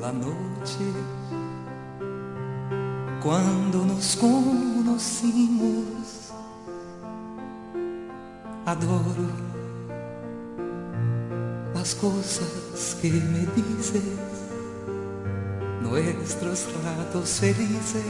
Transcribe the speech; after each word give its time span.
la 0.00 0.12
noche 0.12 0.92
cuando 3.22 3.84
nos 3.84 4.16
conocimos. 4.16 5.84
Adoro 8.66 9.48
las 11.74 11.94
cosas 11.94 12.96
que 13.00 13.10
me 13.10 13.46
dices, 13.56 14.02
nuestros 15.82 16.68
ratos 16.84 17.30
felices, 17.40 18.04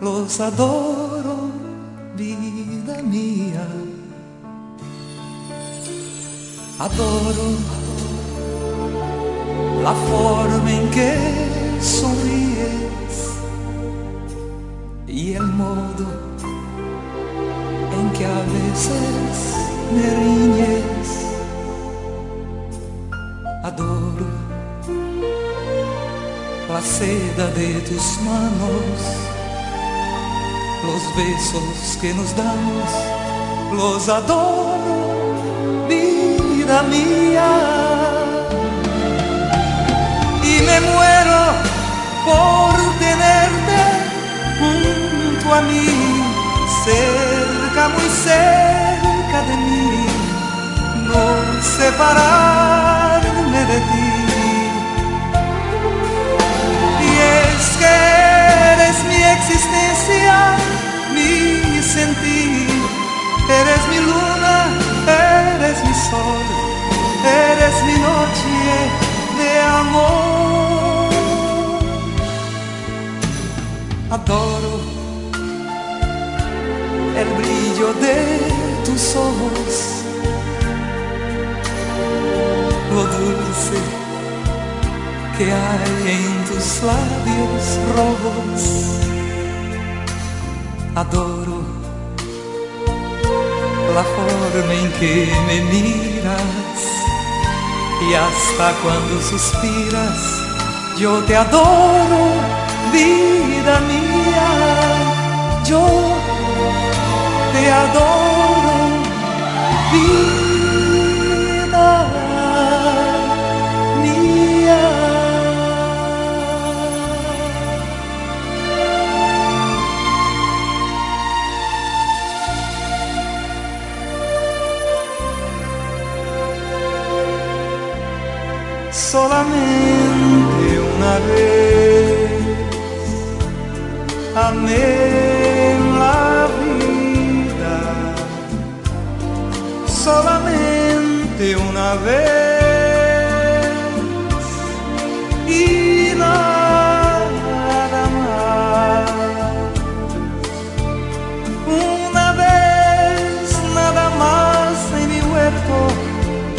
los 0.00 0.40
adoro, 0.40 1.50
vida 2.16 3.02
mía. 3.02 3.66
Adoro 6.78 7.87
la 9.88 9.94
forma 9.94 10.70
en 10.70 10.90
que 10.90 11.12
sonríes 11.80 13.14
y 15.06 15.32
el 15.32 15.46
modo 15.62 16.06
en 17.96 18.04
que 18.16 18.24
a 18.26 18.42
veces 18.58 19.34
me 19.94 20.06
riñes. 20.22 21.08
Adoro 23.64 24.30
la 26.68 26.82
seda 26.82 27.46
de 27.60 27.70
tus 27.88 28.06
manos, 28.28 28.98
los 30.88 31.02
besos 31.20 31.98
que 32.00 32.12
nos 32.12 32.30
damos, 32.36 32.90
los 33.72 34.08
adoro, 34.10 35.88
vida 35.88 36.82
mía 36.94 38.07
me 40.68 40.80
muero 40.80 41.40
por 42.28 42.74
tenerte 43.04 43.80
junto 44.60 45.54
a 45.54 45.60
mí, 45.62 45.88
cerca, 46.84 47.82
muy 47.94 48.08
cerca 48.28 49.38
de 49.48 49.56
mí, 49.66 50.06
no 51.08 51.24
separarme 51.76 53.60
de 53.72 53.78
ti. 53.90 54.12
Y 57.08 57.10
es 57.38 57.62
que 57.80 57.94
eres 58.74 58.96
mi 59.10 59.20
existencia, 59.36 60.36
mi 61.14 61.82
sentir, 61.94 62.68
eres 63.60 63.82
mi 63.90 63.98
luna, 64.08 64.56
eres 65.54 65.78
mi 65.86 65.94
sol, 66.10 66.46
eres 67.24 67.76
mi 67.86 67.96
noche 68.08 69.07
de 69.38 69.60
amor. 69.60 71.08
Adoro 74.10 74.74
el 77.20 77.28
brillo 77.38 77.88
de 78.04 78.18
tus 78.84 79.16
ojos, 79.16 79.72
lo 82.92 83.02
dulce 83.18 83.80
que 85.36 85.44
hay 85.52 85.96
en 86.16 86.34
tus 86.48 86.82
labios 86.90 87.64
rojos. 87.96 88.62
Adoro 90.94 91.58
la 93.94 94.04
forma 94.04 94.74
en 94.74 94.92
que 95.00 95.28
me 95.46 95.60
miras 95.72 96.67
y 98.00 98.14
hasta 98.14 98.72
cuando 98.82 99.20
suspiras, 99.22 100.42
yo 100.98 101.18
te 101.24 101.36
adoro, 101.36 102.22
vida 102.92 103.80
mía, 103.80 104.48
yo 105.64 105.86
te 107.52 107.70
adoro, 107.70 108.78
vida 109.92 110.37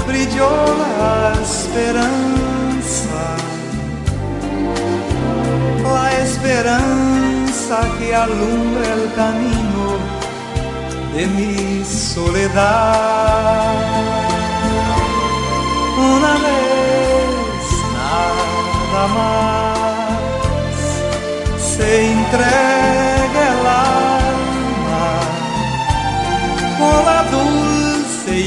brilló 0.09 0.49
la 1.01 1.33
esperanza. 1.41 3.21
La 5.83 6.05
esperanza 6.25 7.77
que 7.97 8.15
alumbra 8.15 8.85
el 8.99 9.05
camino 9.13 9.85
de 11.15 11.23
mi 11.27 11.85
soledad. 11.85 13.73
Una 16.15 16.33
vez 16.45 17.63
nada 17.99 19.03
más 19.17 20.77
se 21.73 21.87
entrega 22.11 23.41
el 23.53 23.63
alma 23.67 25.07
con 26.79 26.97
la 27.05 27.19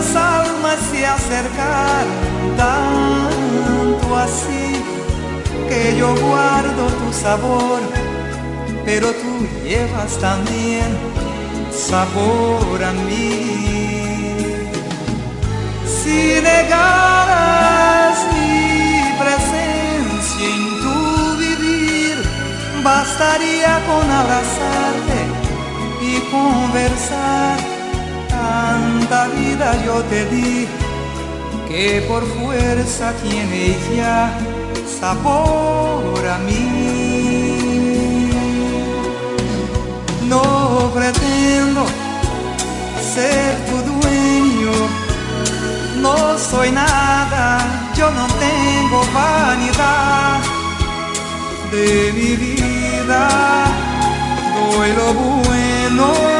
Nuestras 0.00 0.16
almas 0.16 0.78
se 0.90 1.06
acercaron 1.06 2.56
tanto 2.56 4.16
así 4.16 4.82
que 5.68 5.96
yo 5.98 6.14
guardo 6.16 6.86
tu 6.86 7.12
sabor, 7.12 7.80
pero 8.84 9.08
tú 9.08 9.46
llevas 9.62 10.18
también 10.18 10.96
sabor 11.70 12.82
a 12.82 12.92
mí. 12.92 13.56
Si 15.86 16.40
negaras 16.42 18.18
mi 18.34 19.02
presencia 19.22 20.46
en 20.54 20.64
tu 20.82 21.36
vivir, 21.36 22.16
bastaría 22.82 23.80
con 23.86 24.10
abrazarte 24.10 25.20
y 26.00 26.20
conversar. 26.30 27.69
Tanta 28.50 29.28
vida 29.28 29.68
yo 29.86 29.96
te 30.10 30.20
di 30.32 30.66
que 31.68 32.04
por 32.08 32.22
fuerza 32.34 33.12
tiene 33.22 33.76
ya 33.96 34.18
sabor 35.00 36.22
a 36.26 36.38
mí. 36.38 36.70
No 40.32 40.90
pretendo 40.94 41.82
ser 43.14 43.50
tu 43.68 43.76
dueño 43.90 44.30
soy 46.50 46.72
nada, 46.72 47.58
yo 47.94 48.10
no 48.10 48.26
tengo 48.44 48.98
vanidad 49.12 50.40
de 51.70 52.12
mi 52.12 52.36
vida. 52.36 53.28
Doy 54.56 54.92
lo 54.98 55.12
bueno, 55.14 56.39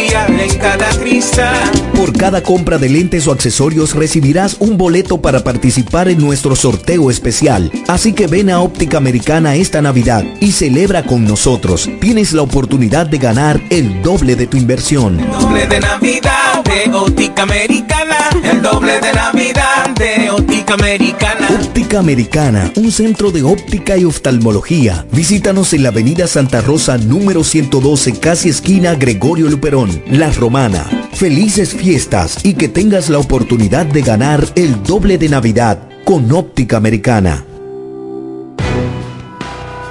en 0.11 0.59
cada 0.59 0.89
cristal. 0.99 1.71
Por 1.95 2.11
cada 2.11 2.43
compra 2.43 2.77
de 2.77 2.89
lentes 2.89 3.27
o 3.27 3.31
accesorios 3.31 3.95
recibirás 3.95 4.57
un 4.59 4.77
boleto 4.77 5.21
para 5.21 5.43
participar 5.43 6.09
en 6.09 6.19
nuestro 6.19 6.55
sorteo 6.55 7.09
especial. 7.09 7.71
Así 7.87 8.11
que 8.11 8.27
ven 8.27 8.49
a 8.49 8.59
Óptica 8.59 8.97
Americana 8.97 9.55
esta 9.55 9.81
Navidad 9.81 10.25
y 10.41 10.51
celebra 10.51 11.03
con 11.03 11.23
nosotros. 11.23 11.89
Tienes 12.01 12.33
la 12.33 12.41
oportunidad 12.41 13.07
de 13.07 13.19
ganar 13.19 13.61
el 13.69 14.01
doble 14.01 14.35
de 14.35 14.47
tu 14.47 14.57
inversión. 14.57 15.17
Doble 15.31 15.67
de 15.67 15.79
Navidad 15.79 16.63
de 16.65 16.93
Óptica 16.93 17.43
Americana. 17.43 18.17
El 18.43 18.61
doble 18.61 18.99
de 18.99 19.13
Navidad 19.13 19.89
de 19.97 20.29
Óptica 20.29 20.73
Americana. 20.73 21.47
Óptica 21.49 21.99
Americana, 21.99 22.71
un 22.75 22.91
centro 22.91 23.31
de 23.31 23.43
óptica 23.43 23.97
y 23.97 24.05
oftalmología. 24.05 25.05
Visítanos 25.11 25.73
en 25.73 25.83
la 25.83 25.89
avenida 25.89 26.27
Santa 26.27 26.61
Rosa 26.61 26.97
número 26.97 27.43
112, 27.43 28.19
casi 28.19 28.49
esquina 28.49 28.95
Gregorio 28.95 29.49
Luperón, 29.49 30.00
La 30.07 30.31
Romana. 30.31 30.85
Felices 31.13 31.73
fiestas 31.73 32.39
y 32.43 32.53
que 32.55 32.67
tengas 32.67 33.09
la 33.09 33.19
oportunidad 33.19 33.85
de 33.85 34.01
ganar 34.01 34.45
el 34.55 34.81
doble 34.83 35.17
de 35.17 35.29
Navidad 35.29 35.79
con 36.03 36.31
Óptica 36.31 36.77
Americana. 36.77 37.45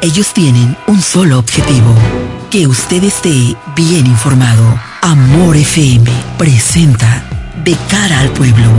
Ellos 0.02 0.32
tienen 0.32 0.76
un 0.86 1.00
solo 1.00 1.38
objetivo, 1.38 1.94
que 2.50 2.66
usted 2.66 3.04
esté 3.04 3.54
bien 3.76 4.06
informado. 4.06 4.80
Amor 5.02 5.56
FM 5.56 6.10
presenta 6.38 7.24
De 7.64 7.76
cara 7.90 8.20
al 8.20 8.30
pueblo, 8.30 8.70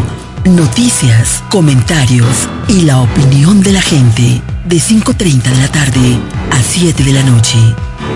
noticias, 0.45 1.44
comentarios 1.50 2.50
y 2.68 2.81
la 2.81 3.01
opinión 3.01 3.62
de 3.62 3.74
la 3.74 3.81
gente 3.81 4.42
de 4.66 4.77
5.30 4.77 5.44
de 5.44 5.62
la 5.62 5.68
tarde 5.68 6.18
a 6.51 6.62
7 6.62 7.04
de 7.04 7.13
la 7.13 7.24
noche. 7.24 7.57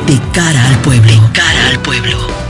De 0.08 0.20
cara 0.34 0.66
al 0.68 0.80
pueblo. 0.80 1.12
De 1.12 1.32
cara 1.32 1.68
al 1.70 1.80
pueblo. 1.80 2.45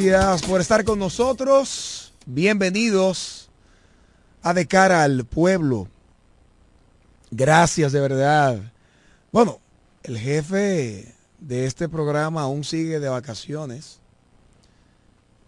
Gracias 0.00 0.48
por 0.48 0.60
estar 0.60 0.84
con 0.84 1.00
nosotros. 1.00 2.14
Bienvenidos 2.24 3.50
a 4.42 4.54
De 4.54 4.64
cara 4.64 5.02
al 5.02 5.24
pueblo. 5.24 5.88
Gracias 7.32 7.90
de 7.90 8.00
verdad. 8.00 8.72
Bueno, 9.32 9.58
el 10.04 10.16
jefe 10.16 11.16
de 11.40 11.66
este 11.66 11.88
programa 11.88 12.42
aún 12.42 12.62
sigue 12.62 13.00
de 13.00 13.08
vacaciones. 13.08 13.98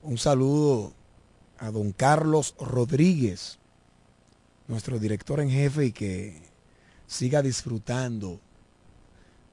Un 0.02 0.18
saludo 0.18 0.94
a 1.60 1.70
don 1.70 1.92
Carlos 1.92 2.56
Rodríguez, 2.58 3.56
nuestro 4.66 4.98
director 4.98 5.38
en 5.38 5.50
jefe, 5.50 5.86
y 5.86 5.92
que 5.92 6.42
siga 7.06 7.40
disfrutando 7.40 8.40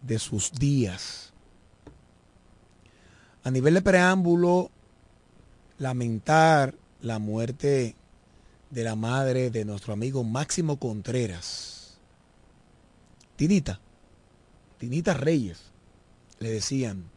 de 0.01 0.17
sus 0.17 0.51
días. 0.53 1.33
A 3.43 3.51
nivel 3.51 3.75
de 3.75 3.81
preámbulo, 3.83 4.71
lamentar 5.77 6.75
la 7.01 7.19
muerte 7.19 7.95
de 8.69 8.83
la 8.83 8.95
madre 8.95 9.50
de 9.50 9.65
nuestro 9.65 9.94
amigo 9.94 10.24
Máximo 10.24 10.77
Contreras. 10.77 11.97
Tinita, 13.35 13.79
Tinita 14.77 15.13
Reyes, 15.13 15.62
le 16.39 16.51
decían. 16.51 17.09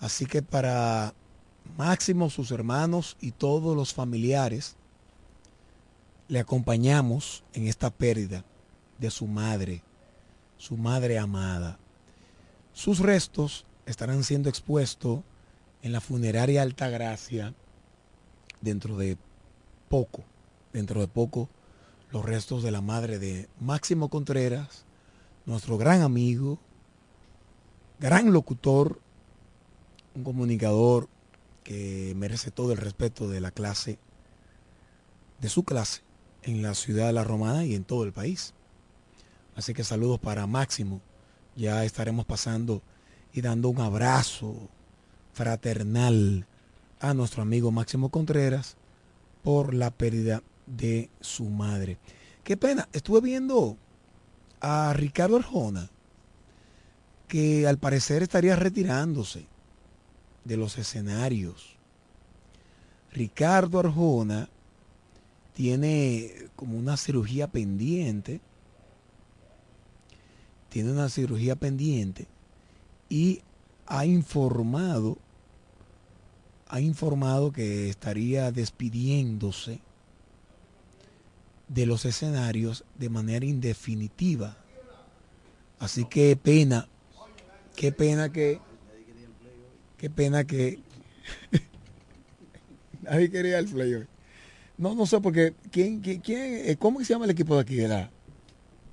Así 0.00 0.26
que 0.26 0.42
para 0.42 1.14
Máximo, 1.76 2.30
sus 2.30 2.50
hermanos 2.50 3.16
y 3.20 3.32
todos 3.32 3.76
los 3.76 3.92
familiares, 3.92 4.76
le 6.28 6.40
acompañamos 6.40 7.44
en 7.52 7.66
esta 7.66 7.90
pérdida 7.90 8.44
de 8.98 9.10
su 9.10 9.26
madre, 9.26 9.82
su 10.56 10.76
madre 10.76 11.18
amada. 11.18 11.78
Sus 12.72 13.00
restos 13.00 13.64
estarán 13.86 14.24
siendo 14.24 14.48
expuestos 14.48 15.20
en 15.82 15.92
la 15.92 16.00
funeraria 16.00 16.62
Altagracia 16.62 17.54
dentro 18.60 18.96
de 18.96 19.16
poco, 19.88 20.24
dentro 20.72 21.00
de 21.00 21.08
poco, 21.08 21.48
los 22.10 22.24
restos 22.24 22.62
de 22.62 22.70
la 22.70 22.80
madre 22.80 23.18
de 23.18 23.48
Máximo 23.60 24.08
Contreras, 24.08 24.84
nuestro 25.46 25.78
gran 25.78 26.02
amigo, 26.02 26.58
gran 28.00 28.32
locutor, 28.32 29.00
un 30.14 30.24
comunicador 30.24 31.08
que 31.64 32.14
merece 32.16 32.50
todo 32.50 32.72
el 32.72 32.78
respeto 32.78 33.28
de 33.28 33.40
la 33.40 33.50
clase, 33.50 33.98
de 35.40 35.48
su 35.48 35.64
clase, 35.64 36.02
en 36.42 36.62
la 36.62 36.74
ciudad 36.74 37.06
de 37.06 37.12
La 37.12 37.24
Romana 37.24 37.64
y 37.64 37.74
en 37.74 37.84
todo 37.84 38.04
el 38.04 38.12
país. 38.12 38.54
Así 39.54 39.74
que 39.74 39.84
saludos 39.84 40.18
para 40.18 40.46
Máximo. 40.46 41.00
Ya 41.56 41.84
estaremos 41.84 42.24
pasando 42.24 42.82
y 43.32 43.40
dando 43.40 43.68
un 43.68 43.80
abrazo 43.80 44.68
fraternal 45.38 46.46
a 46.98 47.14
nuestro 47.14 47.42
amigo 47.42 47.70
Máximo 47.70 48.08
Contreras 48.08 48.74
por 49.44 49.72
la 49.72 49.92
pérdida 49.92 50.42
de 50.66 51.10
su 51.20 51.44
madre. 51.44 51.96
Qué 52.42 52.56
pena, 52.56 52.88
estuve 52.92 53.20
viendo 53.20 53.76
a 54.60 54.92
Ricardo 54.94 55.36
Arjona, 55.36 55.90
que 57.28 57.68
al 57.68 57.78
parecer 57.78 58.24
estaría 58.24 58.56
retirándose 58.56 59.46
de 60.42 60.56
los 60.56 60.76
escenarios. 60.76 61.76
Ricardo 63.12 63.78
Arjona 63.78 64.48
tiene 65.54 66.32
como 66.56 66.76
una 66.76 66.96
cirugía 66.96 67.46
pendiente, 67.46 68.40
tiene 70.68 70.90
una 70.90 71.08
cirugía 71.08 71.54
pendiente 71.54 72.26
y 73.08 73.40
ha 73.86 74.04
informado 74.04 75.16
ha 76.68 76.80
informado 76.80 77.52
que 77.52 77.88
estaría 77.88 78.52
despidiéndose 78.52 79.80
de 81.68 81.86
los 81.86 82.04
escenarios 82.04 82.84
de 82.98 83.08
manera 83.08 83.44
indefinitiva. 83.44 84.56
Así 85.78 86.04
que 86.04 86.36
pena, 86.36 86.88
qué 87.76 87.92
pena 87.92 88.32
que, 88.32 88.60
qué 89.96 90.10
pena 90.10 90.44
que, 90.44 90.80
Nadie 93.02 93.30
quería 93.30 93.58
el 93.58 93.68
play 93.68 93.94
hoy. 93.94 94.06
No, 94.76 94.94
no 94.94 95.06
sé 95.06 95.20
porque 95.20 95.54
quién, 95.70 96.00
quién, 96.00 96.20
quién 96.20 96.70
eh, 96.70 96.76
¿cómo 96.78 97.00
se 97.00 97.06
llama 97.06 97.24
el 97.24 97.30
equipo 97.30 97.54
de 97.54 97.60
aquí 97.62 97.76
de 97.76 97.88
la? 97.88 98.10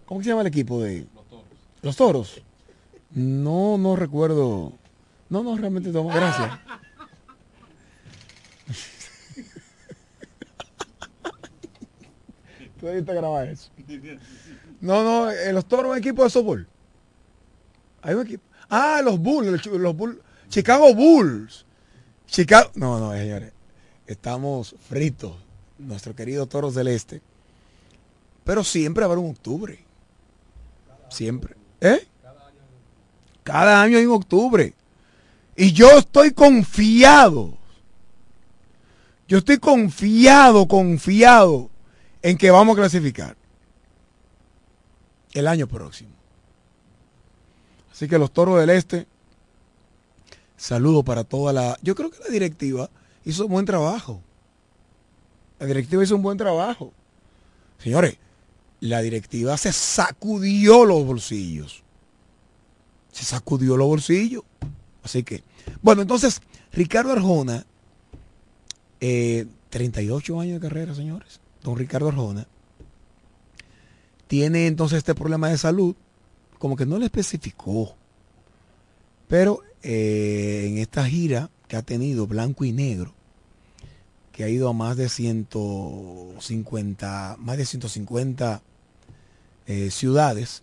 ¿Cómo 0.05 0.21
se 0.21 0.29
llama 0.29 0.41
el 0.41 0.47
equipo 0.47 0.81
de 0.81 1.05
los 1.13 1.27
toros? 1.27 1.45
Los 1.81 1.95
toros. 1.95 2.41
No, 3.11 3.77
no 3.77 3.95
recuerdo. 3.95 4.73
No, 5.29 5.43
no, 5.43 5.57
realmente 5.57 5.89
no. 5.89 6.05
Gracias. 6.05 6.59
Tú 12.79 12.87
grabar 12.87 13.47
eso. 13.47 13.71
No, 14.81 15.03
no, 15.03 15.31
eh, 15.31 15.53
los 15.53 15.65
toros 15.65 15.91
un 15.91 15.97
equipo 15.97 16.23
de 16.23 16.29
softball. 16.29 16.67
Hay 18.01 18.13
un 18.13 18.25
equipo. 18.25 18.43
Ah, 18.69 19.01
los 19.03 19.19
Bulls, 19.19 19.65
los 19.65 19.95
Bulls. 19.95 20.17
Chicago 20.49 20.93
Bulls. 20.93 21.65
Chicago. 22.27 22.71
No, 22.75 22.99
no, 22.99 23.13
señores. 23.13 23.53
Estamos 24.05 24.75
fritos. 24.87 25.35
Nuestro 25.77 26.15
querido 26.15 26.45
Toro 26.45 26.71
Celeste. 26.71 27.21
Pero 28.43 28.63
siempre 28.63 29.03
habrá 29.03 29.19
un 29.19 29.31
octubre. 29.31 29.79
Siempre. 31.09 31.55
¿Eh? 31.81 32.07
Cada 33.43 33.81
año 33.81 33.97
hay 33.97 34.05
un 34.05 34.15
octubre. 34.15 34.73
Y 35.55 35.71
yo 35.71 35.97
estoy 35.97 36.31
confiado. 36.31 37.57
Yo 39.27 39.39
estoy 39.39 39.57
confiado, 39.57 40.67
confiado 40.67 41.69
en 42.21 42.37
que 42.37 42.51
vamos 42.51 42.75
a 42.75 42.81
clasificar 42.81 43.35
el 45.33 45.47
año 45.47 45.67
próximo. 45.67 46.11
Así 47.91 48.07
que 48.07 48.19
los 48.19 48.31
toros 48.31 48.59
del 48.59 48.69
este, 48.69 49.07
saludo 50.57 51.03
para 51.03 51.23
toda 51.23 51.53
la... 51.53 51.77
Yo 51.81 51.95
creo 51.95 52.11
que 52.11 52.19
la 52.19 52.29
directiva 52.29 52.89
hizo 53.23 53.45
un 53.45 53.51
buen 53.51 53.65
trabajo. 53.65 54.21
La 55.59 55.65
directiva 55.65 56.03
hizo 56.03 56.15
un 56.15 56.21
buen 56.21 56.37
trabajo. 56.37 56.93
Señores, 57.79 58.17
la 58.79 59.01
directiva 59.01 59.57
se 59.57 59.71
sacudió 59.71 60.85
los 60.85 61.05
bolsillos. 61.05 61.83
Se 63.11 63.23
sacudió 63.23 63.77
los 63.77 63.87
bolsillos. 63.87 64.43
Así 65.03 65.23
que, 65.23 65.43
bueno, 65.81 66.01
entonces, 66.01 66.41
Ricardo 66.73 67.11
Arjona, 67.13 67.65
38 68.99 70.33
eh, 70.33 70.41
años 70.41 70.61
de 70.61 70.67
carrera, 70.67 70.95
señores. 70.95 71.39
Don 71.63 71.77
Ricardo 71.77 72.09
Arjona, 72.09 72.47
tiene 74.27 74.67
entonces 74.67 74.97
este 74.99 75.15
problema 75.15 75.49
de 75.49 75.57
salud 75.57 75.95
como 76.59 76.75
que 76.75 76.85
no 76.85 76.99
le 76.99 77.05
especificó. 77.05 77.95
Pero 79.27 79.63
eh, 79.81 80.67
en 80.67 80.77
esta 80.77 81.03
gira 81.05 81.49
que 81.67 81.75
ha 81.75 81.81
tenido 81.81 82.27
blanco 82.27 82.63
y 82.65 82.71
negro, 82.71 83.15
que 84.31 84.43
ha 84.43 84.49
ido 84.49 84.69
a 84.69 84.73
más 84.73 84.97
de 84.97 85.09
150, 85.09 87.37
más 87.39 87.57
de 87.57 87.65
150 87.65 88.61
eh, 89.67 89.89
ciudades, 89.89 90.61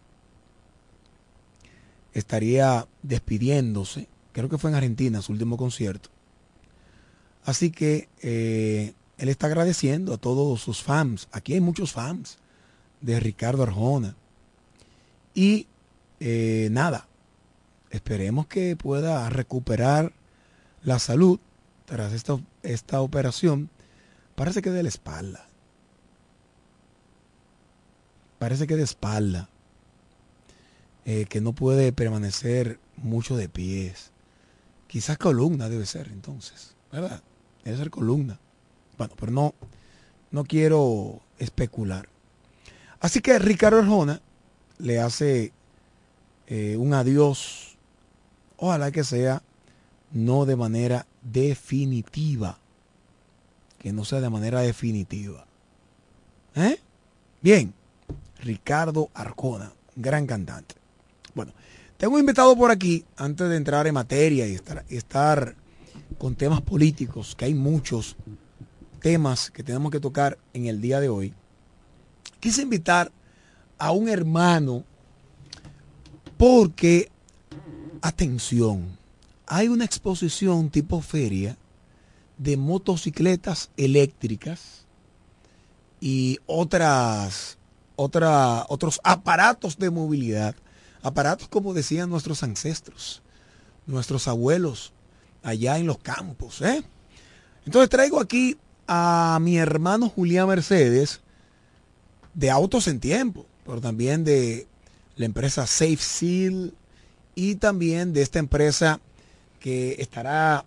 estaría 2.12 2.86
despidiéndose, 3.02 4.06
creo 4.32 4.48
que 4.48 4.58
fue 4.58 4.70
en 4.70 4.76
Argentina 4.76 5.20
su 5.22 5.32
último 5.32 5.56
concierto. 5.56 6.11
Así 7.44 7.70
que 7.70 8.08
eh, 8.22 8.94
él 9.18 9.28
está 9.28 9.46
agradeciendo 9.46 10.14
a 10.14 10.18
todos 10.18 10.60
sus 10.60 10.82
fans. 10.82 11.28
Aquí 11.32 11.54
hay 11.54 11.60
muchos 11.60 11.92
fans 11.92 12.38
de 13.00 13.20
Ricardo 13.20 13.62
Arjona. 13.62 14.16
Y 15.34 15.66
eh, 16.20 16.68
nada, 16.70 17.08
esperemos 17.90 18.46
que 18.46 18.76
pueda 18.76 19.28
recuperar 19.28 20.12
la 20.82 20.98
salud 20.98 21.40
tras 21.84 22.12
esta, 22.12 22.38
esta 22.62 23.00
operación. 23.00 23.70
Parece 24.34 24.62
que 24.62 24.70
de 24.70 24.82
la 24.82 24.88
espalda. 24.88 25.46
Parece 28.38 28.66
que 28.66 28.76
de 28.76 28.82
espalda. 28.82 29.48
Eh, 31.04 31.26
que 31.28 31.40
no 31.40 31.52
puede 31.52 31.92
permanecer 31.92 32.78
mucho 32.96 33.36
de 33.36 33.48
pies. 33.48 34.12
Quizás 34.86 35.18
columna 35.18 35.68
debe 35.68 35.84
ser 35.86 36.08
entonces, 36.08 36.76
¿verdad? 36.92 37.22
Debe 37.64 37.76
ser 37.76 37.90
columna. 37.90 38.38
Bueno, 38.98 39.14
pero 39.18 39.32
no, 39.32 39.54
no 40.30 40.44
quiero 40.44 41.20
especular. 41.38 42.08
Así 43.00 43.20
que 43.20 43.38
Ricardo 43.38 43.78
Arjona 43.78 44.20
le 44.78 45.00
hace 45.00 45.52
eh, 46.46 46.76
un 46.76 46.94
adiós, 46.94 47.76
ojalá 48.56 48.90
que 48.90 49.04
sea 49.04 49.42
no 50.12 50.44
de 50.44 50.56
manera 50.56 51.06
definitiva, 51.22 52.58
que 53.78 53.92
no 53.92 54.04
sea 54.04 54.20
de 54.20 54.30
manera 54.30 54.60
definitiva. 54.60 55.46
¿Eh? 56.54 56.78
Bien, 57.40 57.72
Ricardo 58.40 59.10
Arjona, 59.14 59.72
gran 59.96 60.26
cantante. 60.26 60.74
Bueno, 61.34 61.52
tengo 61.96 62.18
invitado 62.18 62.56
por 62.56 62.70
aquí, 62.70 63.04
antes 63.16 63.48
de 63.48 63.56
entrar 63.56 63.86
en 63.86 63.94
materia 63.94 64.46
y 64.46 64.54
estar, 64.54 64.84
y 64.88 64.96
estar 64.96 65.54
con 66.18 66.34
temas 66.34 66.60
políticos, 66.60 67.34
que 67.36 67.46
hay 67.46 67.54
muchos 67.54 68.16
temas 69.00 69.50
que 69.50 69.62
tenemos 69.62 69.90
que 69.90 70.00
tocar 70.00 70.38
en 70.52 70.66
el 70.66 70.80
día 70.80 71.00
de 71.00 71.08
hoy, 71.08 71.34
quise 72.40 72.62
invitar 72.62 73.10
a 73.78 73.90
un 73.90 74.08
hermano 74.08 74.84
porque, 76.36 77.10
atención, 78.00 78.96
hay 79.46 79.68
una 79.68 79.84
exposición 79.84 80.70
tipo 80.70 81.00
feria 81.00 81.56
de 82.38 82.56
motocicletas 82.56 83.70
eléctricas 83.76 84.86
y 86.00 86.38
otras, 86.46 87.58
otra, 87.96 88.66
otros 88.68 89.00
aparatos 89.04 89.78
de 89.78 89.90
movilidad, 89.90 90.54
aparatos 91.02 91.48
como 91.48 91.74
decían 91.74 92.10
nuestros 92.10 92.42
ancestros, 92.42 93.22
nuestros 93.86 94.26
abuelos 94.28 94.92
allá 95.42 95.78
en 95.78 95.86
los 95.86 95.98
campos. 95.98 96.60
¿eh? 96.62 96.82
Entonces 97.64 97.90
traigo 97.90 98.20
aquí 98.20 98.56
a 98.86 99.38
mi 99.40 99.56
hermano 99.56 100.08
Julián 100.08 100.48
Mercedes 100.48 101.20
de 102.34 102.50
Autos 102.50 102.88
en 102.88 103.00
Tiempo, 103.00 103.46
pero 103.64 103.80
también 103.80 104.24
de 104.24 104.66
la 105.16 105.26
empresa 105.26 105.66
Safe 105.66 105.96
Seal 105.96 106.74
y 107.34 107.56
también 107.56 108.12
de 108.12 108.22
esta 108.22 108.38
empresa 108.38 109.00
que 109.60 109.96
estará 109.98 110.64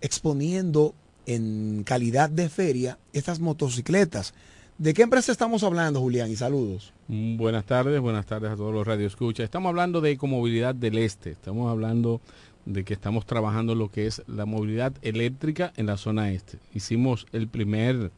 exponiendo 0.00 0.94
en 1.26 1.82
calidad 1.84 2.30
de 2.30 2.48
feria 2.48 2.98
estas 3.12 3.40
motocicletas. 3.40 4.34
¿De 4.78 4.94
qué 4.94 5.02
empresa 5.02 5.30
estamos 5.30 5.62
hablando, 5.62 6.00
Julián? 6.00 6.30
Y 6.30 6.36
saludos. 6.36 6.94
Mm, 7.08 7.36
buenas 7.36 7.66
tardes, 7.66 8.00
buenas 8.00 8.24
tardes 8.24 8.50
a 8.50 8.56
todos 8.56 8.72
los 8.72 8.86
radioescuchas. 8.86 9.44
Estamos 9.44 9.68
hablando 9.68 10.00
de 10.00 10.12
Ecomovilidad 10.12 10.74
del 10.74 10.96
Este. 10.96 11.32
Estamos 11.32 11.70
hablando 11.70 12.22
de 12.66 12.84
que 12.84 12.94
estamos 12.94 13.26
trabajando 13.26 13.74
lo 13.74 13.90
que 13.90 14.06
es 14.06 14.22
la 14.26 14.46
movilidad 14.46 14.92
eléctrica 15.02 15.72
en 15.76 15.86
la 15.86 15.96
zona 15.96 16.30
este. 16.30 16.58
Hicimos 16.74 17.26
el 17.32 17.48
primer 17.48 18.10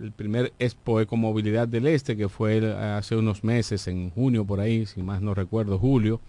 el 0.00 0.12
primer 0.12 0.52
Expo 0.58 1.00
Ecomovilidad 1.00 1.68
del 1.68 1.86
Este, 1.86 2.16
que 2.16 2.28
fue 2.28 2.74
hace 2.74 3.16
unos 3.16 3.44
meses, 3.44 3.86
en 3.86 4.10
junio 4.10 4.44
por 4.44 4.60
ahí, 4.60 4.86
si 4.86 5.02
más 5.02 5.22
no 5.22 5.34
recuerdo, 5.34 5.78
julio. 5.78 6.20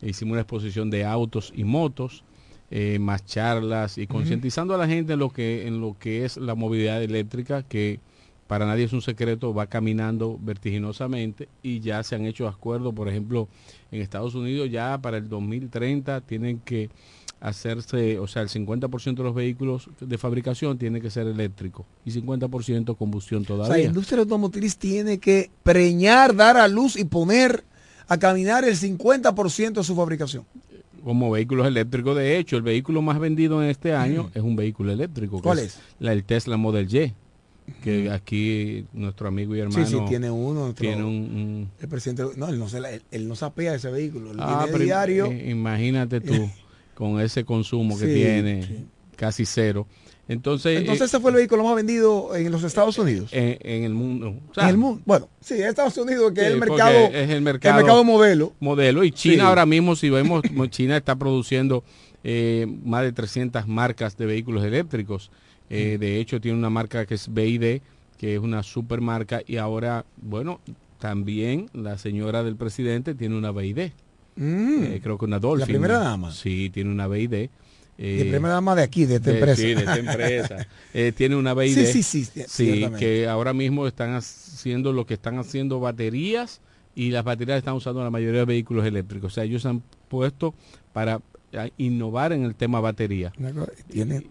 Hicimos 0.00 0.32
una 0.32 0.40
exposición 0.40 0.88
de 0.88 1.04
autos 1.04 1.52
y 1.54 1.64
motos, 1.64 2.24
eh, 2.70 2.98
más 2.98 3.26
charlas 3.26 3.98
y 3.98 4.06
concientizando 4.06 4.74
a 4.74 4.78
la 4.78 4.86
gente 4.86 5.12
en 5.14 5.18
lo, 5.18 5.30
que, 5.30 5.66
en 5.66 5.80
lo 5.80 5.96
que 5.98 6.24
es 6.24 6.36
la 6.38 6.54
movilidad 6.54 7.02
eléctrica, 7.02 7.62
que 7.62 8.00
para 8.50 8.66
nadie 8.66 8.82
es 8.82 8.92
un 8.92 9.00
secreto, 9.00 9.54
va 9.54 9.68
caminando 9.68 10.36
vertiginosamente 10.42 11.48
y 11.62 11.78
ya 11.78 12.02
se 12.02 12.16
han 12.16 12.26
hecho 12.26 12.48
acuerdos, 12.48 12.92
por 12.92 13.08
ejemplo, 13.08 13.46
en 13.92 14.02
Estados 14.02 14.34
Unidos 14.34 14.68
ya 14.68 14.98
para 14.98 15.18
el 15.18 15.28
2030 15.28 16.20
tienen 16.22 16.58
que 16.58 16.90
hacerse, 17.38 18.18
o 18.18 18.26
sea, 18.26 18.42
el 18.42 18.48
50% 18.48 19.14
de 19.14 19.22
los 19.22 19.36
vehículos 19.36 19.88
de 20.00 20.18
fabricación 20.18 20.78
tiene 20.78 21.00
que 21.00 21.10
ser 21.10 21.28
eléctrico 21.28 21.86
y 22.04 22.10
50% 22.10 22.96
combustión 22.96 23.44
todavía. 23.44 23.70
O 23.70 23.74
sea, 23.74 23.84
la 23.84 23.88
industria 23.88 24.18
automotriz 24.22 24.76
tiene 24.76 25.20
que 25.20 25.48
preñar, 25.62 26.34
dar 26.34 26.56
a 26.56 26.66
luz 26.66 26.96
y 26.96 27.04
poner 27.04 27.62
a 28.08 28.18
caminar 28.18 28.64
el 28.64 28.74
50% 28.74 29.74
de 29.74 29.84
su 29.84 29.94
fabricación. 29.94 30.44
Como 31.04 31.30
vehículos 31.30 31.68
eléctricos, 31.68 32.16
de 32.16 32.36
hecho, 32.36 32.56
el 32.56 32.62
vehículo 32.62 33.00
más 33.00 33.20
vendido 33.20 33.62
en 33.62 33.70
este 33.70 33.94
año 33.94 34.28
es 34.34 34.42
un 34.42 34.56
vehículo 34.56 34.90
eléctrico. 34.90 35.40
¿Cuál 35.40 35.60
es? 35.60 35.78
La, 36.00 36.12
el 36.12 36.24
Tesla 36.24 36.56
Model 36.56 36.92
Y 36.92 37.14
que 37.82 38.10
aquí 38.10 38.86
nuestro 38.92 39.28
amigo 39.28 39.54
y 39.54 39.60
hermano 39.60 39.86
sí, 39.86 39.92
sí, 39.92 40.00
tiene 40.08 40.30
uno 40.30 40.74
tiene 40.74 41.04
un, 41.04 41.70
el 41.80 41.88
presidente 41.88 42.24
no 42.36 42.48
él 42.48 42.58
no 42.58 42.68
se 42.68 42.78
él, 43.10 43.28
no 43.28 43.36
sapea 43.36 43.74
ese 43.74 43.90
vehículo 43.90 44.32
ah, 44.38 44.66
diario 44.78 45.32
imagínate 45.32 46.20
tú 46.20 46.50
con 47.00 47.18
ese 47.18 47.46
consumo 47.46 47.98
que 47.98 48.04
tiene, 48.04 48.84
casi 49.16 49.46
cero. 49.46 49.86
Entonces, 50.28 50.80
Entonces 50.80 51.06
ese 51.06 51.18
fue 51.18 51.30
el 51.30 51.38
vehículo 51.38 51.64
más 51.64 51.74
vendido 51.74 52.36
en 52.36 52.52
los 52.52 52.62
Estados 52.62 52.98
Unidos. 52.98 53.30
En, 53.32 53.84
el 53.84 53.94
mundo. 53.94 54.34
en 54.54 54.68
el 54.68 54.76
mundo. 54.76 55.02
Bueno, 55.06 55.30
sí, 55.40 55.54
en 55.54 55.68
Estados 55.68 55.96
Unidos, 55.96 56.30
que 56.32 56.42
es, 56.42 56.52
el 56.52 56.60
mercado, 56.60 56.98
es 57.06 57.30
el 57.30 57.40
mercado. 57.40 57.78
El 57.78 57.84
mercado 57.84 58.04
modelo. 58.04 58.52
Modelo. 58.60 59.02
Y 59.02 59.12
China 59.12 59.48
ahora 59.48 59.64
mismo, 59.64 59.96
si 59.96 60.10
vemos, 60.10 60.42
China 60.68 60.98
está 60.98 61.16
produciendo 61.16 61.84
eh, 62.22 62.66
más 62.84 63.02
de 63.02 63.12
300 63.12 63.66
marcas 63.66 64.18
de 64.18 64.26
vehículos 64.26 64.62
eléctricos 64.62 65.30
Eh, 65.70 65.94
Mm. 65.96 66.00
De 66.00 66.18
hecho, 66.20 66.40
tiene 66.40 66.58
una 66.58 66.68
marca 66.70 67.06
que 67.06 67.14
es 67.14 67.32
BID, 67.32 67.80
que 68.18 68.34
es 68.34 68.40
una 68.40 68.62
super 68.62 69.00
marca. 69.00 69.40
Y 69.46 69.56
ahora, 69.56 70.04
bueno, 70.20 70.60
también 70.98 71.70
la 71.72 71.96
señora 71.96 72.42
del 72.42 72.56
presidente 72.56 73.14
tiene 73.14 73.36
una 73.36 73.52
BID. 73.52 73.92
Mm. 74.36 74.82
Eh, 74.84 75.00
creo 75.02 75.16
que 75.18 75.24
una 75.24 75.38
Dolphin. 75.38 75.66
primera 75.68 75.98
dama? 75.98 76.32
Sí, 76.32 76.70
tiene 76.70 76.90
una 76.90 77.06
BID. 77.08 77.48
Eh, 78.02 78.26
primera 78.30 78.54
dama 78.54 78.74
de 78.74 78.82
aquí, 78.82 79.04
de 79.04 79.16
esta 79.16 79.30
de- 79.30 79.38
empresa. 79.38 79.60
Sí, 79.62 79.68
de 79.74 79.80
esta 79.80 79.98
empresa. 79.98 80.66
Eh, 80.94 81.12
tiene 81.16 81.36
una 81.36 81.54
BID. 81.54 81.74
Sí, 81.74 81.86
sí, 81.86 82.02
sí, 82.02 82.24
sí, 82.24 82.42
Sí, 82.48 82.86
que 82.98 83.28
ahora 83.28 83.52
mismo 83.52 83.86
están 83.86 84.14
haciendo 84.14 84.92
lo 84.92 85.06
que 85.06 85.14
están 85.14 85.38
haciendo 85.38 85.78
baterías 85.80 86.60
y 86.96 87.10
las 87.10 87.22
baterías 87.24 87.58
están 87.58 87.74
usando 87.74 88.02
la 88.02 88.10
mayoría 88.10 88.40
de 88.40 88.46
vehículos 88.46 88.84
eléctricos. 88.86 89.32
O 89.32 89.34
sea, 89.34 89.44
ellos 89.44 89.64
han 89.66 89.82
puesto 90.08 90.54
para 90.92 91.20
innovar 91.78 92.32
en 92.32 92.44
el 92.44 92.54
tema 92.54 92.80
batería. 92.80 93.32
Cosa, 93.54 93.72
Tienen, 93.88 94.24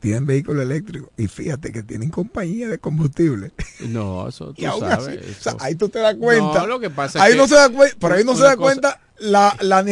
tienen 0.00 0.26
vehículos 0.26 0.62
eléctricos 0.64 1.10
y 1.16 1.28
fíjate 1.28 1.72
que 1.72 1.82
tienen 1.82 2.10
compañía 2.10 2.68
de 2.68 2.78
combustible. 2.78 3.52
No, 3.88 4.28
eso 4.28 4.46
tú 4.54 4.62
Y 4.62 4.64
aún 4.64 4.80
sabes. 4.80 4.98
así, 5.08 5.16
o 5.18 5.22
sea, 5.42 5.52
eso- 5.52 5.56
ahí 5.60 5.74
tú 5.74 5.88
te 5.88 5.98
das 5.98 6.14
cuenta. 6.16 6.60
No, 6.60 6.66
lo 6.66 6.80
que 6.80 6.90
pasa 6.90 7.18
es 7.18 7.24
ahí 7.24 7.32
que 7.32 7.38
no 7.38 7.46
se 7.48 7.54
da 7.54 7.68
cuenta, 7.68 7.96
pero 8.00 8.14
ahí 8.14 8.24
no 8.24 8.34
se 8.34 8.42
da 8.42 8.56
cosa- 8.56 8.62
cuenta 8.64 9.00
la, 9.18 9.56
la, 9.60 9.84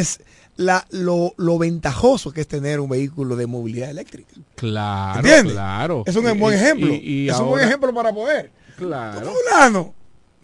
la- 0.57 0.87
lo, 0.91 1.35
lo 1.37 1.59
ventajoso 1.59 2.31
que 2.33 2.41
es 2.43 2.49
tener 2.49 2.81
un 2.81 2.89
vehículo 2.89 3.37
de 3.37 3.47
movilidad 3.47 3.91
eléctrica. 3.91 4.33
Claro, 4.57 5.19
¿Entiendes? 5.21 5.53
claro. 5.55 6.03
Es 6.07 6.17
un 6.17 6.39
buen 6.39 6.55
ejemplo. 6.55 6.93
y- 6.93 6.97
y 7.25 7.29
es 7.29 7.39
un 7.39 7.49
buen 7.49 7.65
ejemplo 7.67 7.93
para 7.95 8.13
poder. 8.13 8.51
Claro. 8.77 9.31
Fulano, 9.33 9.95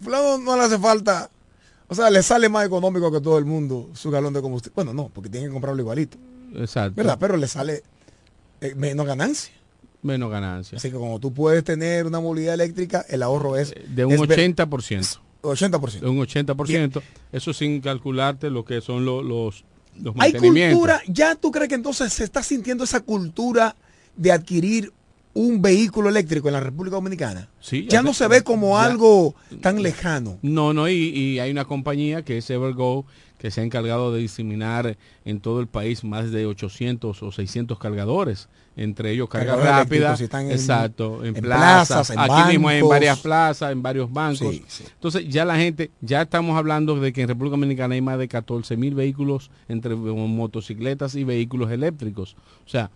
fulano 0.01 0.37
no 0.37 0.55
le 0.57 0.63
hace 0.63 0.77
falta, 0.79 1.29
o 1.91 1.95
sea, 1.95 2.09
le 2.09 2.23
sale 2.23 2.47
más 2.47 2.65
económico 2.65 3.11
que 3.11 3.19
todo 3.19 3.37
el 3.37 3.43
mundo 3.43 3.89
su 3.93 4.09
galón 4.09 4.33
de 4.33 4.41
combustible. 4.41 4.73
Bueno, 4.75 4.93
no, 4.93 5.09
porque 5.13 5.29
tienen 5.29 5.49
que 5.49 5.53
comprarlo 5.53 5.81
igualito, 5.81 6.17
Exacto. 6.55 6.93
¿verdad? 6.95 7.17
Pero 7.19 7.35
le 7.35 7.47
sale 7.49 7.83
eh, 8.61 8.73
menos 8.75 9.05
ganancia. 9.05 9.53
Menos 10.01 10.31
ganancias. 10.31 10.79
Así 10.81 10.89
que 10.89 10.95
como 10.97 11.19
tú 11.19 11.33
puedes 11.33 11.63
tener 11.65 12.05
una 12.07 12.21
movilidad 12.21 12.53
eléctrica, 12.53 13.05
el 13.09 13.21
ahorro 13.21 13.57
es 13.57 13.73
De 13.93 14.05
un 14.05 14.13
es 14.13 14.21
ve- 14.27 14.35
80%. 14.55 15.19
80%. 15.43 15.99
De 15.99 16.07
un 16.09 16.17
80%. 16.19 17.01
Eso 17.33 17.51
sin 17.53 17.81
calcularte 17.81 18.49
lo 18.49 18.63
que 18.63 18.79
son 18.79 19.03
lo- 19.03 19.21
los, 19.21 19.65
los 19.99 20.15
Hay 20.19 20.31
mantenimientos. 20.31 20.79
cultura, 20.79 21.01
ya 21.07 21.35
tú 21.35 21.51
crees 21.51 21.67
que 21.67 21.75
entonces 21.75 22.13
se 22.13 22.23
está 22.23 22.41
sintiendo 22.41 22.83
esa 22.85 23.01
cultura 23.01 23.75
de 24.15 24.31
adquirir 24.31 24.93
un 25.33 25.61
vehículo 25.61 26.09
eléctrico 26.09 26.47
en 26.49 26.53
la 26.53 26.59
República 26.59 26.95
Dominicana. 26.97 27.49
Sí, 27.59 27.83
ya 27.85 27.89
ya 27.99 28.01
no 28.01 28.13
se- 28.13 28.27
ve 28.27 28.43
como 28.43 28.77
ya- 28.77 28.85
algo 28.85 29.35
tan 29.61 29.81
lejano. 29.81 30.37
No, 30.41 30.73
no, 30.73 30.89
y, 30.89 30.93
y 30.93 31.39
hay 31.39 31.51
una 31.51 31.65
compañía 31.65 32.23
que 32.23 32.37
es 32.37 32.49
Evergo 32.49 33.05
que 33.37 33.49
se 33.49 33.61
ha 33.61 33.63
encargado 33.63 34.13
de 34.13 34.19
diseminar 34.21 34.97
en 35.25 35.39
todo 35.39 35.61
el 35.61 35.67
país 35.67 36.03
más 36.03 36.29
de 36.31 36.45
800 36.45 37.23
o 37.23 37.31
600 37.31 37.79
cargadores, 37.79 38.49
entre 38.75 39.11
ellos 39.11 39.29
carga 39.29 39.55
rápida, 39.55 40.13
están 40.13 40.45
en- 40.45 40.51
exacto, 40.51 41.21
en, 41.25 41.35
en 41.35 41.41
plazas, 41.41 41.87
plazas, 41.87 42.09
en 42.11 42.19
aquí 42.19 42.51
mismo 42.51 42.69
en 42.69 42.87
varias 42.87 43.19
plazas, 43.19 43.71
en 43.71 43.81
varios 43.81 44.11
bancos. 44.13 44.37
Sí, 44.53 44.63
sí. 44.67 44.83
Entonces 44.93 45.27
ya 45.27 45.43
la 45.43 45.55
gente, 45.57 45.89
ya 46.01 46.21
estamos 46.21 46.55
hablando 46.55 46.99
de 46.99 47.11
que 47.13 47.23
en 47.23 47.29
República 47.29 47.51
Dominicana 47.53 47.95
hay 47.95 48.01
más 48.01 48.19
de 48.19 48.27
14 48.27 48.77
mil 48.77 48.93
vehículos 48.93 49.49
entre 49.67 49.95
motocicletas 49.95 51.15
y 51.15 51.23
vehículos 51.23 51.71
eléctricos. 51.71 52.35
O 52.65 52.69
sea, 52.69 52.91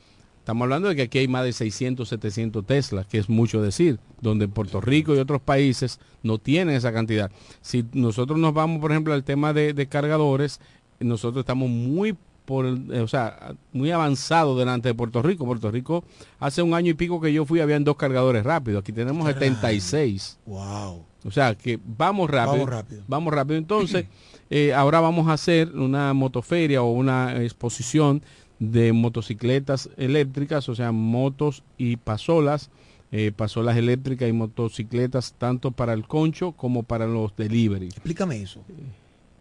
Estamos 0.45 0.65
hablando 0.65 0.89
de 0.89 0.95
que 0.95 1.01
aquí 1.01 1.17
hay 1.17 1.27
más 1.27 1.43
de 1.43 1.53
600, 1.53 2.07
700 2.07 2.63
Teslas, 2.67 3.07
que 3.07 3.17
es 3.17 3.29
mucho 3.29 3.63
decir, 3.63 3.97
donde 4.21 4.47
Puerto 4.47 4.79
Rico 4.79 5.15
y 5.15 5.17
otros 5.17 5.41
países 5.41 5.99
no 6.21 6.37
tienen 6.37 6.75
esa 6.75 6.93
cantidad. 6.93 7.31
Si 7.61 7.83
nosotros 7.93 8.37
nos 8.37 8.53
vamos, 8.53 8.79
por 8.79 8.91
ejemplo, 8.91 9.15
al 9.15 9.23
tema 9.23 9.53
de, 9.53 9.73
de 9.73 9.87
cargadores, 9.87 10.59
nosotros 10.99 11.41
estamos 11.41 11.67
muy 11.67 12.15
por, 12.45 12.67
eh, 12.67 12.99
o 12.99 13.07
sea, 13.07 13.55
muy 13.73 13.89
avanzado 13.89 14.55
delante 14.55 14.89
de 14.89 14.93
Puerto 14.93 15.23
Rico. 15.23 15.45
Puerto 15.45 15.71
Rico, 15.71 16.03
hace 16.39 16.61
un 16.61 16.75
año 16.75 16.91
y 16.91 16.93
pico 16.93 17.19
que 17.19 17.33
yo 17.33 17.43
fui, 17.45 17.59
habían 17.59 17.83
dos 17.83 17.95
cargadores 17.95 18.43
rápidos. 18.43 18.81
Aquí 18.81 18.91
tenemos 18.91 19.25
76. 19.25 20.37
Wow. 20.45 21.03
O 21.25 21.31
sea, 21.31 21.55
que 21.55 21.79
vamos 21.83 22.29
rápido. 22.29 22.57
Vamos 22.57 22.69
rápido. 22.69 23.03
Vamos 23.07 23.33
rápido. 23.33 23.57
Entonces, 23.57 24.05
eh, 24.51 24.75
ahora 24.75 24.99
vamos 24.99 25.27
a 25.27 25.33
hacer 25.33 25.75
una 25.75 26.13
motoferia 26.13 26.83
o 26.83 26.91
una 26.91 27.41
exposición 27.41 28.21
de 28.59 28.93
motocicletas 28.93 29.89
eléctricas, 29.97 30.69
o 30.69 30.75
sea, 30.75 30.91
motos 30.91 31.63
y 31.77 31.97
pasolas, 31.97 32.69
eh, 33.11 33.31
pasolas 33.35 33.77
eléctricas 33.77 34.29
y 34.29 34.33
motocicletas 34.33 35.33
tanto 35.37 35.71
para 35.71 35.93
el 35.93 36.07
concho 36.07 36.51
como 36.53 36.83
para 36.83 37.05
los 37.07 37.35
delivery. 37.35 37.87
Explícame 37.87 38.41
eso. 38.41 38.63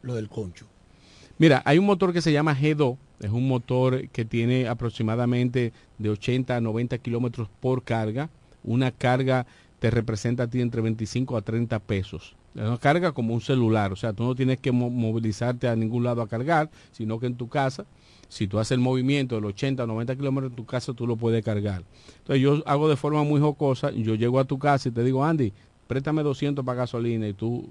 Lo 0.03 0.15
del 0.15 0.29
concho. 0.29 0.67
Mira, 1.39 1.63
hay 1.65 1.79
un 1.79 1.87
motor 1.87 2.13
que 2.13 2.21
se 2.23 2.33
llama 2.33 2.55
G2, 2.57 2.97
es 3.21 3.31
un 3.31 3.49
motor 3.49 4.09
que 4.11 4.25
tiene 4.25 4.69
aproximadamente 4.69 5.73
de 5.99 6.11
80 6.11 6.57
a 6.57 6.61
90 6.61 6.99
kilómetros 6.99 7.49
por 7.61 7.83
carga. 7.83 8.31
Una 8.63 8.91
carga 8.93 9.47
te 9.79 9.91
representa 9.91 10.45
a 10.45 10.47
ti 10.49 10.61
entre 10.61 10.81
25 10.81 11.37
a 11.37 11.43
30 11.43 11.79
pesos. 11.81 12.37
Es 12.55 12.63
una 12.63 12.79
carga 12.79 13.13
como 13.13 13.35
un 13.35 13.41
celular, 13.41 13.93
o 13.93 13.97
sea, 13.97 14.13
tú 14.13 14.23
no 14.23 14.35
tienes 14.37 14.59
que 14.61 14.71
mo- 14.71 14.89
movilizarte 14.91 15.67
a 15.67 15.75
ningún 15.75 16.05
lado 16.05 16.23
a 16.23 16.29
cargar, 16.29 16.71
sino 16.93 17.19
que 17.19 17.27
en 17.27 17.35
tu 17.35 17.49
casa, 17.49 17.85
si 18.29 18.47
tú 18.47 18.59
haces 18.59 18.73
el 18.73 18.81
movimiento 18.81 19.35
del 19.37 19.45
80 19.45 19.83
a 19.83 19.87
90 19.87 20.17
kilómetros 20.17 20.53
en 20.53 20.57
tu 20.57 20.65
casa, 20.67 20.93
tú 20.93 21.07
lo 21.07 21.17
puedes 21.17 21.45
cargar. 21.45 21.83
Entonces 22.19 22.43
yo 22.43 22.63
hago 22.67 22.89
de 22.89 22.97
forma 22.97 23.23
muy 23.25 23.41
jocosa, 23.41 23.91
yo 23.91 24.15
llego 24.15 24.39
a 24.41 24.45
tu 24.45 24.59
casa 24.59 24.89
y 24.89 24.93
te 24.93 25.03
digo, 25.05 25.25
Andy, 25.25 25.53
préstame 25.87 26.23
200 26.23 26.65
para 26.65 26.79
gasolina 26.79 27.29
y 27.29 27.33
tú... 27.33 27.69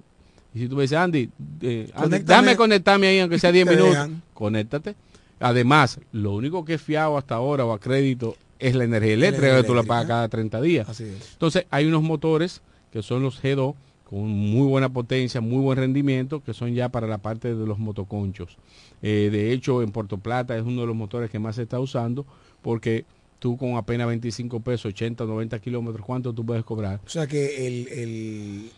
Y 0.56 0.60
si 0.60 0.68
tú 0.68 0.76
me 0.76 0.84
dices, 0.84 0.98
Andy, 1.00 1.30
eh, 1.62 1.90
Andy, 1.96 2.20
déjame 2.20 2.56
conectarme 2.56 3.08
ahí 3.08 3.20
aunque 3.20 3.40
sea 3.40 3.52
10 3.52 3.66
Te 3.66 3.72
minutos, 3.72 3.94
dejan. 3.94 4.22
conéctate. 4.34 4.96
Además, 5.40 6.00
lo 6.12 6.34
único 6.34 6.64
que 6.64 6.76
es 6.76 6.82
fiado 6.82 7.18
hasta 7.18 7.36
ahora 7.36 7.66
o 7.66 7.74
a 7.74 7.80
crédito 7.80 8.36
es 8.60 8.76
la 8.76 8.84
energía 8.84 9.14
eléctrica, 9.14 9.48
energía 9.48 9.62
que 9.64 9.68
tú 9.68 9.76
la 9.76 9.84
pagas 9.84 10.08
cada 10.08 10.30
30 10.30 10.62
días. 10.62 10.88
Así 10.88 11.04
es. 11.06 11.32
Entonces, 11.34 11.66
hay 11.70 11.86
unos 11.86 12.04
motores 12.04 12.62
que 12.92 13.02
son 13.02 13.24
los 13.24 13.44
G2 13.44 13.74
con 14.14 14.30
muy 14.30 14.68
buena 14.68 14.90
potencia, 14.94 15.42
muy 15.42 15.60
buen 15.64 15.78
rendimiento, 15.80 16.44
que 16.44 16.54
son 16.54 16.74
ya 16.76 16.90
para 16.90 17.08
la 17.08 17.18
parte 17.18 17.56
de 17.56 17.66
los 17.66 17.80
motoconchos. 17.80 18.58
Eh, 19.02 19.30
de 19.32 19.52
hecho, 19.52 19.82
en 19.82 19.92
Puerto 19.92 20.18
Plata 20.20 20.56
es 20.56 20.64
uno 20.64 20.82
de 20.82 20.88
los 20.88 20.96
motores 20.96 21.32
que 21.32 21.40
más 21.40 21.56
se 21.56 21.64
está 21.64 21.80
usando 21.80 22.24
porque 22.62 23.06
tú 23.40 23.58
con 23.58 23.76
apenas 23.76 24.06
25 24.08 24.60
pesos, 24.60 24.86
80 24.94 25.24
o 25.24 25.28
90 25.28 25.58
kilómetros, 25.60 26.06
¿cuánto 26.06 26.32
tú 26.32 26.46
puedes 26.46 26.64
cobrar? 26.64 27.00
O 27.06 27.10
sea 27.10 27.26
que 27.26 27.66
el, 27.66 27.88
el- 27.88 28.72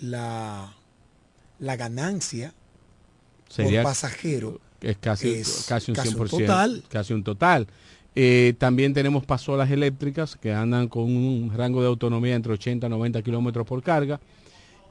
la, 0.00 0.72
la 1.58 1.76
ganancia 1.76 2.54
Sería 3.48 3.82
por 3.82 3.90
pasajero 3.90 4.58
es 4.80 4.96
casi, 4.96 5.28
es 5.28 5.66
casi 5.68 5.90
un 5.90 5.96
casi 5.96 6.08
un 6.08 6.14
100%. 6.16 6.30
total. 6.30 6.82
Casi 6.88 7.12
un 7.12 7.22
total. 7.22 7.66
Eh, 8.14 8.54
también 8.58 8.94
tenemos 8.94 9.24
pasolas 9.26 9.70
eléctricas 9.70 10.36
que 10.36 10.52
andan 10.52 10.88
con 10.88 11.04
un 11.04 11.52
rango 11.54 11.82
de 11.82 11.88
autonomía 11.88 12.34
entre 12.34 12.54
80 12.54 12.86
y 12.86 12.90
90 12.90 13.22
kilómetros 13.22 13.66
por 13.66 13.82
carga. 13.82 14.18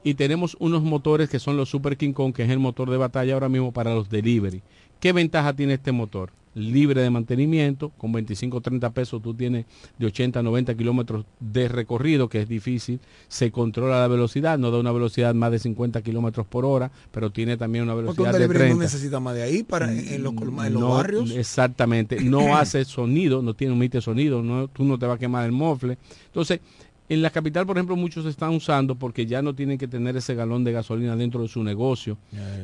Y 0.04 0.14
tenemos 0.14 0.56
unos 0.58 0.82
motores 0.82 1.28
que 1.30 1.38
son 1.38 1.56
los 1.56 1.68
Super 1.68 1.96
King 1.96 2.12
Kong, 2.12 2.32
que 2.34 2.42
es 2.44 2.50
el 2.50 2.58
motor 2.58 2.90
de 2.90 2.96
batalla 2.96 3.34
ahora 3.34 3.48
mismo 3.48 3.72
para 3.72 3.94
los 3.94 4.08
delivery. 4.10 4.62
¿Qué 5.00 5.12
ventaja 5.12 5.52
tiene 5.52 5.74
este 5.74 5.92
motor? 5.92 6.30
Libre 6.54 7.00
de 7.00 7.08
mantenimiento, 7.08 7.88
con 7.96 8.12
25 8.12 8.58
o 8.58 8.60
30 8.60 8.90
pesos 8.90 9.22
tú 9.22 9.32
tienes 9.32 9.64
de 9.98 10.04
80 10.06 10.40
a 10.40 10.42
90 10.42 10.74
kilómetros 10.74 11.24
de 11.40 11.66
recorrido, 11.66 12.28
que 12.28 12.42
es 12.42 12.48
difícil. 12.48 13.00
Se 13.28 13.50
controla 13.50 14.00
la 14.00 14.06
velocidad, 14.08 14.58
no 14.58 14.70
da 14.70 14.78
una 14.78 14.92
velocidad 14.92 15.34
más 15.34 15.50
de 15.50 15.58
50 15.60 16.02
kilómetros 16.02 16.46
por 16.46 16.66
hora, 16.66 16.90
pero 17.10 17.30
tiene 17.30 17.56
también 17.56 17.84
una 17.84 17.94
porque 17.94 18.10
un 18.10 18.14
velocidad 18.16 18.32
de 18.32 18.38
delivery 18.40 18.58
30. 18.58 18.74
no 18.76 18.82
necesita 18.82 19.18
más 19.18 19.34
de 19.34 19.42
ahí 19.44 19.62
para 19.62 19.90
en, 19.92 20.22
los, 20.22 20.34
colma- 20.34 20.66
en 20.66 20.74
los 20.74 20.82
No, 20.82 20.90
barrios. 20.90 21.30
Exactamente, 21.30 22.20
no 22.22 22.54
hace 22.54 22.84
sonido, 22.84 23.40
no 23.40 23.54
tiene 23.54 23.72
emite 23.74 24.02
sonido, 24.02 24.42
no, 24.42 24.68
tú 24.68 24.84
no 24.84 24.98
te 24.98 25.06
va 25.06 25.14
a 25.14 25.18
quemar 25.18 25.46
el 25.46 25.52
mofle. 25.52 25.96
Entonces, 26.26 26.60
en 27.08 27.20
la 27.22 27.30
capital, 27.30 27.66
por 27.66 27.76
ejemplo, 27.76 27.94
muchos 27.96 28.24
están 28.26 28.50
usando 28.50 28.94
porque 28.94 29.26
ya 29.26 29.42
no 29.42 29.54
tienen 29.54 29.76
que 29.76 29.88
tener 29.88 30.16
ese 30.16 30.34
galón 30.34 30.64
de 30.64 30.72
gasolina 30.72 31.14
dentro 31.16 31.42
de 31.42 31.48
su 31.48 31.62
negocio. 31.62 32.16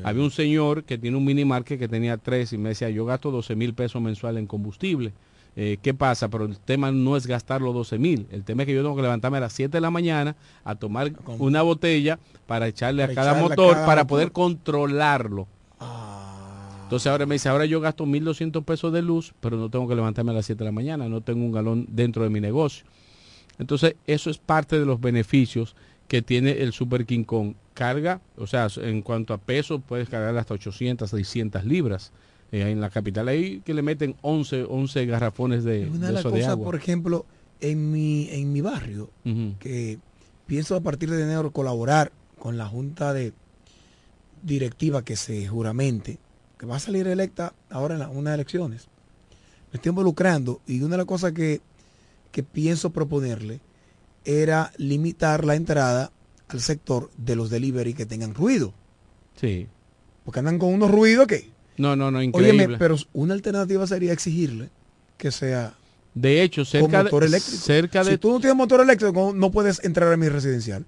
Había 0.05 0.23
un 0.23 0.31
señor 0.31 0.85
que 0.85 0.97
tiene 0.97 1.17
un 1.17 1.25
mini 1.25 1.45
market 1.45 1.79
que 1.79 1.89
tenía 1.89 2.17
tres 2.17 2.53
y 2.53 2.59
me 2.59 2.71
decía, 2.71 2.89
yo 2.91 3.05
gasto 3.05 3.31
12 3.31 3.57
mil 3.57 3.75
pesos 3.75 4.01
mensual 4.01 4.39
en 4.39 4.47
combustible. 4.47 5.13
Eh, 5.57 5.77
¿Qué 5.83 5.93
pasa? 5.93 6.29
Pero 6.29 6.45
el 6.45 6.57
tema 6.57 6.93
no 6.93 7.17
es 7.17 7.27
gastar 7.27 7.61
los 7.61 7.75
12 7.75 7.99
mil. 7.99 8.27
El 8.31 8.45
tema 8.45 8.63
es 8.63 8.67
que 8.67 8.75
yo 8.75 8.83
tengo 8.83 8.95
que 8.95 9.03
levantarme 9.03 9.39
a 9.39 9.41
las 9.41 9.53
7 9.53 9.73
de 9.73 9.81
la 9.81 9.91
mañana 9.91 10.37
a 10.63 10.77
tomar 10.77 11.13
una 11.39 11.63
botella 11.63 12.19
para 12.47 12.69
echarle 12.69 13.03
a 13.03 13.13
cada 13.13 13.35
motor 13.35 13.75
cada 13.75 13.87
para 13.87 14.03
motor. 14.05 14.07
poder 14.07 14.33
controlarlo. 14.33 15.49
Ah, 15.81 16.79
Entonces 16.85 17.07
ahora 17.09 17.27
me 17.27 17.35
dice, 17.35 17.49
ahora 17.49 17.65
yo 17.67 17.81
gasto 17.81 18.07
1.200 18.07 18.65
pesos 18.65 18.93
de 18.93 19.03
luz, 19.03 19.35
pero 19.41 19.57
no 19.57 19.69
tengo 19.69 19.89
que 19.89 19.95
levantarme 19.97 20.31
a 20.31 20.35
las 20.35 20.47
7 20.47 20.59
de 20.61 20.65
la 20.65 20.73
mañana, 20.73 21.09
no 21.09 21.21
tengo 21.23 21.45
un 21.45 21.53
galón 21.53 21.87
dentro 21.91 22.23
de 22.23 22.31
mi 22.31 22.41
negocio. 22.41 22.85
Entonces 23.59 23.97
eso 24.07 24.31
es 24.31 24.39
parte 24.39 24.79
de 24.79 24.87
los 24.87 25.01
beneficios 25.01 25.75
que 26.07 26.23
tiene 26.23 26.53
el 26.63 26.73
Super 26.73 27.05
King 27.07 27.25
Kong. 27.25 27.55
Carga, 27.75 28.21
o 28.37 28.47
sea, 28.49 28.67
en 28.79 29.03
cuanto 29.03 29.33
a 29.35 29.39
peso, 29.39 29.79
puedes 29.79 30.09
cargar 30.09 30.37
hasta 30.37 30.55
800, 30.55 31.09
600 31.11 31.65
libras. 31.65 32.13
Eh, 32.51 32.63
en 32.71 32.81
la 32.81 32.89
capital 32.91 33.29
ahí 33.29 33.61
que 33.65 33.75
le 33.75 33.83
meten 33.83 34.17
11, 34.23 34.65
11 34.69 35.07
garrafones 35.07 35.63
de, 35.65 35.87
una 35.87 35.99
de 36.01 36.07
de 36.07 36.13
las 36.15 36.23
cosas, 36.25 36.57
por 36.65 36.75
ejemplo, 36.75 37.27
en 37.61 37.93
mi, 37.93 38.29
en 38.31 38.53
mi 38.53 38.61
barrio, 38.63 39.11
que 39.61 39.99
pienso 40.47 40.75
a 40.75 40.81
partir 40.81 41.11
de 41.11 41.23
enero 41.23 41.51
colaborar 41.53 42.11
con 42.39 42.57
la 42.57 42.67
junta 42.67 43.13
de 43.13 43.33
directiva 44.43 45.05
que 45.05 45.17
se 45.17 45.47
juramente, 45.47 46.19
que 46.59 46.67
va 46.67 46.77
a 46.77 46.81
salir 46.81 47.07
electa 47.07 47.55
ahora 47.71 47.95
en 47.95 48.01
la- 48.01 48.09
unas 48.09 48.35
elecciones. 48.35 48.89
Me 49.73 49.77
estoy 49.77 49.91
involucrando 49.91 50.61
y 50.67 50.81
una 50.81 50.93
de 50.93 50.97
las 50.99 51.07
cosas 51.07 51.33
que 51.33 51.61
que 52.33 52.43
pienso 52.43 52.91
proponerle 52.91 53.61
era 54.25 54.73
limitar 54.77 55.45
la 55.45 55.55
entrada 55.55 56.13
al 56.49 56.61
sector 56.61 57.11
de 57.17 57.37
los 57.37 57.51
delivery 57.51 57.95
que 57.95 58.07
tengan 58.07 58.35
ruido. 58.35 58.75
Sí. 59.41 59.69
Porque 60.25 60.41
andan 60.41 60.59
con 60.59 60.73
unos 60.73 60.91
ruidos 60.91 61.27
que... 61.27 61.51
No, 61.77 61.95
no, 61.95 62.11
no, 62.11 62.23
increíble. 62.23 62.65
Óyeme, 62.65 62.79
pero 62.79 62.97
una 63.13 63.35
alternativa 63.35 63.87
sería 63.87 64.13
exigirle 64.13 64.71
que 65.17 65.31
sea 65.31 65.75
de 66.15 66.43
hecho, 66.43 66.63
con 66.63 66.67
cerca 66.67 67.05
motor 67.05 67.23
de, 67.23 67.29
eléctrico. 67.29 67.59
cerca 67.59 68.05
de 68.05 68.13
Si 68.13 68.19
tú 68.19 68.33
no 68.33 68.41
tienes 68.41 68.57
motor 68.57 68.81
eléctrico, 68.81 69.33
no 69.35 69.51
puedes 69.51 69.85
entrar 69.85 70.13
a 70.13 70.17
mi 70.17 70.29
residencial, 70.29 70.85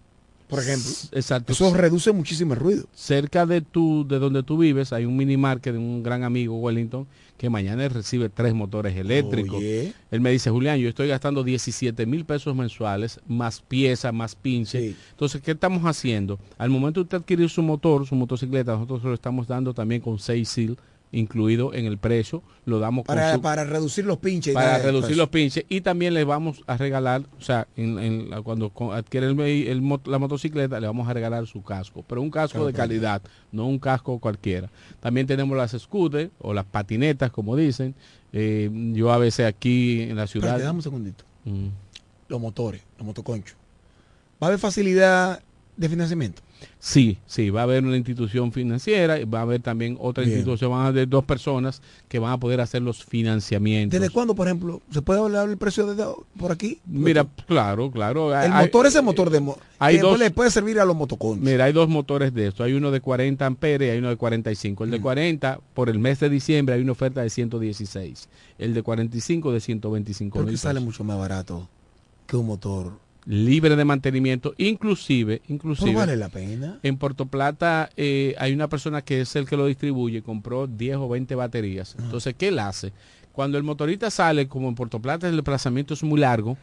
por 0.51 0.59
ejemplo. 0.59 0.91
exacto, 1.13 1.53
Eso 1.53 1.73
reduce 1.75 2.13
muchísimo 2.13 2.55
el 2.55 2.61
ruido. 2.61 2.85
cerca 2.95 3.47
de 3.47 3.61
tu 3.61 4.07
de 4.07 4.19
donde 4.19 4.43
tú 4.43 4.59
vives 4.59 4.93
hay 4.93 5.05
un 5.07 5.17
mini 5.17 5.37
market 5.37 5.73
de 5.73 5.79
un 5.79 6.03
gran 6.03 6.25
amigo 6.25 6.57
Wellington 6.59 7.07
que 7.39 7.49
mañana 7.49 7.89
recibe 7.89 8.29
tres 8.29 8.53
motores 8.53 8.95
eléctricos. 8.97 9.63
Él 9.63 10.21
me 10.21 10.31
dice, 10.31 10.51
Julián, 10.51 10.79
yo 10.79 10.91
estoy 10.91 11.09
gastando 11.09 11.43
17 11.43 12.05
mil 12.05 12.27
pesos 12.27 12.55
mensuales, 12.55 13.19
más 13.27 13.63
pieza, 13.63 14.13
más 14.13 14.35
pinche. 14.35 14.79
Sí. 14.91 14.97
Entonces, 15.13 15.41
¿qué 15.41 15.53
estamos 15.53 15.83
haciendo? 15.85 16.39
Al 16.59 16.69
momento 16.69 17.01
de 17.01 17.05
usted 17.05 17.17
adquirir 17.17 17.49
su 17.49 17.63
motor, 17.63 18.07
su 18.07 18.15
motocicleta, 18.15 18.73
nosotros 18.73 19.05
lo 19.05 19.15
estamos 19.15 19.47
dando 19.49 19.73
también 19.73 20.03
con 20.03 20.19
6 20.19 20.47
SIL 20.47 20.77
incluido 21.13 21.75
en 21.75 21.87
el 21.87 21.99
precio. 21.99 22.43
Lo 22.65 22.79
damos 22.79 23.05
para, 23.05 23.35
su- 23.35 23.41
para 23.43 23.65
reducir 23.65 24.05
los 24.05 24.19
pinches. 24.19 24.55
para 24.55 24.79
reducir 24.79 25.17
los 25.17 25.29
pinches 25.29 25.65
y 25.69 25.81
también 25.81 26.15
le 26.15 26.23
vamos 26.25 26.63
a 26.67 26.77
regalar, 26.77 27.23
o 27.39 27.43
sea, 27.43 27.67
en- 27.77 27.99
en 27.99 28.43
cuando 28.43 28.73
adquiere 28.93 29.27
el, 29.27 29.41
el 29.41 29.83
la 30.07 30.19
motocicleta 30.19 30.79
le 30.79 30.87
vamos 30.87 31.09
a 31.09 31.13
regalar 31.13 31.47
su 31.47 31.63
casco, 31.63 32.05
pero 32.07 32.23
un 32.23 32.31
casco 32.31 32.53
Claro, 32.59 32.67
de 32.67 32.73
claro. 32.73 32.89
calidad, 32.89 33.23
no 33.51 33.67
un 33.67 33.79
casco 33.79 34.19
cualquiera. 34.21 34.71
También 35.01 35.27
tenemos 35.27 35.57
las 35.57 35.73
scooters 35.73 36.31
o 36.41 36.55
las 36.55 36.65
patinetas, 36.65 37.31
como 37.31 37.57
dicen. 37.57 37.95
Eh, 38.33 38.71
yo 38.95 39.13
a 39.13 39.19
veces 39.19 39.47
aquí 39.47 40.03
en 40.03 40.15
la 40.17 40.29
ciudad... 40.29 40.49
Espérate, 40.51 40.65
dame 40.65 40.77
un 40.79 40.83
segundito. 40.83 41.25
Mm. 41.45 41.67
Los 42.29 42.41
motores, 42.41 42.83
los 42.99 43.05
motoconchos. 43.07 43.57
¿Va 44.41 44.47
a 44.47 44.49
haber 44.49 44.61
facilidad 44.61 45.43
de 45.77 45.89
financiamiento? 45.89 46.41
Sí, 46.79 47.19
sí, 47.27 47.51
va 47.51 47.61
a 47.61 47.65
haber 47.65 47.85
una 47.85 47.97
institución 47.97 48.53
financiera, 48.53 49.19
y 49.21 49.25
va 49.25 49.41
a 49.41 49.43
haber 49.43 49.61
también 49.61 49.97
otra 50.01 50.25
Bien. 50.25 50.37
institución, 50.39 50.71
van 50.71 50.83
a 50.83 50.87
haber 50.89 51.09
dos 51.09 51.25
personas 51.25 51.83
que 52.09 52.19
van 52.19 52.33
a 52.33 52.39
poder 52.39 52.61
hacer 52.61 52.83
los 52.83 53.05
financiamientos. 53.05 53.99
¿Desde 54.01 54.13
cuándo, 54.13 54.35
por 54.35 54.47
ejemplo, 54.47 54.81
se 54.91 55.03
puede 55.03 55.21
hablar 55.21 55.49
el 55.49 55.57
precio 55.59 55.87
de 55.95 56.07
por 56.39 56.53
aquí? 56.53 56.79
Mira, 56.87 57.27
claro, 57.47 57.91
claro. 57.91 58.31
el 58.31 58.53
hay- 58.53 58.65
motor 58.67 58.87
es 58.87 58.95
el 58.95 59.03
motor 59.03 59.31
de 59.31 59.41
hay 59.79 59.97
que 59.97 60.03
dos- 60.03 60.19
le 60.19 60.31
puede 60.31 60.51
servir 60.51 60.79
a 60.81 60.85
los 60.85 60.95
motoconchos. 60.97 61.45
Mira, 61.45 61.65
hay 61.65 61.73
dos 61.73 61.89
motores 61.89 62.35
de 62.35 62.49
esto. 62.49 62.63
Hay 62.65 62.73
uno 62.75 62.91
de 62.91 63.01
40 63.01 63.47
amperes 63.47 63.89
y 63.89 63.91
hay 63.93 63.99
uno 63.99 64.09
de 64.11 64.17
45. 64.17 64.85
Mm. 64.85 64.87
El 64.87 64.91
de 64.91 65.01
40, 65.01 65.61
por 65.75 65.89
el 65.89 65.99
mes 65.99 66.21
de 66.21 66.29
diciembre, 66.29 66.75
hay 66.75 66.83
una 66.83 66.93
oferta 66.93 67.23
de 67.23 67.31
116. 67.31 68.29
El 68.59 68.75
de 68.75 68.83
45 68.83 69.53
de 69.53 69.61
125 69.61 70.33
Creo 70.35 70.45
mil 70.45 70.55
que 70.55 70.59
sale 70.59 70.81
mucho 70.81 71.03
más 71.05 71.19
barato 71.19 71.69
que 72.27 72.37
un 72.37 72.47
motor. 72.47 72.93
Libre 73.27 73.77
de 73.77 73.85
mantenimiento, 73.85 74.55
inclusive, 74.57 75.43
inclusive. 75.49 75.95
Vale 75.95 76.17
la 76.17 76.31
pena. 76.31 76.79
En 76.83 76.97
Puerto 76.97 77.27
Plata 77.27 77.91
eh, 77.97 78.35
hay 78.39 78.55
una 78.55 78.69
persona 78.69 79.03
que 79.03 79.21
es 79.21 79.37
el 79.37 79.47
que 79.47 79.57
lo 79.57 79.67
distribuye, 79.67 80.23
compró 80.23 80.67
10 80.67 80.97
o 80.97 81.09
20 81.09 81.35
baterías. 81.35 81.97
Entonces, 81.99 82.35
¿qué 82.37 82.49
él 82.49 82.59
hace? 82.59 82.93
Cuando 83.33 83.59
el 83.59 83.65
motorista 83.65 84.11
sale, 84.11 84.49
como 84.49 84.69
en 84.69 84.75
Puerto 84.75 85.01
Plata 85.01 85.29
el 85.29 85.37
desplazamiento 85.37 85.95
es 85.95 86.03
muy 86.03 86.19
largo, 86.19 86.57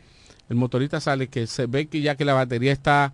el 0.50 0.56
motorista 0.56 1.00
sale 1.00 1.28
que 1.28 1.46
se 1.46 1.68
ve 1.68 1.88
que 1.88 2.02
ya 2.02 2.16
que 2.16 2.26
la 2.26 2.34
batería 2.34 2.72
está, 2.72 3.14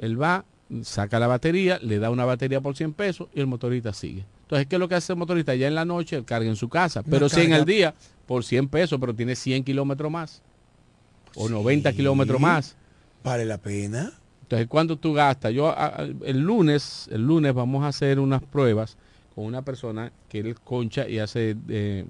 él 0.00 0.20
va, 0.20 0.44
saca 0.82 1.18
la 1.18 1.26
batería, 1.26 1.78
le 1.82 1.98
da 1.98 2.10
una 2.10 2.24
batería 2.24 2.62
por 2.62 2.74
100 2.74 2.94
pesos 2.94 3.28
y 3.34 3.40
el 3.40 3.46
motorista 3.46 3.92
sigue. 3.92 4.24
Entonces, 4.42 4.66
¿qué 4.66 4.76
es 4.76 4.80
lo 4.80 4.88
que 4.88 4.94
hace 4.94 5.12
el 5.12 5.18
motorista? 5.18 5.54
Ya 5.54 5.68
en 5.68 5.74
la 5.74 5.84
noche 5.84 6.16
él 6.16 6.24
carga 6.24 6.48
en 6.48 6.56
su 6.56 6.68
casa, 6.70 7.02
pero 7.02 7.28
si 7.28 7.42
en 7.42 7.52
el 7.52 7.66
día, 7.66 7.94
por 8.26 8.44
100 8.44 8.68
pesos, 8.68 8.98
pero 8.98 9.14
tiene 9.14 9.36
100 9.36 9.64
kilómetros 9.64 10.10
más 10.10 10.42
o 11.36 11.46
Sí. 11.48 11.52
90 11.52 11.92
kilómetros 11.92 12.40
más. 12.40 12.76
Vale 13.24 13.44
la 13.44 13.58
pena. 13.58 14.12
Entonces, 14.42 14.68
¿cuánto 14.68 14.96
tú 14.96 15.12
gastas? 15.14 15.52
Yo 15.52 15.68
a- 15.70 16.06
el 16.24 16.38
lunes, 16.40 17.08
el 17.10 17.22
lunes 17.26 17.54
vamos 17.54 17.84
a 17.84 17.88
hacer 17.88 18.18
unas 18.20 18.42
pruebas 18.42 18.96
con 19.34 19.44
una 19.46 19.62
persona 19.62 20.12
que 20.28 20.40
él 20.40 20.56
concha 20.60 21.08
y 21.08 21.18
hace, 21.18 21.56
eh, 21.68 22.04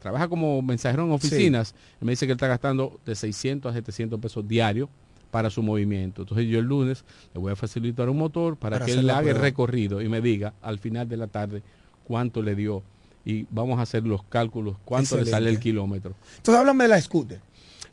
trabaja 0.00 0.26
como 0.28 0.60
mensajero 0.62 1.04
en 1.04 1.12
oficinas. 1.12 1.74
Me 2.00 2.10
dice 2.12 2.26
que 2.26 2.32
él 2.32 2.36
está 2.36 2.48
gastando 2.48 2.98
de 3.06 3.14
600 3.14 3.70
a 3.70 3.74
700 3.74 4.18
pesos 4.18 4.48
diarios 4.48 4.88
para 5.30 5.48
su 5.50 5.62
movimiento. 5.62 6.22
Entonces 6.22 6.48
yo 6.48 6.58
el 6.58 6.64
lunes 6.64 7.04
le 7.34 7.40
voy 7.40 7.52
a 7.52 7.56
facilitar 7.56 8.08
un 8.08 8.18
motor 8.18 8.56
para, 8.56 8.76
Para 8.76 8.86
que 8.86 8.92
él 8.92 9.08
haga 9.10 9.30
el 9.30 9.36
recorrido 9.42 10.02
y 10.02 10.08
me 10.08 10.20
diga 10.20 10.54
al 10.62 10.78
final 10.80 11.08
de 11.08 11.16
la 11.18 11.26
tarde 11.28 11.62
cuánto 12.04 12.42
le 12.42 12.56
dio. 12.56 12.82
Y 13.24 13.46
vamos 13.50 13.78
a 13.78 13.82
hacer 13.82 14.04
los 14.04 14.22
cálculos, 14.24 14.76
cuánto 14.84 15.16
le 15.16 15.24
sale 15.26 15.50
el 15.50 15.58
kilómetro. 15.60 16.14
Entonces 16.36 16.58
háblame 16.60 16.84
de 16.84 16.88
la 16.88 17.00
scooter. 17.00 17.40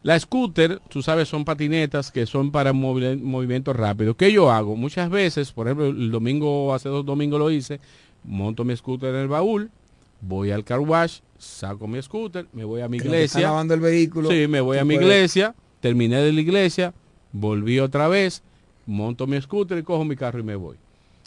La 0.03 0.19
scooter, 0.19 0.81
tú 0.89 1.01
sabes, 1.01 1.29
son 1.29 1.45
patinetas 1.45 2.11
que 2.11 2.25
son 2.25 2.51
para 2.51 2.73
movi- 2.73 3.19
movimientos 3.21 3.73
rápidos. 3.75 4.15
¿Qué 4.17 4.31
yo 4.33 4.51
hago? 4.51 4.75
Muchas 4.75 5.09
veces, 5.09 5.51
por 5.53 5.67
ejemplo, 5.67 5.87
el 5.87 6.11
domingo, 6.11 6.73
hace 6.73 6.89
dos 6.89 7.05
domingos 7.05 7.39
lo 7.39 7.49
hice, 7.49 7.79
monto 8.25 8.65
mi 8.65 8.75
scooter 8.75 9.15
en 9.15 9.21
el 9.21 9.27
baúl, 9.29 9.71
voy 10.19 10.51
al 10.51 10.65
car 10.65 10.79
wash, 10.81 11.19
saco 11.37 11.87
mi 11.87 12.01
scooter, 12.01 12.47
me 12.51 12.65
voy 12.65 12.81
a 12.81 12.89
mi 12.89 12.97
está 12.97 13.07
iglesia. 13.07 13.41
lavando 13.43 13.73
el 13.73 13.79
vehículo. 13.79 14.29
Sí, 14.29 14.45
me 14.49 14.59
voy 14.59 14.77
a 14.77 14.83
mi 14.83 14.95
iglesia, 14.95 15.55
terminé 15.79 16.17
de 16.17 16.33
la 16.33 16.41
iglesia, 16.41 16.93
volví 17.31 17.79
otra 17.79 18.09
vez, 18.09 18.43
monto 18.85 19.25
mi 19.25 19.41
scooter 19.41 19.77
y 19.77 19.83
cojo 19.83 20.03
mi 20.03 20.17
carro 20.17 20.39
y 20.39 20.43
me 20.43 20.55
voy. 20.57 20.75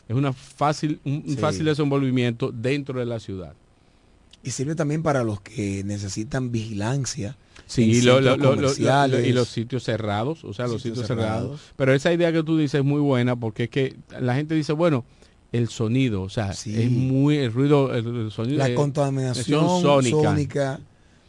Es 0.06 0.14
una 0.14 0.34
fácil, 0.34 1.00
un 1.04 1.22
un 1.26 1.34
Sí. 1.34 1.36
fácil 1.36 1.64
desenvolvimiento 1.64 2.52
dentro 2.52 3.00
de 3.00 3.06
la 3.06 3.20
ciudad. 3.20 3.54
Y 4.44 4.50
sirve 4.50 4.74
también 4.74 5.02
para 5.02 5.24
los 5.24 5.40
que 5.40 5.82
necesitan 5.84 6.52
vigilancia. 6.52 7.36
Sí, 7.66 7.82
y, 7.82 8.00
lo- 8.02 8.14
centros 8.14 8.24
lo- 8.24 8.36
lo- 8.36 8.50
lo- 8.50 8.56
comerciales. 8.62 9.26
y 9.26 9.32
los 9.32 9.48
sitios 9.48 9.82
cerrados, 9.82 10.44
o 10.44 10.52
sea, 10.54 10.66
los 10.66 10.82
Sitios 10.82 10.98
sitios 10.98 11.06
cerrados. 11.08 11.42
cerrados. 11.42 11.60
Pero 11.76 11.92
esa 11.94 12.12
idea 12.12 12.32
que 12.32 12.42
tú 12.42 12.56
dices 12.56 12.78
es 12.80 12.84
muy 12.84 13.00
buena 13.00 13.34
porque 13.36 13.64
es 13.64 13.70
que 13.70 13.96
la 14.20 14.34
gente 14.36 14.54
dice, 14.54 14.72
bueno, 14.72 15.04
el 15.52 15.68
sonido, 15.68 16.22
o 16.22 16.28
sea, 16.28 16.52
Sí. 16.52 16.80
es 16.80 16.90
muy, 16.90 17.36
el 17.38 17.52
ruido, 17.52 17.94
el, 17.94 18.30
sonido. 18.30 18.58
La 18.58 18.74
contaminación 18.74 19.82
sónica. 19.82 20.16
sónica. 20.16 20.80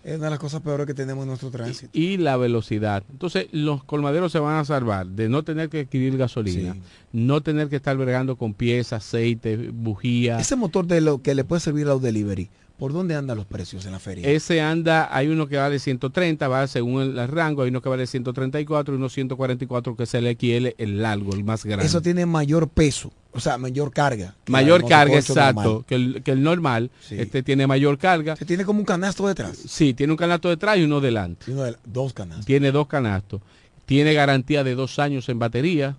es 0.03 0.15
una 0.15 0.25
de 0.25 0.29
las 0.31 0.39
cosas 0.39 0.61
peores 0.61 0.87
que 0.87 0.93
tenemos 0.93 1.23
en 1.23 1.27
nuestro 1.27 1.49
tránsito. 1.51 1.89
y 1.91 2.15
la 2.15 2.37
velocidad. 2.37 3.03
Entonces, 3.11 3.47
los 3.51 3.83
colmaderos 3.83 4.31
se 4.31 4.39
van 4.39 4.55
a 4.57 4.63
salvar 4.63 5.05
de 5.07 5.27
no 5.27 5.43
tener 5.43 5.67
que 5.69 5.81
adquirir 5.81 6.17
gasolina, 6.17 6.73
Sí. 6.75 6.79
No 7.17 7.41
tener 7.41 7.67
que 7.67 7.75
estar 7.75 7.97
bregando 7.97 8.35
con 8.35 8.53
piezas, 8.53 9.03
aceite, 9.03 9.71
bujía. 9.73 10.39
Ese 10.39 10.55
motor 10.55 10.85
de 10.85 11.01
lo 11.01 11.21
que 11.23 11.33
le 11.33 11.43
puede 11.43 11.59
servir 11.59 11.87
a 11.87 11.89
los 11.89 12.01
delivery, 12.01 12.47
¿por 12.77 12.93
dónde 12.93 13.15
andan 13.15 13.37
los 13.37 13.47
precios 13.47 13.87
en 13.87 13.93
la 13.93 13.99
feria? 13.99 14.29
Ese 14.29 14.61
anda, 14.61 15.09
hay 15.11 15.27
uno 15.27 15.47
que 15.47 15.57
vale 15.57 15.79
130, 15.79 16.47
va 16.47 16.67
según 16.67 17.01
el, 17.01 17.27
rango, 17.27 17.63
hay 17.63 17.69
uno 17.69 17.81
que 17.81 17.89
vale 17.89 18.05
134 18.05 18.93
y 18.93 18.97
uno 18.97 19.09
144 19.09 19.95
que 19.95 20.03
es 20.03 20.13
el 20.13 20.37
XL, 20.37 20.75
el 20.77 21.01
largo, 21.01 21.33
el 21.33 21.43
más 21.43 21.65
grande. 21.65 21.87
Eso 21.87 22.03
tiene 22.03 22.27
mayor 22.27 22.69
peso, 22.69 23.11
o 23.31 23.39
sea, 23.39 23.57
mayor 23.57 23.91
carga. 23.91 24.35
mayor 24.47 24.87
carga, 24.87 25.15
exacto, 25.15 25.63
normal. 25.63 25.85
que 25.87 25.95
el, 25.95 26.21
que 26.23 26.31
el 26.31 26.43
normal. 26.43 26.91
Sí. 27.01 27.15
Este 27.17 27.41
tiene 27.41 27.65
mayor 27.65 27.97
carga. 27.97 28.35
Se 28.35 28.45
tiene 28.45 28.63
como 28.63 28.79
un 28.79 28.85
canasto 28.85 29.27
detrás. 29.27 29.57
Sí, 29.67 29.95
tiene 29.95 30.13
un 30.13 30.17
canasto 30.17 30.49
detrás 30.49 30.77
y 30.77 30.83
uno 30.83 31.01
delante. 31.01 31.49
Y 31.49 31.53
uno 31.53 31.63
de- 31.63 31.75
dos 31.83 32.13
canastos. 32.13 32.45
Tiene 32.45 32.71
dos 32.71 32.85
canastos. 32.85 33.41
Tiene 33.87 34.13
garantía 34.13 34.63
de 34.63 34.75
dos 34.75 34.99
años 34.99 35.29
en 35.29 35.39
batería. 35.39 35.97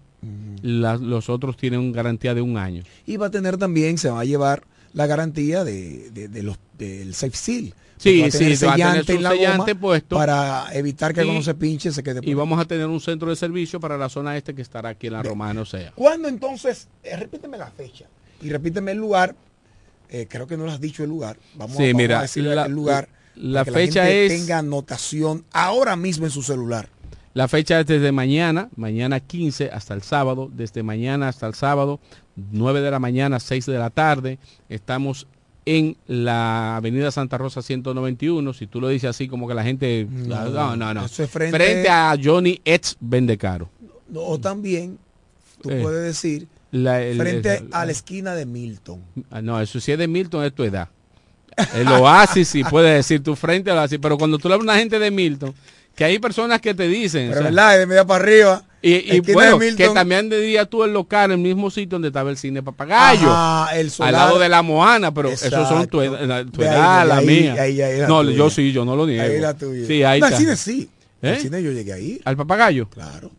La- 0.62 0.96
los 0.96 1.28
otros 1.28 1.56
tienen 1.56 1.92
garantía 1.92 2.34
de 2.34 2.40
un 2.42 2.56
año. 2.56 2.82
Y 3.06 3.16
va 3.16 3.26
a 3.26 3.30
tener 3.30 3.56
también, 3.56 3.98
se 3.98 4.10
va 4.10 4.20
a 4.20 4.24
llevar 4.24 4.64
la 4.92 5.06
garantía 5.06 5.64
de, 5.64 6.10
de- 6.10 6.28
de 6.28 6.42
los, 6.42 6.58
del 6.76 7.14
safe 7.14 7.36
seal. 7.36 7.74
Sí, 7.98 8.20
va 8.20 8.26
a 8.26 8.30
tener 8.30 8.56
sí, 8.56 8.64
va 8.64 8.72
a 8.72 8.76
tener 8.76 8.90
sellante 8.92 9.12
en 9.14 9.22
la 9.22 9.30
sellante 9.30 9.72
goma 9.72 9.80
puesto. 9.80 10.16
Para 10.16 10.66
evitar 10.72 11.12
que 11.14 11.22
Y- 11.22 11.24
cuando 11.24 11.42
se 11.42 11.54
pinche 11.54 11.90
se 11.92 12.02
quede 12.02 12.20
Y 12.22 12.28
ahí. 12.28 12.34
vamos 12.34 12.60
a 12.60 12.64
tener 12.64 12.86
un 12.86 13.00
centro 13.00 13.28
de 13.28 13.36
servicio 13.36 13.80
para 13.80 13.96
la 13.98 14.08
zona 14.08 14.36
este 14.36 14.54
que 14.54 14.62
estará 14.62 14.90
aquí 14.90 15.08
en 15.08 15.14
la 15.14 15.22
Romana, 15.22 15.60
o 15.60 15.64
sea. 15.64 15.92
¿Cuándo 15.94 16.28
entonces? 16.28 16.88
eh, 17.02 17.16
repíteme 17.16 17.58
la 17.58 17.70
fecha. 17.70 18.06
Y 18.42 18.50
repíteme 18.50 18.92
el 18.92 18.98
lugar. 18.98 19.34
Eh, 20.10 20.26
creo 20.28 20.46
que 20.46 20.56
no 20.56 20.64
lo 20.64 20.70
has 20.72 20.80
dicho 20.80 21.02
el 21.02 21.10
lugar. 21.10 21.36
Vamos, 21.56 21.76
Sí, 21.76 21.82
a, 21.82 21.86
vamos 21.88 21.98
mira, 22.02 22.18
a 22.18 22.22
decir 22.22 22.44
la- 22.44 22.66
el 22.66 22.72
lugar. 22.72 23.08
la 23.36 23.64
fecha 23.64 24.06
gente 24.06 24.26
es- 24.26 24.40
tenga 24.40 24.58
anotación 24.58 25.44
ahora 25.52 25.96
mismo 25.96 26.24
en 26.24 26.30
su 26.30 26.42
celular. 26.42 26.88
La 27.34 27.46
fecha 27.46 27.80
es 27.80 27.86
desde 27.86 28.10
mañana, 28.10 28.68
mañana 28.76 29.20
15 29.20 29.70
hasta 29.70 29.94
el 29.94 30.02
sábado, 30.02 30.50
desde 30.52 30.82
mañana 30.82 31.28
hasta 31.28 31.46
el 31.46 31.54
sábado, 31.54 32.00
9 32.36 32.80
de 32.80 32.90
la 32.90 32.98
mañana, 32.98 33.38
6 33.38 33.66
de 33.66 33.78
la 33.78 33.90
tarde. 33.90 34.38
Estamos 34.68 35.26
en 35.64 35.96
la 36.06 36.76
Avenida 36.76 37.10
Santa 37.10 37.38
Rosa 37.38 37.62
191. 37.62 38.52
Si 38.54 38.66
tú 38.66 38.80
lo 38.80 38.88
dices 38.88 39.10
así, 39.10 39.28
como 39.28 39.46
que 39.46 39.54
la 39.54 39.62
gente. 39.62 40.06
No, 40.10 40.48
No, 40.48 40.76
no, 40.76 40.94
no. 40.94 41.04
eso 41.04 41.22
es 41.22 41.30
frente- 41.30 41.88
a 41.88 42.16
Johnny 42.22 42.60
Etz 42.64 42.96
Vendecaro. 42.98 43.70
O 44.14 44.38
también, 44.40 44.98
tú 45.62 45.70
Eh, 45.70 45.80
puedes 45.82 46.02
decir, 46.02 46.48
La- 46.70 47.02
el- 47.02 47.18
frente 47.18 47.56
el- 47.58 47.68
a 47.72 47.84
la 47.84 47.92
esquina 47.92 48.34
de 48.34 48.46
Milton. 48.46 49.00
Ah, 49.30 49.42
No, 49.42 49.60
eso 49.60 49.78
sí 49.80 49.92
es 49.92 49.98
de 49.98 50.08
Milton, 50.08 50.44
es 50.44 50.54
tu 50.54 50.64
edad. 50.64 50.88
El 51.74 51.88
oasis, 51.88 52.48
sí 52.48 52.62
puedes 52.64 52.94
decir 52.94 53.22
tu 53.22 53.34
frente 53.36 53.70
al 53.70 53.78
oasis, 53.78 53.98
pero 54.00 54.16
cuando 54.16 54.38
tú 54.38 54.48
le 54.48 54.54
hablas 54.54 54.68
a 54.68 54.72
una 54.72 54.78
gente 54.80 54.98
de 54.98 55.10
Milton, 55.10 55.52
que 55.98 56.04
hay 56.04 56.18
personas 56.20 56.60
que 56.60 56.74
te 56.74 56.86
dicen. 56.86 57.26
Pero 57.30 57.40
o 57.40 57.42
sea, 57.42 57.50
verdad, 57.50 57.76
de 57.76 57.86
media 57.86 58.06
para 58.06 58.22
arriba. 58.22 58.62
Y, 58.80 59.20
de 59.20 59.32
bueno, 59.32 59.58
que 59.58 59.88
también 59.88 60.30
dirías 60.30 60.70
tú 60.70 60.84
el 60.84 60.92
local, 60.92 61.32
el 61.32 61.38
mismo 61.38 61.68
sitio 61.68 61.88
donde 61.96 62.06
estaba 62.08 62.30
el 62.30 62.36
cine 62.36 62.62
Papagayo, 62.62 63.28
Ajá, 63.28 63.76
el 63.76 63.90
solar. 63.90 64.14
al 64.14 64.20
lado 64.28 64.38
de 64.38 64.48
la 64.48 64.62
Moana, 64.62 65.12
pero 65.12 65.30
esos 65.30 65.50
son 65.68 65.88
tu, 65.88 66.00
Exacto. 66.00 66.22
ed- 66.22 66.28
la- 66.28 66.44
tu 66.44 66.60
De 66.60 66.68
ahí, 66.68 66.74
edad, 66.76 67.00
de 67.02 67.08
la 67.08 67.16
ahí, 67.16 67.26
mía. 67.26 67.52
ahí, 67.60 67.82
ahí 67.82 67.98
la 67.98 68.06
no, 68.06 68.22
tuya. 68.22 68.36
yo 68.36 68.48
sí, 68.50 68.70
yo 68.70 68.84
no 68.84 68.94
lo 68.94 69.04
niego. 69.08 69.24
Ahí 69.24 69.40
la 69.40 69.54
tuya. 69.54 69.84
Sí, 69.84 70.04
ahí 70.04 70.20
no, 70.20 70.26
el 70.28 70.32
está. 70.32 70.40
cine 70.44 70.56
sí. 70.56 70.88
¿Eh? 71.20 71.30
Al 71.30 71.38
cine 71.40 71.60
yo 71.64 71.72
llegué 71.72 71.92
a 71.92 71.98
ir. 71.98 72.22
¿Al 72.24 72.36
papagayo? 72.36 72.88
Claro. 72.88 73.32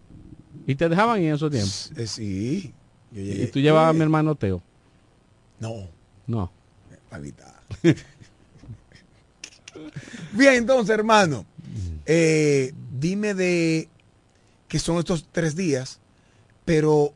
¿Y 0.67 0.75
te 0.75 0.89
dejaban 0.89 1.21
en 1.21 1.33
esos 1.35 1.49
tiempos? 1.49 1.93
Eh, 1.95 2.05
sí. 2.05 2.73
Yo 3.13 3.21
llegué. 3.21 3.43
¿Y 3.43 3.47
tú 3.47 3.59
llevabas 3.61 3.91
a 3.91 3.93
mi 3.93 3.99
Eh, 3.99 4.03
hermano 4.03 4.35
Teo? 4.35 4.61
No, 5.61 5.87
No. 6.27 6.51
Bien, 10.33 10.55
entonces, 10.55 10.89
hermano. 10.93 11.45
Eh, 12.11 12.73
dime 12.99 13.35
de 13.35 13.87
qué 14.67 14.79
son 14.79 14.97
estos 14.97 15.27
tres 15.31 15.55
días, 15.55 15.99
pero 16.65 17.13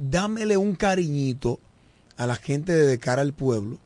dámele 0.00 0.56
un 0.56 0.74
cariñito 0.74 1.60
a 2.16 2.26
la 2.26 2.36
gente 2.36 2.72
de, 2.72 2.98
cara 2.98 3.20
al 3.20 3.34
pueblo. 3.34 3.78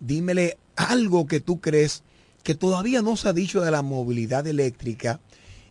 Dímele 0.00 0.56
algo 0.74 1.26
que 1.26 1.40
tú 1.40 1.60
crees 1.60 2.02
que 2.42 2.54
todavía 2.54 3.02
no 3.02 3.14
se 3.18 3.28
ha 3.28 3.34
dicho 3.34 3.60
de 3.60 3.70
la 3.70 3.82
movilidad 3.82 4.46
eléctrica 4.46 5.20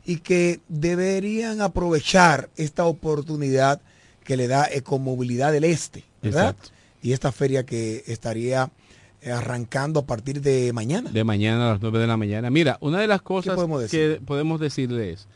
y 0.05 0.17
que 0.17 0.61
deberían 0.67 1.61
aprovechar 1.61 2.51
esta 2.55 2.85
oportunidad 2.85 3.81
que 4.23 4.37
le 4.37 4.47
da 4.47 4.67
Ecomovilidad 4.71 5.51
del 5.51 5.63
Este, 5.63 6.03
¿verdad? 6.21 6.51
Exacto. 6.51 6.69
Y 7.01 7.13
esta 7.13 7.31
feria 7.31 7.65
que 7.65 8.03
estaría 8.05 8.71
arrancando 9.31 10.01
a 10.01 10.05
partir 10.05 10.41
de 10.41 10.71
mañana. 10.73 11.09
De 11.11 11.23
mañana 11.23 11.67
a 11.67 11.71
las 11.73 11.81
9 11.81 11.99
de 11.99 12.07
la 12.07 12.17
mañana. 12.17 12.49
Mira, 12.49 12.77
una 12.81 12.99
de 12.99 13.07
las 13.07 13.21
cosas 13.21 13.55
podemos 13.55 13.89
que 13.89 14.21
podemos 14.25 14.59
decirle 14.59 15.11
es, 15.11 15.27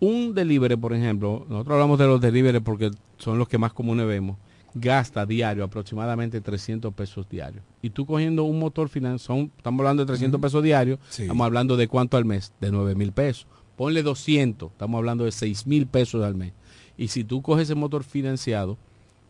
un 0.00 0.34
delivery, 0.34 0.76
por 0.76 0.94
ejemplo, 0.94 1.44
nosotros 1.48 1.74
hablamos 1.74 1.98
de 1.98 2.06
los 2.06 2.20
delivery 2.20 2.60
porque 2.60 2.90
son 3.18 3.38
los 3.38 3.48
que 3.48 3.58
más 3.58 3.72
comunes 3.72 4.06
vemos, 4.06 4.36
gasta 4.74 5.26
diario 5.26 5.64
aproximadamente 5.64 6.40
300 6.40 6.94
pesos 6.94 7.28
diarios. 7.28 7.62
Y 7.82 7.90
tú 7.90 8.06
cogiendo 8.06 8.44
un 8.44 8.58
motor 8.58 8.88
financiado, 8.88 9.48
estamos 9.56 9.80
hablando 9.80 10.02
de 10.04 10.06
300 10.06 10.40
pesos 10.40 10.62
diarios, 10.62 10.98
Sí. 11.10 11.22
estamos 11.22 11.44
hablando 11.44 11.76
de 11.76 11.88
cuánto 11.88 12.16
al 12.16 12.24
mes, 12.24 12.52
de 12.60 12.70
9 12.70 12.94
mil 12.94 13.12
pesos. 13.12 13.46
Ponle 13.76 14.02
200, 14.02 14.70
estamos 14.72 14.98
hablando 14.98 15.24
de 15.24 15.32
6 15.32 15.66
mil 15.66 15.86
pesos 15.86 16.24
al 16.24 16.34
mes. 16.34 16.52
Y 16.96 17.08
si 17.08 17.24
tú 17.24 17.42
coges 17.42 17.64
ese 17.64 17.74
motor 17.74 18.04
financiado, 18.04 18.76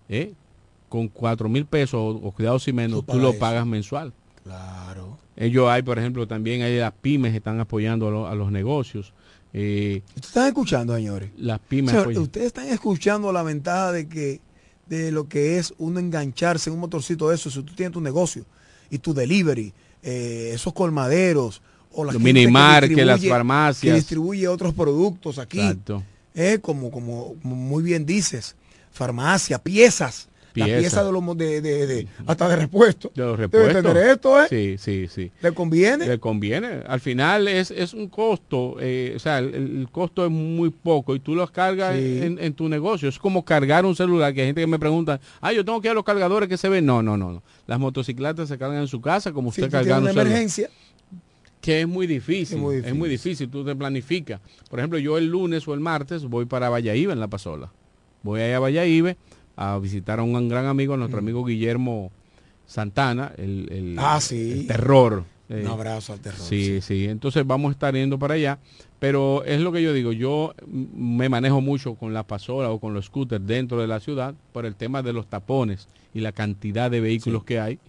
¿eh? 0.08 0.34
Con 0.90 1.08
4 1.08 1.48
mil 1.48 1.64
pesos 1.64 1.94
o, 1.94 2.08
o 2.08 2.32
cuidado 2.32 2.58
si 2.58 2.74
menos, 2.74 3.06
Tú 3.06 3.18
lo 3.18 3.30
eso. 3.30 3.38
pagas 3.38 3.64
mensual. 3.66 4.12
Claro. 4.44 5.16
Ellos 5.36 5.68
hay, 5.70 5.82
por 5.82 5.98
ejemplo, 5.98 6.26
también 6.28 6.60
hay 6.60 6.76
las 6.78 6.92
pymes 6.92 7.30
que 7.30 7.38
están 7.38 7.58
apoyando 7.60 8.08
a, 8.08 8.10
lo- 8.10 8.26
a 8.26 8.34
los 8.34 8.52
negocios. 8.52 9.14
Eh, 9.54 10.02
¿Ustedes 10.08 10.26
están 10.28 10.46
escuchando, 10.48 10.94
señores? 10.94 11.30
las 11.38 11.58
pymes 11.60 11.90
Señor, 11.92 12.18
ustedes 12.18 12.48
están 12.48 12.68
escuchando 12.68 13.32
la 13.32 13.42
ventaja 13.42 13.90
de 13.92 14.06
que 14.08 14.40
de 14.86 15.10
lo 15.12 15.28
que 15.28 15.58
es 15.58 15.72
uno 15.78 16.00
engancharse 16.00 16.68
en 16.68 16.74
un 16.74 16.80
motorcito 16.80 17.28
de 17.28 17.36
eso, 17.36 17.48
si 17.50 17.62
tú 17.62 17.74
tienes 17.74 17.92
tu 17.92 18.00
negocio 18.00 18.44
y 18.90 18.98
tu 18.98 19.14
delivery, 19.14 19.72
eh, 20.02 20.50
esos 20.52 20.72
colmaderos 20.72 21.62
o 21.92 22.04
la 22.04 22.12
Los 22.12 22.20
gente 22.22 22.46
que 22.94 23.04
las 23.04 23.24
farmacias. 23.24 23.80
que 23.92 23.94
distribuye 23.96 24.48
otros 24.48 24.74
productos 24.74 25.38
aquí, 25.38 25.60
Exacto. 25.60 26.02
eh, 26.34 26.58
como, 26.60 26.90
como 26.90 27.36
muy 27.42 27.82
bien 27.84 28.04
dices, 28.04 28.56
farmacia, 28.90 29.60
piezas, 29.60 30.28
la 30.54 30.64
Piezas. 30.66 30.80
pieza 30.80 31.04
de 31.04 31.12
los 31.12 31.36
de, 31.36 31.60
de- 31.60 31.86
de- 31.86 32.08
hasta 32.26 32.48
de 32.48 32.56
repuesto. 32.56 33.10
De 33.14 33.22
los 33.22 33.38
Debe 33.38 33.46
repuestos. 33.46 33.82
tener 33.94 34.10
esto, 34.10 34.42
¿eh? 34.42 34.46
Sí, 34.48 34.76
sí, 34.78 35.06
sí. 35.08 35.30
¿Le 35.42 35.52
conviene? 35.52 36.06
Le 36.06 36.18
conviene. 36.18 36.82
Al 36.86 37.00
final 37.00 37.46
es, 37.48 37.70
es 37.70 37.94
un 37.94 38.08
costo, 38.08 38.76
eh, 38.80 39.12
o 39.14 39.18
sea, 39.18 39.38
el, 39.38 39.54
el 39.54 39.88
costo 39.90 40.24
es 40.24 40.30
muy 40.30 40.70
poco 40.70 41.14
y 41.14 41.20
tú 41.20 41.34
los 41.34 41.50
cargas 41.50 41.96
Sí. 41.96 42.20
en, 42.22 42.38
en 42.40 42.52
tu 42.54 42.68
negocio. 42.68 43.08
Es 43.08 43.18
como 43.18 43.44
cargar 43.44 43.84
un 43.84 43.94
celular, 43.96 44.34
que 44.34 44.40
hay 44.40 44.46
gente 44.48 44.60
que 44.60 44.66
me 44.66 44.78
pregunta, 44.78 45.20
ah, 45.40 45.52
yo 45.52 45.64
tengo 45.64 45.80
que 45.80 45.88
ir 45.88 45.92
a 45.92 45.94
los 45.94 46.04
cargadores 46.04 46.48
que 46.48 46.56
se 46.56 46.68
ven. 46.68 46.84
No, 46.86 47.02
no, 47.02 47.16
no. 47.16 47.32
no. 47.32 47.42
Las 47.66 47.78
motocicletas 47.78 48.48
se 48.48 48.58
cargan 48.58 48.80
en 48.80 48.88
su 48.88 49.00
casa 49.00 49.32
como 49.32 49.50
usted 49.50 49.62
tienes 49.68 49.72
cargando 49.72 50.02
una 50.02 50.10
un 50.10 50.14
celular. 50.14 50.26
emergencia, 50.26 50.70
Que 51.60 51.82
es 51.82 51.86
muy 51.88 52.06
difícil, 52.06 52.56
Es 52.56 52.62
muy 52.62 52.76
es 52.76 52.94
muy 52.94 53.08
difícil, 53.08 53.48
tú 53.50 53.64
te 53.64 53.76
planificas. 53.76 54.40
Por 54.70 54.78
ejemplo, 54.78 54.98
yo 54.98 55.18
el 55.18 55.26
lunes 55.26 55.68
o 55.68 55.74
el 55.74 55.80
martes 55.80 56.24
voy 56.24 56.46
para 56.46 56.68
Valladolid 56.70 57.10
en 57.10 57.20
La 57.20 57.28
Pasola. 57.28 57.70
Voy 58.22 58.40
allá 58.40 58.56
a 58.56 58.60
Valladolid 58.60 59.14
a 59.56 59.78
visitar 59.78 60.18
a 60.18 60.22
un 60.22 60.48
gran 60.48 60.66
amigo, 60.66 60.96
nuestro 60.96 61.18
amigo 61.18 61.44
Guillermo 61.44 62.10
Santana, 62.66 63.32
el, 63.36 63.68
el- 63.70 63.96
Ah, 63.98 64.20
sí. 64.20 64.52
el 64.52 64.66
terror. 64.66 65.24
eh, 65.48 65.62
un 65.64 65.66
abrazo 65.72 66.12
al 66.12 66.20
terror. 66.20 66.40
Sí, 66.40 66.80
sí, 66.80 67.06
entonces 67.06 67.44
vamos 67.44 67.70
a 67.70 67.72
estar 67.72 67.92
yendo 67.94 68.18
para 68.20 68.34
allá, 68.34 68.60
pero 69.00 69.42
es 69.44 69.60
lo 69.60 69.72
que 69.72 69.82
yo 69.82 69.92
digo, 69.92 70.12
yo 70.12 70.54
mm, 70.66 71.16
me 71.16 71.28
manejo 71.28 71.60
mucho 71.60 71.94
con 71.96 72.14
la 72.14 72.22
pasola 72.22 72.70
o 72.70 72.78
con 72.78 72.94
los 72.94 73.06
scooters 73.06 73.44
dentro 73.44 73.80
de 73.80 73.88
la 73.88 73.98
ciudad 73.98 74.34
por 74.52 74.64
el 74.64 74.76
tema 74.76 75.02
de 75.02 75.12
los 75.12 75.26
tapones 75.26 75.88
y 76.14 76.20
la 76.20 76.30
cantidad 76.30 76.88
de 76.90 77.00
vehículos 77.00 77.42
que 77.44 77.58
hay 77.58 77.80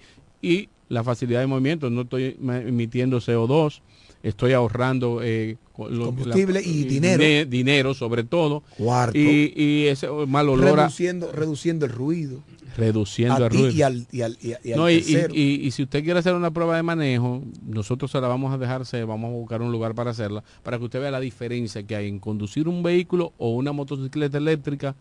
y 0.41 0.69
la 0.89 1.03
facilidad 1.03 1.39
de 1.41 1.47
movimiento, 1.47 1.89
no 1.91 2.01
estoy 2.01 2.35
emitiendo 2.41 3.19
CO2, 3.21 3.81
estoy 4.23 4.53
ahorrando 4.53 5.21
eh, 5.23 5.57
lo- 5.89 6.07
Combustible 6.07 6.61
y 6.63 6.83
dinero. 6.83 7.23
dine- 7.23 7.45
dinero 7.45 7.93
sobre 7.93 8.23
todo, 8.23 8.63
Cuarto. 8.77 9.17
y, 9.17 9.53
y 9.55 9.87
ese 9.87 10.07
mal 10.27 10.47
olor 10.49 10.79
a- 10.79 10.83
reduciendo, 10.83 11.31
reduciendo 11.31 11.85
el 11.85 11.91
ruido. 11.91 12.39
reduciendo 12.77 13.45
el 13.45 13.51
ruido. 13.51 13.69
y 13.71 13.81
al, 13.81 14.07
y 14.11 14.21
al, 14.21 14.37
y, 14.41 14.53
al 14.53 14.77
No, 14.77 14.87
si 14.87 15.83
usted 15.83 16.03
quiere 16.03 16.19
hacer 16.19 16.33
una 16.35 16.51
prueba 16.51 16.75
de 16.77 16.83
manejo, 16.83 17.41
nosotros 17.65 18.11
se 18.11 18.21
la 18.21 18.27
vamos 18.27 18.53
a 18.53 18.57
dejar 18.57 18.81
hacer, 18.83 19.05
vamos 19.05 19.29
a 19.29 19.33
buscar 19.33 19.61
un 19.61 19.71
lugar 19.71 19.93
para 19.95 20.11
hacerla, 20.11 20.43
para 20.63 20.77
que 20.77 20.85
usted 20.85 20.99
vea 21.01 21.11
la 21.11 21.19
diferencia 21.19 21.83
que 21.83 21.95
hay 21.95 22.07
en 22.07 22.19
conducir 22.19 22.67
un 22.67 22.81
vehículo 22.83 23.33
o 23.37 23.55
una 23.55 23.71
motocicleta 23.71 24.37
eléctrica 24.37 24.95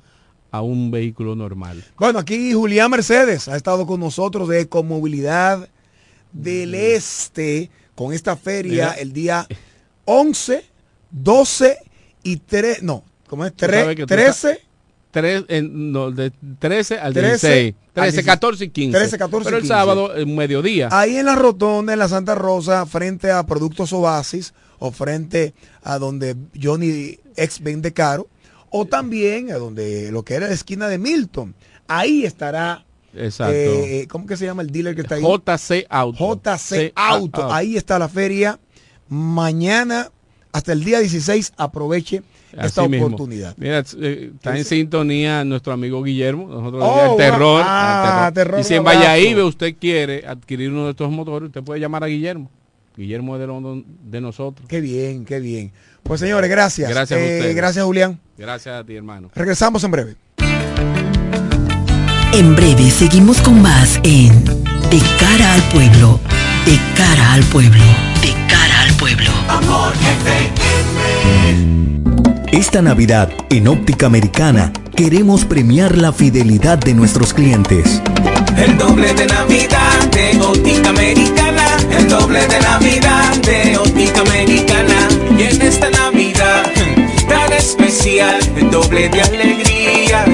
a 0.51 0.63
un 0.63 0.91
vehículo 0.91 1.37
normal. 1.37 1.85
Bueno, 1.97 2.19
aquí 2.19 2.53
Julián 2.55 2.91
Mercedes 2.91 3.47
ha 3.47 3.57
estado 3.57 3.87
con 3.87 4.01
nosotros 4.01 4.49
de 4.49 4.63
Ecomovilidad 4.63 5.69
del 6.33 6.75
Este 6.75 7.71
con 8.01 8.15
esta 8.15 8.35
feria 8.35 8.73
Mira. 8.73 8.93
el 8.95 9.13
día 9.13 9.47
11, 10.07 10.65
12 11.11 11.79
y 12.23 12.37
3, 12.39 12.83
no, 12.83 13.05
¿cómo 13.29 13.45
es? 13.45 13.53
Tú 13.53 13.67
sabes 13.67 13.85
3, 13.85 13.97
que 13.97 14.03
tú 14.03 14.07
13, 14.07 14.61
Tres, 15.11 15.45
en- 15.49 15.93
no, 15.93 16.11
de 16.11 16.33
13 16.59 16.99
al 16.99 17.13
13 17.13 17.29
16. 17.29 17.75
al 17.75 17.93
13, 17.93 18.13
16. 18.13 18.27
14 18.27 18.65
y 18.65 18.69
15. 18.71 18.99
13, 18.99 19.19
14 19.19 19.43
y 19.43 19.45
Pero 19.45 19.57
el 19.59 19.63
15. 19.65 19.75
sábado, 19.75 20.17
en 20.17 20.35
mediodía. 20.35 20.89
ahí 20.93 21.17
en 21.17 21.27
la 21.27 21.35
rotonda, 21.35 21.93
en 21.93 21.99
la 21.99 22.09
Santa 22.09 22.35
Rosa, 22.35 22.87
frente 22.87 23.31
a 23.31 23.43
Productos 23.43 23.93
Oasis 23.93 24.55
o 24.79 24.93
frente 24.93 25.53
a 25.83 25.99
donde 25.99 26.37
Johnny 26.59 27.19
ex 27.37 27.61
vende 27.61 27.93
caro, 27.93 28.29
o 28.71 28.87
también 28.87 29.53
a 29.53 29.57
donde 29.59 30.11
lo 30.11 30.23
que 30.23 30.37
era 30.37 30.47
la 30.49 30.55
esquina 30.55 30.89
de 30.89 30.97
Milton. 30.97 31.55
Ahí 31.87 32.25
estará, 32.25 32.87
Exacto. 33.15 33.53
eh, 33.55 34.07
¿cómo 34.09 34.27
que 34.27 34.37
se 34.37 34.45
llama 34.47 34.63
el 34.63 34.71
dealer 34.71 34.95
que 34.95 35.03
está 35.03 35.17
ahí? 35.17 35.23
JC 35.23 35.87
Auto. 35.89 36.19
JC 36.45 36.59
C- 36.59 36.93
Auto. 36.95 37.43
Auto. 37.43 37.53
Ahí 37.53 37.77
está 37.77 37.99
la 37.99 38.09
feria. 38.09 38.59
Mañana 39.09 40.11
hasta 40.53 40.73
el 40.73 40.85
día 40.85 40.99
16 41.01 41.53
aproveche 41.57 42.23
esta 42.57 42.87
mismo. 42.89 43.07
oportunidad. 43.07 43.55
Mira, 43.57 43.85
eh, 44.01 44.31
está 44.35 44.57
en 44.57 44.65
sintonía 44.65 45.45
nuestro 45.45 45.73
amigo 45.73 46.03
Guillermo, 46.03 46.49
nosotros 46.49 46.83
Oh, 46.85 47.11
el 47.13 47.17
terror, 47.17 47.63
ah, 47.65 48.27
el 48.29 48.35
terror, 48.35 48.61
Y 48.61 48.65
si 48.65 48.75
en. 48.75 48.85
Valladolid 48.85 49.39
usted 49.45 49.75
quiere 49.81 50.25
adquirir 50.27 50.71
uno 50.71 50.85
de 50.85 50.91
estos 50.91 51.11
motores, 51.11 51.49
usted 51.49 51.63
puede 51.63 51.81
llamar 51.81 52.03
a 52.05 52.07
Guillermo. 52.07 52.51
Guillermo 52.97 53.37
es 53.37 53.41
de, 53.41 53.47
lo- 53.47 53.85
de 54.05 54.21
nosotros. 54.21 54.67
Qué 54.69 54.81
bien, 54.81 55.25
qué 55.25 55.39
bien. 55.41 55.73
Pues 56.03 56.21
señores, 56.21 56.51
gracias. 56.51 56.91
Gracias 56.91 57.19
a 57.19 57.23
Eh, 57.25 57.37
ustedes. 57.39 57.57
gracias 57.57 57.85
Julián. 57.85 58.19
Gracias 58.37 58.75
a 58.75 58.85
ti, 58.85 58.97
hermano. 58.97 59.31
Regresamos 59.35 59.83
en 59.85 59.91
breve. 59.91 60.17
En 62.33 62.55
breve 62.55 62.91
seguimos 62.91 63.41
con 63.41 63.61
más 63.61 63.99
en 64.05 64.45
De 64.45 65.01
cara 65.19 65.55
al 65.55 65.63
pueblo, 65.65 66.21
de 66.65 66.79
cara 66.97 67.33
al 67.33 67.43
pueblo, 67.45 67.83
de 68.23 68.33
cara 68.49 68.83
al 68.83 68.95
pueblo. 68.95 69.31
Esta 72.53 72.83
Navidad, 72.83 73.31
en 73.51 73.67
Óptica 73.67 74.07
Americana, 74.07 74.73
queremos 74.95 75.45
premiar 75.45 75.97
la 75.97 76.13
fidelidad 76.13 76.79
de 76.79 76.95
nuestros 76.95 77.35
clientes. 77.35 78.01
El 78.57 78.79
doble 78.79 79.13
de 79.15 79.27
Navidad 79.27 80.11
de 80.13 80.41
Óptica 80.41 80.91
Americana. 80.91 81.67
El 81.91 82.09
doble 82.09 82.47
de 82.47 82.61
Navidad 82.61 83.37
de 83.43 83.77
Óptica 83.77 84.21
Americana. 84.21 85.09
Y 85.37 85.43
en 85.43 85.63
esta 85.63 85.91
Navidad 85.91 86.63
tan 87.29 87.53
especial, 87.53 88.39
el 88.57 88.71
doble 88.71 89.09
de 89.09 89.21
alegría 89.21 89.70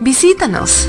Visítanos. 0.00 0.88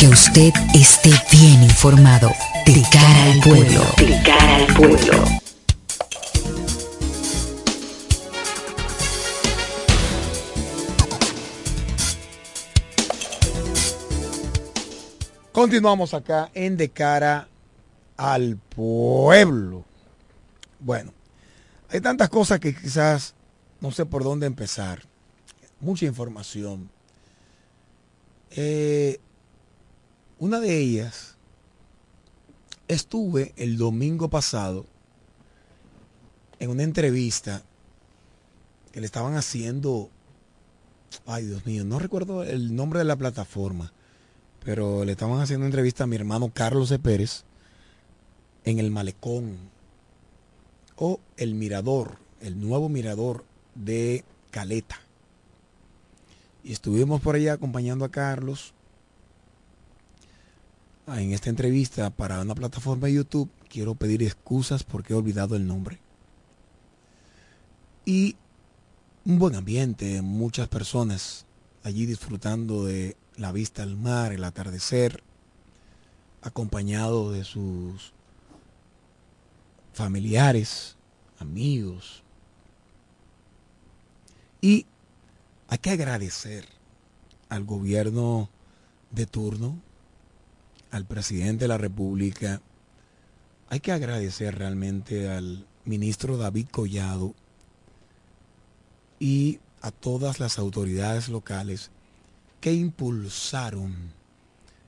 que 0.00 0.08
usted 0.08 0.52
esté 0.74 1.12
bien 1.30 1.62
informado. 1.62 2.32
De 2.66 2.82
cara 2.90 3.32
al 3.32 3.38
pueblo. 3.40 3.86
De 3.96 4.22
cara 4.22 4.56
al 4.56 4.66
pueblo. 4.74 5.24
Continuamos 15.52 16.14
acá 16.14 16.50
en 16.54 16.76
De 16.76 16.88
cara 16.88 17.46
al 18.16 18.56
pueblo. 18.56 19.84
Bueno, 20.80 21.12
hay 21.88 22.00
tantas 22.00 22.28
cosas 22.28 22.60
que 22.60 22.74
quizás 22.74 23.34
no 23.80 23.90
sé 23.90 24.06
por 24.06 24.24
dónde 24.24 24.46
empezar. 24.46 25.02
Mucha 25.80 26.06
información. 26.06 26.88
Eh, 28.50 29.18
una 30.38 30.60
de 30.60 30.78
ellas, 30.78 31.36
estuve 32.88 33.52
el 33.56 33.76
domingo 33.76 34.28
pasado 34.28 34.86
en 36.58 36.70
una 36.70 36.82
entrevista 36.82 37.62
que 38.92 39.00
le 39.00 39.06
estaban 39.06 39.34
haciendo, 39.34 40.10
ay 41.26 41.46
Dios 41.46 41.66
mío, 41.66 41.84
no 41.84 41.98
recuerdo 41.98 42.44
el 42.44 42.76
nombre 42.76 43.00
de 43.00 43.04
la 43.04 43.16
plataforma, 43.16 43.92
pero 44.64 45.04
le 45.04 45.12
estaban 45.12 45.40
haciendo 45.40 45.66
entrevista 45.66 46.04
a 46.04 46.06
mi 46.06 46.16
hermano 46.16 46.50
Carlos 46.54 46.88
de 46.88 46.98
Pérez 46.98 47.44
en 48.64 48.78
el 48.78 48.90
malecón 48.90 49.56
o 50.96 51.20
el 51.36 51.54
mirador, 51.54 52.18
el 52.40 52.60
nuevo 52.60 52.88
mirador 52.88 53.44
de 53.74 54.24
Caleta. 54.50 55.00
Y 56.64 56.72
estuvimos 56.72 57.20
por 57.20 57.34
allá 57.34 57.54
acompañando 57.54 58.04
a 58.04 58.10
Carlos 58.10 58.72
ah, 61.06 61.20
en 61.20 61.32
esta 61.32 61.50
entrevista 61.50 62.10
para 62.10 62.40
una 62.40 62.54
plataforma 62.54 63.08
de 63.08 63.14
YouTube. 63.14 63.50
Quiero 63.68 63.94
pedir 63.94 64.22
excusas 64.22 64.84
porque 64.84 65.12
he 65.12 65.16
olvidado 65.16 65.56
el 65.56 65.66
nombre. 65.66 65.98
Y 68.04 68.36
un 69.24 69.38
buen 69.38 69.54
ambiente, 69.54 70.22
muchas 70.22 70.68
personas 70.68 71.46
allí 71.82 72.06
disfrutando 72.06 72.84
de 72.84 73.16
la 73.36 73.52
vista 73.52 73.82
al 73.82 73.96
mar, 73.96 74.32
el 74.32 74.44
atardecer, 74.44 75.22
acompañado 76.42 77.32
de 77.32 77.44
sus 77.44 78.12
familiares, 79.92 80.96
amigos. 81.38 82.22
Y 84.60 84.86
hay 85.68 85.78
que 85.78 85.90
agradecer 85.90 86.66
al 87.48 87.64
gobierno 87.64 88.48
de 89.10 89.26
turno, 89.26 89.78
al 90.90 91.04
presidente 91.04 91.64
de 91.64 91.68
la 91.68 91.78
República, 91.78 92.60
hay 93.72 93.80
que 93.80 93.92
agradecer 93.92 94.58
realmente 94.58 95.30
al 95.30 95.66
ministro 95.86 96.36
David 96.36 96.68
Collado 96.70 97.34
y 99.18 99.60
a 99.80 99.90
todas 99.90 100.40
las 100.40 100.58
autoridades 100.58 101.30
locales 101.30 101.90
que 102.60 102.74
impulsaron 102.74 104.12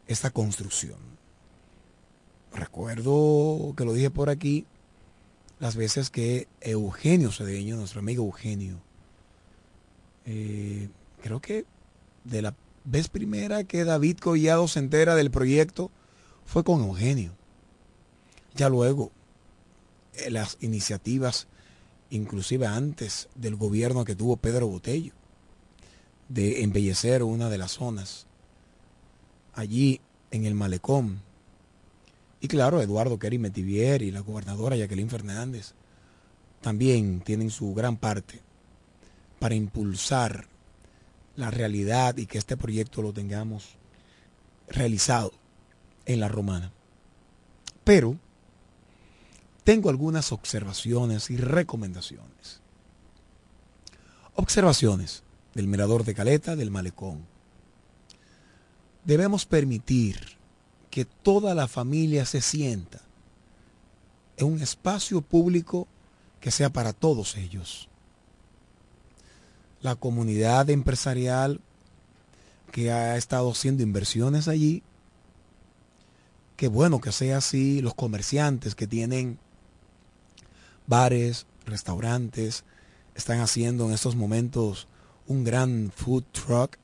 esta 0.07 0.31
construcción. 0.31 0.99
Recuerdo 2.53 3.73
que 3.75 3.87
lo 3.87 3.95
dije 3.95 4.11
por 4.11 4.29
aquí, 4.29 4.67
las 5.65 5.77
veces 5.77 6.11
que 6.11 6.47
Eugenio 6.61 7.33
Cedeño, 7.33 7.77
nuestro 7.77 8.01
amigo 8.01 8.23
Eugenio, 8.23 8.83
eh, 10.27 10.91
creo 11.23 11.41
que 11.41 11.65
de 12.25 12.43
la 12.43 12.55
vez 12.85 13.09
primera 13.09 13.65
que 13.65 13.85
David 13.85 14.19
Collado 14.19 14.69
se 14.69 14.81
entera 14.81 15.15
del 15.15 15.31
proyecto 15.31 15.91
fue 16.45 16.65
con 16.65 16.83
Eugenio. 16.83 17.33
Ya 18.55 18.69
luego, 18.69 19.11
eh, 20.12 20.31
las 20.31 20.59
iniciativas, 20.61 21.47
inclusive 22.11 22.67
antes 22.67 23.31
del 23.35 23.57
gobierno 23.57 24.05
que 24.05 24.15
tuvo 24.15 24.37
Pedro 24.37 24.67
Botello, 24.67 25.15
de 26.29 26.62
embellecer 26.62 27.23
una 27.23 27.49
de 27.49 27.57
las 27.57 27.73
zonas 27.73 28.27
allí 29.55 30.03
en 30.31 30.45
el 30.45 30.55
malecón, 30.55 31.23
y 32.45 32.47
claro, 32.47 32.83
Eduardo 32.83 33.19
Kerry 33.19 33.39
Metivier 33.39 34.03
y 34.03 34.11
la 34.11 34.21
gobernadora 34.21 34.77
Jacqueline 34.77 35.09
Fernández 35.09 35.73
también 36.61 37.23
tienen 37.23 37.49
su 37.49 37.73
gran 37.73 37.97
parte 37.97 38.39
para 39.39 39.55
impulsar 39.55 40.47
la 41.37 41.51
realidad 41.51 42.19
y 42.19 42.27
que 42.27 42.37
este 42.37 42.59
proyecto 42.59 43.01
lo 43.01 43.15
tengamos 43.15 43.77
realizado 44.69 45.33
en 46.05 46.21
la 46.21 46.29
romana. 46.29 46.71
Pero 47.83 48.19
tengo 49.65 49.89
algunas 49.89 50.31
observaciones 50.31 51.31
y 51.31 51.39
recomendaciones. 51.39 52.61
Observaciones 54.35 55.23
del 55.55 55.67
mirador 55.67 56.05
de 56.05 56.15
Caleta, 56.15 56.57
del 56.57 56.71
malecón. 56.71 57.25
Debemos 59.07 59.47
permitir 59.47 60.37
que 60.95 61.05
toda 61.05 61.57
la 61.57 61.67
familia 61.67 62.25
se 62.25 62.41
sienta 62.41 63.01
en 64.37 64.47
un 64.47 64.63
espacio 64.63 65.23
público 65.23 65.89
que 66.39 66.53
sea 66.53 66.71
para 66.71 66.93
todos 66.93 67.37
ellos. 67.37 67.89
La 69.83 69.97
comunidad 69.97 70.71
empresarial 70.71 71.61
que 72.71 72.93
ha 72.93 73.17
estado 73.17 73.51
haciendo 73.51 73.83
inversiones 73.83 74.47
allí, 74.47 74.85
qué 76.55 76.69
bueno 76.69 77.01
que 77.01 77.11
sea 77.11 77.39
así, 77.39 77.83
los 77.83 77.95
comerciantes 77.97 78.77
que 78.77 78.87
tienen 78.87 79.41
bares, 80.87 81.49
restaurantes, 81.67 82.63
están 83.17 83.41
haciendo 83.41 83.87
en 83.87 83.95
estos 83.95 84.15
momentos 84.15 84.87
un 85.27 85.43
gran 85.43 85.91
food 85.93 86.23
truck 86.31 86.77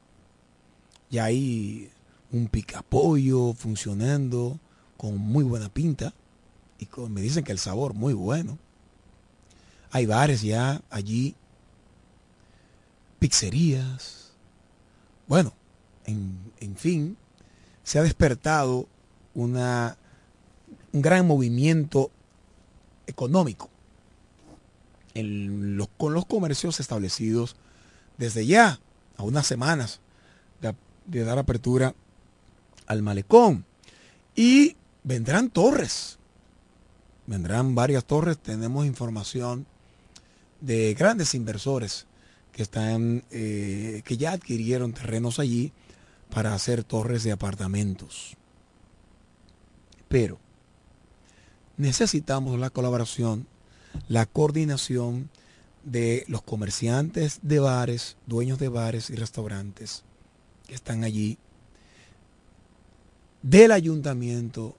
y 1.10 1.18
hay 1.18 1.92
un 2.32 2.48
picapollo 2.48 3.54
funcionando 3.54 4.58
con 4.96 5.18
muy 5.18 5.44
buena 5.44 5.68
pinta 5.68 6.12
y 6.78 6.88
me 7.08 7.20
dicen 7.20 7.44
que 7.44 7.52
el 7.52 7.58
sabor 7.58 7.94
muy 7.94 8.14
bueno. 8.14 8.58
Hay 9.90 10.06
bares 10.06 10.42
ya 10.42 10.80
allí, 10.88 11.34
pizzerías. 13.18 14.32
Bueno, 15.26 15.52
en, 16.06 16.38
en 16.60 16.76
fin, 16.76 17.16
se 17.82 17.98
ha 17.98 18.02
despertado 18.02 18.86
una, 19.34 19.96
un 20.92 21.02
gran 21.02 21.26
movimiento 21.26 22.10
económico 23.06 23.68
con 25.96 26.14
los 26.14 26.26
comercios 26.26 26.80
establecidos 26.80 27.56
desde 28.18 28.46
ya, 28.46 28.80
a 29.16 29.22
unas 29.22 29.46
semanas 29.46 30.00
de 31.06 31.24
dar 31.24 31.38
apertura 31.38 31.94
al 32.90 33.02
malecón. 33.02 33.64
Y 34.34 34.76
vendrán 35.04 35.50
torres, 35.50 36.18
vendrán 37.26 37.74
varias 37.74 38.04
torres, 38.04 38.38
tenemos 38.38 38.84
información 38.84 39.66
de 40.60 40.94
grandes 40.94 41.34
inversores 41.34 42.06
que 42.52 42.62
están, 42.62 43.24
eh, 43.30 44.02
que 44.04 44.16
ya 44.16 44.32
adquirieron 44.32 44.92
terrenos 44.92 45.38
allí 45.38 45.72
para 46.34 46.52
hacer 46.52 46.82
torres 46.82 47.22
de 47.22 47.30
apartamentos. 47.30 48.36
Pero 50.08 50.40
necesitamos 51.76 52.58
la 52.58 52.70
colaboración 52.70 53.46
la 54.08 54.26
coordinación 54.26 55.30
de 55.84 56.24
los 56.28 56.42
comerciantes 56.42 57.40
de 57.42 57.58
bares, 57.58 58.16
dueños 58.26 58.58
de 58.58 58.68
bares 58.68 59.10
y 59.10 59.14
restaurantes 59.14 60.04
que 60.66 60.74
están 60.74 61.04
allí, 61.04 61.38
del 63.42 63.72
ayuntamiento, 63.72 64.76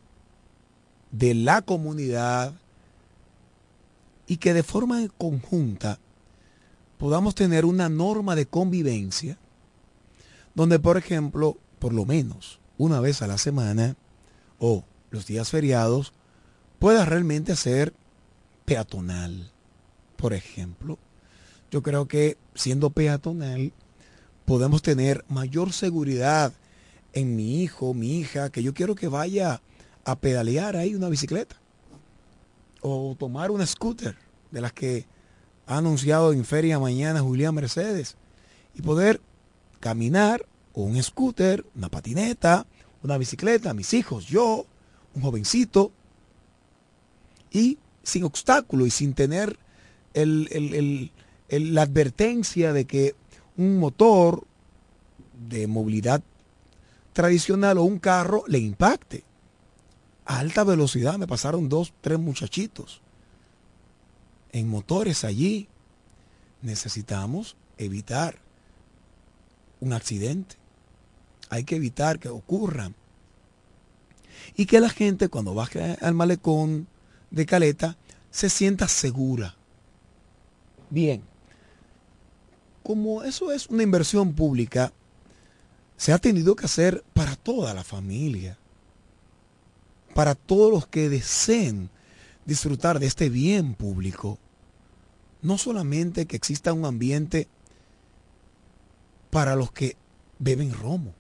de 1.12 1.34
la 1.34 1.62
comunidad, 1.62 2.54
y 4.28 4.38
que 4.38 4.54
de 4.54 4.64
forma 4.64 5.06
conjunta 5.18 6.00
podamos 6.98 7.36
tener 7.36 7.66
una 7.66 7.90
norma 7.90 8.36
de 8.36 8.46
convivencia 8.46 9.38
donde, 10.54 10.80
por 10.80 10.98
ejemplo, 10.98 11.58
por 11.80 11.94
lo 11.94 12.06
menos 12.06 12.60
una 12.78 13.00
vez 13.00 13.22
a 13.22 13.28
la 13.28 13.38
semana 13.38 13.96
o 14.58 14.86
los 15.10 15.26
días 15.26 15.50
feriados, 15.50 16.14
pueda 16.80 17.04
realmente 17.06 17.56
ser 17.56 17.94
peatonal, 18.66 19.52
por 20.16 20.34
ejemplo, 20.34 20.98
yo 21.72 21.82
creo 21.82 22.08
que 22.08 22.38
siendo 22.56 22.90
peatonal 22.90 23.74
podemos 24.46 24.82
tener 24.82 25.26
mayor 25.28 25.74
seguridad 25.74 26.54
en 27.14 27.36
mi 27.36 27.62
hijo, 27.62 27.94
mi 27.94 28.20
hija, 28.20 28.50
que 28.50 28.64
yo 28.64 28.74
quiero 28.74 28.96
que 28.96 29.08
vaya 29.08 29.62
a 30.06 30.16
pedalear 30.16 30.76
ahí 30.76 30.96
una 30.96 31.10
bicicleta 31.10 31.56
o 32.82 33.16
tomar 33.18 33.52
una 33.52 33.66
scooter 33.66 34.16
de 34.50 34.62
las 34.62 34.74
que 34.74 35.06
ha 35.68 35.78
anunciado 35.78 36.34
en 36.34 36.44
feria 36.44 36.80
mañana 36.80 37.22
Julián 37.22 37.56
Mercedes 37.56 38.18
y 38.74 38.82
poder 38.82 39.22
caminar 39.80 40.46
o 40.74 40.84
un 40.84 41.02
scooter, 41.02 41.66
una 41.76 41.90
patineta, 41.90 42.66
una 43.04 43.18
bicicleta, 43.18 43.74
mis 43.74 43.94
hijos, 43.94 44.26
yo, 44.28 44.66
un 45.14 45.22
jovencito 45.22 45.92
y 47.52 47.78
sin 48.04 48.24
obstáculo 48.24 48.86
y 48.86 48.92
sin 48.92 49.14
tener 49.14 49.58
la 50.14 51.82
advertencia 51.82 52.74
de 52.74 52.86
que 52.86 53.16
un 53.58 53.80
motor 53.80 54.46
de 55.50 55.68
movilidad 55.68 56.24
tradicional 57.14 57.78
o 57.78 57.84
un 57.84 58.00
carro 58.00 58.44
le 58.48 58.60
impacte. 58.60 59.24
A 60.26 60.40
alta 60.40 60.64
velocidad 60.64 61.18
me 61.18 61.28
pasaron 61.28 61.70
dos, 61.70 61.94
tres 62.02 62.20
muchachitos 62.20 63.02
en 64.52 64.70
motores 64.70 65.24
allí. 65.24 65.68
Necesitamos 66.62 67.56
evitar 67.78 68.40
un 69.80 69.94
accidente. 69.94 70.56
Hay 71.50 71.64
que 71.64 71.76
evitar 71.76 72.20
que 72.20 72.30
ocurran. 72.30 72.96
Y 74.56 74.66
que 74.66 74.80
la 74.80 74.90
gente 74.90 75.30
cuando 75.30 75.54
baje 75.54 75.98
al 76.02 76.14
malecón 76.14 76.88
de 77.30 77.46
Caleta 77.46 77.98
se 78.30 78.50
sienta 78.50 78.88
segura. 78.88 79.56
Bien, 80.90 81.24
como 82.84 83.24
eso 83.24 83.52
es 83.52 83.68
una 83.68 83.84
inversión 83.84 84.34
pública, 84.34 84.92
se 86.02 86.14
ha 86.14 86.18
tenido 86.18 86.56
que 86.56 86.66
hacer 86.66 87.04
para 87.14 87.36
toda 87.36 87.76
la 87.76 87.84
familia, 87.84 88.58
para 90.16 90.34
todos 90.34 90.72
los 90.72 90.88
que 90.88 91.10
deseen 91.10 91.92
disfrutar 92.44 92.98
de 92.98 93.06
este 93.06 93.30
bien 93.30 93.76
público. 93.76 94.40
No 95.44 95.60
solamente 95.60 96.26
que 96.26 96.36
exista 96.36 96.74
un 96.74 96.86
ambiente 96.86 97.48
para 99.30 99.56
los 99.56 99.72
que 99.72 99.96
beben 100.40 100.74
romo. 100.74 101.14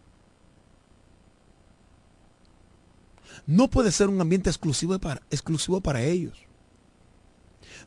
No 3.45 3.69
puede 3.69 3.91
ser 3.91 4.09
un 4.09 4.19
ambiente 4.19 4.49
exclusivo 4.49 4.97
para, 4.97 5.21
exclusivo 5.29 5.81
para 5.81 6.01
ellos. 6.01 6.39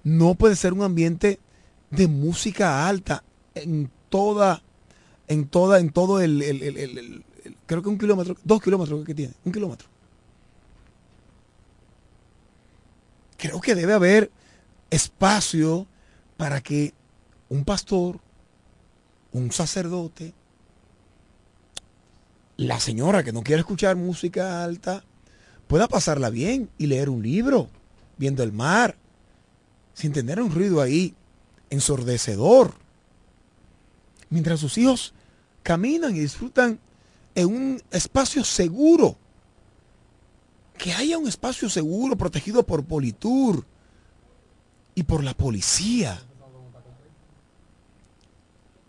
No 0.05 0.37
puede 0.37 0.55
ser 0.55 0.73
un 0.73 0.85
ambiente 0.85 1.41
de 1.91 2.07
música 2.07 2.87
alta 2.87 3.25
en 3.57 3.91
toda, 4.11 4.63
en 5.29 5.49
toda, 5.49 5.79
en 5.81 5.91
todo 5.91 6.21
el, 6.21 7.25
creo 7.67 7.83
que 7.83 7.89
un 7.89 7.99
kilómetro, 7.99 8.37
dos 8.45 8.63
kilómetros 8.63 9.05
que 9.05 9.15
tiene, 9.15 9.35
un 9.45 9.53
kilómetro. 9.53 9.89
Creo 13.37 13.61
que 13.61 13.75
debe 13.75 13.93
haber 13.93 14.31
espacio 14.91 15.87
para 16.37 16.61
que 16.61 16.95
un 17.49 17.65
pastor, 17.65 18.21
un 19.33 19.53
sacerdote, 19.53 20.35
la 22.57 22.81
señora 22.81 23.25
que 23.25 23.33
no 23.33 23.43
quiere 23.43 23.61
escuchar 23.61 23.97
música 23.97 24.63
alta, 24.63 25.05
pueda 25.67 25.89
pasarla 25.89 26.31
bien 26.31 26.71
y 26.79 26.87
leer 26.87 27.09
un 27.09 27.23
libro, 27.23 27.69
viendo 28.17 28.43
el 28.43 28.53
mar, 28.53 28.97
sin 29.93 30.13
tener 30.13 30.41
un 30.41 30.53
ruido 30.53 30.81
ahí 30.81 31.15
ensordecedor. 31.71 32.84
Mientras 34.35 34.59
sus 34.59 34.77
hijos 34.79 35.15
caminan 35.63 36.17
y 36.17 36.19
disfrutan 36.19 36.81
en 37.37 37.47
un 37.47 37.83
espacio 37.93 38.43
seguro. 38.43 39.17
Que 40.77 40.93
haya 40.93 41.19
un 41.19 41.29
espacio 41.29 41.71
seguro 41.71 42.17
protegido 42.17 42.67
por 42.67 42.85
Politur 42.85 43.65
y 44.97 45.05
por 45.05 45.23
la 45.23 45.35
policía. 45.35 46.21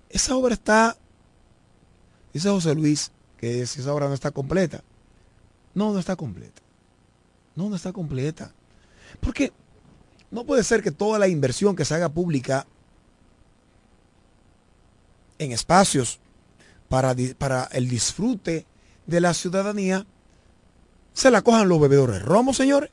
Esa 0.09 0.35
obra 0.35 0.55
está, 0.55 0.97
dice 2.33 2.49
José 2.49 2.73
Luis, 2.73 3.11
que 3.37 3.61
esa 3.61 3.93
obra 3.93 4.07
no 4.07 4.15
está 4.15 4.31
completa. 4.31 4.83
No, 5.75 5.93
no 5.93 5.99
está 5.99 6.15
completa. 6.15 6.63
No, 7.55 7.69
no 7.69 7.75
está 7.75 7.93
completa. 7.93 8.51
Porque 9.19 9.53
no 10.31 10.43
puede 10.43 10.63
ser 10.63 10.81
que 10.81 10.89
toda 10.89 11.19
la 11.19 11.27
inversión 11.27 11.75
que 11.75 11.85
se 11.85 11.93
haga 11.93 12.09
pública 12.09 12.65
en 15.39 15.51
espacios 15.51 16.19
para, 16.89 17.15
para 17.37 17.65
el 17.65 17.87
disfrute 17.87 18.65
de 19.05 19.21
la 19.21 19.33
ciudadanía 19.33 20.05
se 21.13 21.31
la 21.31 21.41
cojan 21.41 21.69
los 21.69 21.79
bebedores 21.79 22.21
romo, 22.21 22.53
señores. 22.53 22.89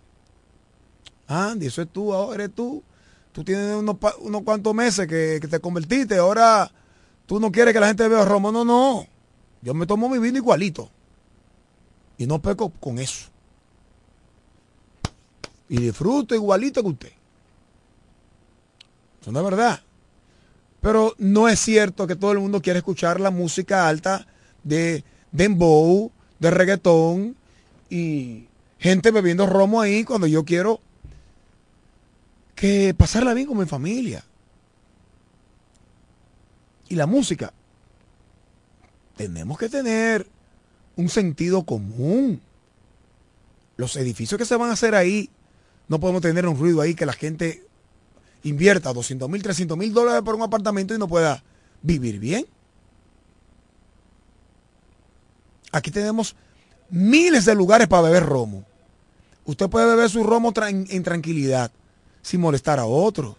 Andy, 1.27 1.67
eso 1.67 1.83
es 1.83 1.89
tú, 1.89 2.13
ahora 2.13 2.45
eres 2.45 2.55
tú. 2.55 2.83
Tú 3.33 3.43
tienes 3.45 3.75
unos, 3.75 3.97
unos 4.21 4.43
cuantos 4.43 4.75
meses 4.75 5.07
que, 5.07 5.39
que, 5.41 5.49
te 5.49 5.59
convertiste, 5.59 6.19
ahora 6.19 6.71
Tú 7.27 7.41
no 7.41 7.51
quieres 7.51 7.73
que 7.73 7.81
la 7.81 7.87
gente 7.87 8.09
beba 8.09 8.25
romo. 8.25 8.53
No, 8.53 8.65
no. 8.65 9.07
Yo 9.63 9.75
me 9.75 9.87
tomo 9.87 10.09
mi 10.09 10.19
vino 10.19 10.37
igualito. 10.37 10.91
Y 12.19 12.27
no 12.27 12.43
peco 12.43 12.71
con 12.71 12.99
eso. 12.99 13.29
Y 15.69 15.79
disfruto 15.79 16.35
igualito 16.35 16.83
que 16.83 16.89
usted. 16.89 17.13
Eso 19.21 19.33
no 19.33 19.39
es 19.39 19.45
verdad. 19.45 19.81
Pero 20.83 21.15
no 21.17 21.49
es 21.49 21.61
cierto 21.61 22.09
que 22.09 22.17
todo 22.17 22.33
el 22.33 22.41
mundo 22.41 22.61
quiere 22.61 22.81
escuchar 22.81 23.21
la 23.21 23.31
música 23.31 23.89
alta 23.89 24.27
de 24.65 25.05
dembow, 25.31 26.11
de 26.41 26.51
reggaetón 26.51 27.37
y 27.89 28.49
gente 28.81 29.13
bebiendo 29.13 29.47
romo 29.47 29.81
ahí 29.81 30.03
cuando 30.03 30.27
yo 30.27 30.45
quiero 30.45 30.81
que 32.57 32.95
pasarla 32.95 33.33
bien 33.33 33.47
con 33.47 33.59
mi 33.59 33.67
familia. 33.67 34.25
Y 36.89 36.97
la 36.97 37.07
música. 37.07 37.53
Tenemos 39.17 39.59
que 39.59 39.69
tener 39.69 40.27
un 40.97 41.09
sentido 41.09 41.63
común. 41.63 42.41
Los 43.77 43.95
edificios 43.95 44.37
que 44.37 44.45
se 44.45 44.57
van 44.57 44.71
a 44.71 44.73
hacer 44.73 44.97
ahí, 44.97 45.31
no 45.87 46.01
podemos 46.01 46.23
tener 46.23 46.45
un 46.49 46.59
ruido 46.59 46.81
ahí 46.81 46.97
que 46.97 47.07
la 47.07 47.13
gente 47.13 47.63
invierta 48.45 48.93
200 48.93 49.29
mil, 49.29 49.43
300 49.43 49.77
mil 49.77 49.93
dólares 49.93 50.23
por 50.23 50.35
un 50.35 50.43
apartamento 50.43 50.95
y 50.95 50.99
no 50.99 51.09
pueda 51.09 51.43
vivir 51.83 52.19
bien. 52.19 52.47
Aquí 55.73 55.91
tenemos 55.91 56.37
miles 56.91 57.45
de 57.45 57.55
lugares 57.55 57.89
para 57.89 58.03
beber 58.03 58.27
romo. 58.27 58.65
Usted 59.45 59.69
puede 59.69 59.87
beber 59.87 60.09
su 60.11 60.23
romo 60.23 60.53
en 60.57 61.03
tranquilidad, 61.03 61.73
sin 62.21 62.41
molestar 62.41 62.79
a 62.79 62.85
otros. 62.85 63.37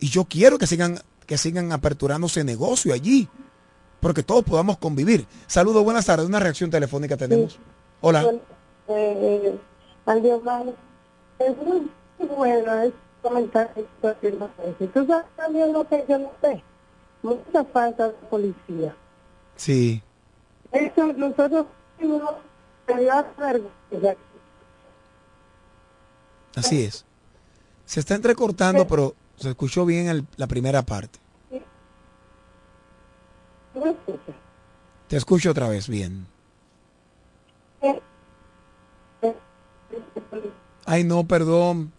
Y 0.00 0.08
yo 0.08 0.24
quiero 0.24 0.58
que 0.58 0.66
sigan, 0.66 0.98
que 1.26 1.36
sigan 1.36 1.72
aperturándose 1.72 2.42
negocio 2.42 2.94
allí, 2.94 3.28
porque 4.00 4.22
todos 4.22 4.44
podamos 4.44 4.78
convivir. 4.78 5.26
Saludos, 5.46 5.84
buenas 5.84 6.06
tardes. 6.06 6.26
Una 6.26 6.40
reacción 6.40 6.70
telefónica 6.70 7.16
tenemos. 7.16 7.58
Hola. 8.00 8.24
Eh, 8.88 9.58
es 11.38 11.56
muy 11.58 11.90
bueno, 12.36 12.92
comentar 13.22 13.72
sabes 15.06 15.26
también 15.36 15.72
lo 15.72 15.86
que 15.88 16.04
yo 16.08 16.18
no 16.18 16.30
sé. 16.40 16.62
Mucha 17.22 17.64
falta 17.64 18.08
de 18.08 18.14
policía. 18.30 18.94
Sí. 19.56 20.02
Eso 20.72 21.12
nosotros 21.12 21.66
Así 26.56 26.82
es. 26.82 27.04
Se 27.84 28.00
está 28.00 28.14
entrecortando, 28.14 28.86
pero 28.86 29.14
se 29.36 29.50
escuchó 29.50 29.84
bien 29.84 30.26
la 30.36 30.46
primera 30.46 30.82
parte. 30.82 31.18
Te 35.08 35.16
escucho 35.16 35.50
otra 35.50 35.68
vez 35.68 35.88
bien. 35.88 36.26
Ay, 40.84 41.04
no, 41.04 41.24
perdón. 41.24 41.92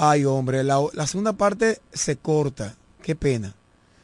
Ay, 0.00 0.24
hombre, 0.26 0.62
la, 0.62 0.78
segunda 1.08 1.32
parte 1.32 1.80
se 1.92 2.14
corta. 2.14 2.76
Qué 3.02 3.16
pena. 3.16 3.56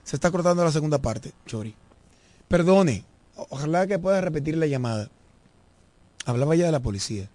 Se 0.02 0.16
está 0.16 0.32
cortando 0.32 0.64
la 0.64 0.72
segunda 0.72 0.98
parte, 0.98 1.32
Chori. 1.46 1.76
Perdone. 2.48 3.04
Ojalá 3.36 3.86
que 3.86 4.00
pueda 4.00 4.20
repetir 4.20 4.56
la 4.56 4.66
llamada. 4.66 5.08
Hablaba 6.26 6.56
ya 6.56 6.66
de 6.66 6.72
la 6.72 6.82
policía. 6.82 7.30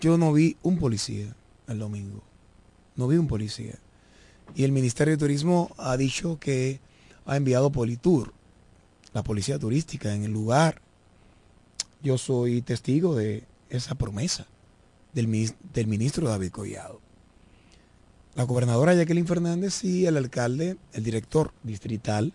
Yo 0.00 0.18
no 0.18 0.32
vi 0.32 0.56
un 0.64 0.80
policía 0.80 1.36
el 1.68 1.78
domingo. 1.78 2.24
No 2.96 3.06
vi 3.06 3.18
un 3.18 3.28
policía. 3.28 3.78
Y 4.56 4.64
el 4.64 4.72
Ministerio 4.72 5.12
de 5.12 5.18
Turismo 5.18 5.70
ha 5.78 5.96
dicho 5.96 6.40
que 6.40 6.80
ha 7.24 7.36
enviado 7.36 7.70
Politur, 7.70 8.32
la 9.12 9.22
policía 9.22 9.60
turística, 9.60 10.12
en 10.12 10.24
el 10.24 10.32
lugar. 10.32 10.82
Yo 12.02 12.18
soy 12.18 12.62
testigo 12.62 13.14
de 13.14 13.44
esa 13.70 13.94
promesa 13.94 14.48
del, 15.12 15.54
del 15.72 15.86
ministro 15.86 16.28
David 16.28 16.50
Collado 16.50 17.07
la 18.34 18.44
gobernadora 18.44 18.94
Jacqueline 18.94 19.26
Fernández 19.26 19.84
y 19.84 20.06
el 20.06 20.16
alcalde, 20.16 20.76
el 20.92 21.04
director 21.04 21.52
distrital, 21.62 22.32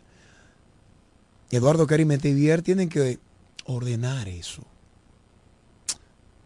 Eduardo 1.52 1.88
Cari 1.88 2.06
Metivier, 2.06 2.62
tienen 2.62 2.90
que 2.90 3.20
ordenar 3.66 4.28
eso. 4.28 4.64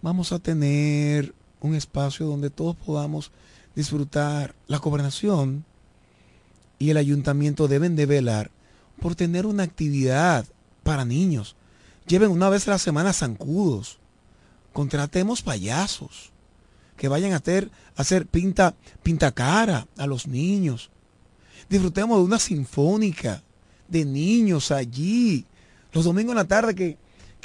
Vamos 0.01 0.31
a 0.31 0.39
tener 0.39 1.33
un 1.61 1.75
espacio 1.75 2.27
donde 2.27 2.49
todos 2.49 2.75
podamos 2.75 3.31
disfrutar. 3.75 4.53
La 4.67 4.77
gobernación 4.77 5.65
y 6.77 6.89
el 6.89 6.97
ayuntamiento 6.97 7.67
deben 7.67 7.95
de 7.95 8.05
velar 8.05 8.51
por 8.99 9.15
tener 9.15 9.45
una 9.45 9.63
actividad 9.63 10.45
para 10.83 11.05
niños. 11.05 11.55
Lleven 12.07 12.31
una 12.31 12.49
vez 12.49 12.67
a 12.67 12.71
la 12.71 12.77
semana 12.77 13.13
zancudos. 13.13 13.99
Contratemos 14.73 15.41
payasos 15.41 16.31
que 16.97 17.07
vayan 17.07 17.31
a 17.31 17.37
hacer, 17.37 17.69
hacer 17.95 18.25
pinta, 18.25 18.75
pinta 19.03 19.31
cara 19.31 19.87
a 19.97 20.07
los 20.07 20.27
niños. 20.27 20.89
Disfrutemos 21.69 22.17
de 22.17 22.25
una 22.25 22.39
sinfónica 22.39 23.43
de 23.87 24.03
niños 24.03 24.71
allí. 24.71 25.45
Los 25.93 26.05
domingos 26.05 26.33
en 26.33 26.37
la 26.37 26.45
tarde 26.45 26.75
que, 26.75 26.97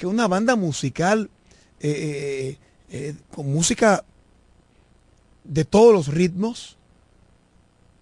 una 0.05 0.27
banda 0.27 0.57
musical 0.57 1.31
eh, 1.79 1.89
eh, 1.89 2.59
eh, 2.91 3.15
con 3.33 3.53
música 3.53 4.05
de 5.45 5.65
todos 5.65 5.95
los 5.95 6.09
ritmos 6.09 6.77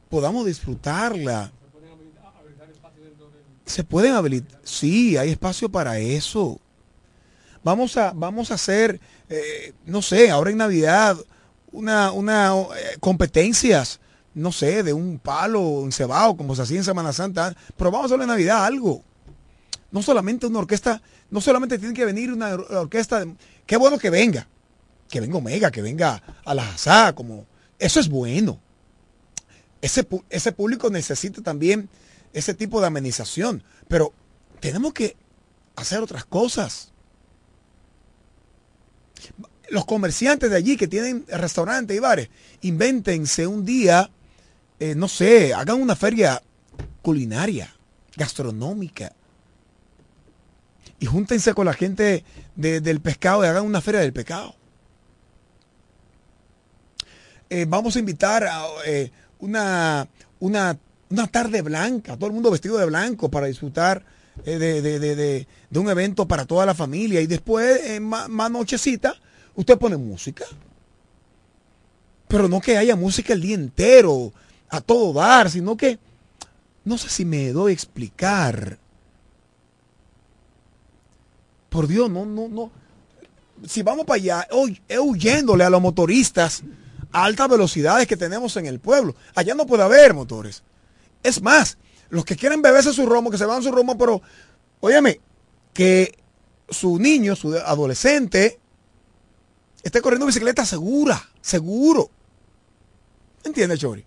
podamos 0.08 0.46
disfrutarla. 0.46 1.52
Se 3.66 3.84
pueden 3.84 4.14
habilitar, 4.14 4.60
sí, 4.64 5.18
hay 5.18 5.28
espacio 5.28 5.68
para 5.68 5.98
eso. 5.98 6.58
Vamos 7.62 7.98
a, 7.98 8.12
vamos 8.14 8.50
a 8.50 8.54
hacer, 8.54 8.98
no 9.84 10.00
sé, 10.00 10.30
ahora 10.30 10.50
en 10.50 10.56
Navidad, 10.56 11.18
una, 11.72 12.12
una 12.12 12.52
eh, 12.52 12.96
competencias, 13.00 14.00
no 14.34 14.52
sé, 14.52 14.82
de 14.82 14.92
un 14.92 15.18
palo 15.18 15.82
encebado, 15.84 16.36
como 16.36 16.54
se 16.54 16.62
hacía 16.62 16.78
en 16.78 16.84
Semana 16.84 17.12
Santa, 17.12 17.54
pero 17.76 17.90
vamos 17.90 18.10
a 18.10 18.14
hacer 18.14 18.22
en 18.22 18.28
Navidad 18.28 18.64
algo. 18.64 19.02
No 19.90 20.02
solamente 20.02 20.46
una 20.46 20.60
orquesta, 20.60 21.02
no 21.30 21.40
solamente 21.40 21.78
tiene 21.78 21.94
que 21.94 22.04
venir 22.04 22.32
una 22.32 22.54
orquesta, 22.54 23.24
qué 23.66 23.76
bueno 23.76 23.98
que 23.98 24.10
venga, 24.10 24.46
que 25.08 25.20
venga 25.20 25.38
Omega, 25.38 25.70
que 25.70 25.82
venga 25.82 26.22
a 26.44 26.54
la 26.54 26.68
Hazá, 26.68 27.12
como, 27.14 27.46
eso 27.78 27.98
es 28.00 28.08
bueno. 28.08 28.60
Ese, 29.82 30.06
ese 30.28 30.52
público 30.52 30.90
necesita 30.90 31.42
también 31.42 31.88
ese 32.32 32.54
tipo 32.54 32.80
de 32.80 32.86
amenización, 32.86 33.64
pero 33.88 34.12
tenemos 34.60 34.92
que 34.92 35.16
hacer 35.74 36.00
otras 36.00 36.24
cosas 36.24 36.92
los 39.70 39.86
comerciantes 39.86 40.50
de 40.50 40.56
allí 40.56 40.76
que 40.76 40.88
tienen 40.88 41.24
restaurantes 41.28 41.96
y 41.96 42.00
bares, 42.00 42.28
invéntense 42.60 43.46
un 43.46 43.64
día, 43.64 44.10
eh, 44.78 44.94
no 44.94 45.08
sé, 45.08 45.54
hagan 45.54 45.80
una 45.80 45.96
feria 45.96 46.42
culinaria, 47.02 47.72
gastronómica. 48.16 49.12
Y 50.98 51.06
júntense 51.06 51.54
con 51.54 51.64
la 51.64 51.72
gente 51.72 52.24
del 52.56 53.00
pescado 53.00 53.42
y 53.42 53.46
hagan 53.46 53.64
una 53.64 53.80
feria 53.80 54.00
del 54.00 54.12
pescado. 54.12 54.54
Eh, 57.48 57.64
vamos 57.66 57.96
a 57.96 57.98
invitar 58.00 58.44
a 58.44 58.64
eh, 58.84 59.10
una, 59.38 60.06
una, 60.40 60.76
tarde 61.30 61.62
blanca, 61.62 62.16
todo 62.16 62.26
el 62.26 62.34
mundo 62.34 62.50
vestido 62.50 62.76
de 62.76 62.86
blanco 62.86 63.30
para 63.30 63.46
disfrutar 63.46 64.04
de, 64.44 64.80
de, 64.82 65.46
un 65.74 65.88
evento 65.88 66.28
para 66.28 66.44
toda 66.44 66.66
la 66.66 66.74
familia. 66.74 67.20
Y 67.20 67.26
después, 67.26 68.00
más, 68.00 68.28
más 68.28 68.50
nochecita, 68.50 69.16
usted 69.54 69.78
pone 69.78 69.96
música. 69.96 70.44
Pero 72.28 72.48
no 72.48 72.60
que 72.60 72.76
haya 72.76 72.96
música 72.96 73.32
el 73.32 73.40
día 73.40 73.54
entero, 73.54 74.32
a 74.68 74.80
todo 74.80 75.12
dar, 75.12 75.50
sino 75.50 75.76
que, 75.76 75.98
no 76.84 76.96
sé 76.96 77.08
si 77.08 77.24
me 77.24 77.52
doy 77.52 77.72
a 77.72 77.74
explicar. 77.74 78.78
Por 81.68 81.88
Dios, 81.88 82.10
no, 82.10 82.24
no, 82.24 82.48
no. 82.48 82.70
Si 83.66 83.82
vamos 83.82 84.06
para 84.06 84.16
allá, 84.16 84.48
huyéndole 85.00 85.64
a 85.64 85.70
los 85.70 85.82
motoristas 85.82 86.62
a 87.12 87.24
altas 87.24 87.48
velocidades 87.48 88.06
que 88.06 88.16
tenemos 88.16 88.56
en 88.56 88.66
el 88.66 88.78
pueblo. 88.78 89.14
Allá 89.34 89.54
no 89.54 89.66
puede 89.66 89.82
haber 89.82 90.14
motores. 90.14 90.62
Es 91.22 91.42
más, 91.42 91.78
los 92.08 92.24
que 92.24 92.36
quieren 92.36 92.62
beberse 92.62 92.92
su 92.92 93.06
romo, 93.06 93.30
que 93.30 93.38
se 93.38 93.44
van 93.44 93.62
su 93.62 93.70
romo, 93.70 93.98
pero, 93.98 94.22
óyeme, 94.80 95.20
que 95.72 96.16
su 96.68 96.98
niño, 96.98 97.36
su 97.36 97.54
adolescente, 97.54 98.58
esté 99.82 100.00
corriendo 100.00 100.26
bicicleta 100.26 100.64
segura, 100.64 101.22
seguro. 101.40 102.10
¿Entiende, 103.44 103.78
Chori? 103.78 104.04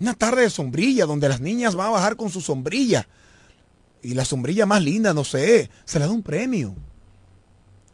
Una 0.00 0.14
tarde 0.14 0.42
de 0.42 0.50
sombrilla 0.50 1.06
donde 1.06 1.28
las 1.28 1.40
niñas 1.40 1.74
van 1.74 1.88
a 1.88 1.90
bajar 1.90 2.16
con 2.16 2.28
su 2.30 2.40
sombrilla. 2.40 3.06
Y 4.02 4.14
la 4.14 4.24
sombrilla 4.24 4.66
más 4.66 4.82
linda, 4.82 5.14
no 5.14 5.22
sé, 5.22 5.70
se 5.84 5.98
le 5.98 6.06
da 6.06 6.10
un 6.10 6.22
premio. 6.22 6.74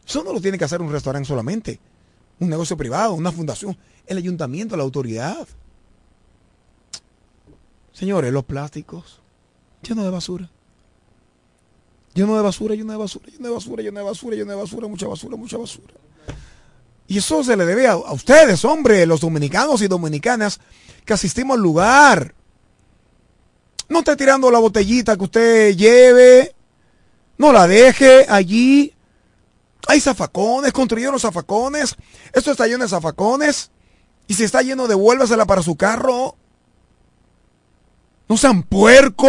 Eso 0.06 0.24
no 0.24 0.32
lo 0.32 0.40
tiene 0.40 0.56
que 0.56 0.64
hacer 0.64 0.80
un 0.80 0.90
restaurante 0.90 1.28
solamente. 1.28 1.78
Un 2.40 2.48
negocio 2.48 2.76
privado, 2.76 3.12
una 3.12 3.30
fundación, 3.30 3.76
el 4.06 4.16
ayuntamiento, 4.16 4.76
la 4.76 4.84
autoridad. 4.84 5.46
Señores, 7.92 8.32
los 8.32 8.44
plásticos 8.44 9.20
llenos 9.82 10.04
de 10.04 10.10
basura. 10.10 10.50
Lleno 12.14 12.36
de 12.36 12.42
basura, 12.42 12.74
lleno 12.74 12.92
de 12.92 12.98
basura, 12.98 13.26
lleno 13.30 13.48
de 13.48 13.54
basura, 13.54 13.82
lleno 13.82 14.00
de 14.00 14.04
basura, 14.06 14.36
lleno 14.36 14.50
de 14.50 14.56
basura, 14.56 14.88
mucha 14.88 15.06
basura, 15.06 15.36
mucha 15.36 15.56
basura. 15.56 15.94
Y 17.06 17.18
eso 17.18 17.42
se 17.42 17.56
le 17.56 17.64
debe 17.64 17.86
a, 17.86 17.96
ustedes, 17.96 18.64
hombre, 18.64 19.06
los 19.06 19.20
dominicanos 19.20 19.80
y 19.80 19.88
dominicanas 19.88 20.60
que 21.04 21.14
asistimos 21.14 21.56
al 21.56 21.62
lugar. 21.62 22.34
No 23.88 24.00
esté 24.00 24.14
tirando 24.16 24.50
la 24.50 24.58
botellita 24.58 25.16
que 25.16 25.24
usted 25.24 25.76
lleve. 25.76 26.54
No 27.38 27.52
la 27.52 27.66
deje 27.66 28.26
allí. 28.28 28.92
Hay 29.86 30.00
zafacones, 30.00 30.72
construyeron 30.72 31.18
zafacones. 31.18 31.96
Esto 32.32 32.50
está 32.50 32.66
lleno 32.66 32.84
de 32.84 32.90
zafacones. 32.90 33.70
Y 34.26 34.34
si 34.34 34.44
está 34.44 34.60
lleno, 34.60 34.86
devuélvasela 34.86 35.46
para 35.46 35.62
su 35.62 35.76
carro. 35.76 36.36
No 38.28 38.36
sean 38.36 38.62
puerco. 38.62 39.28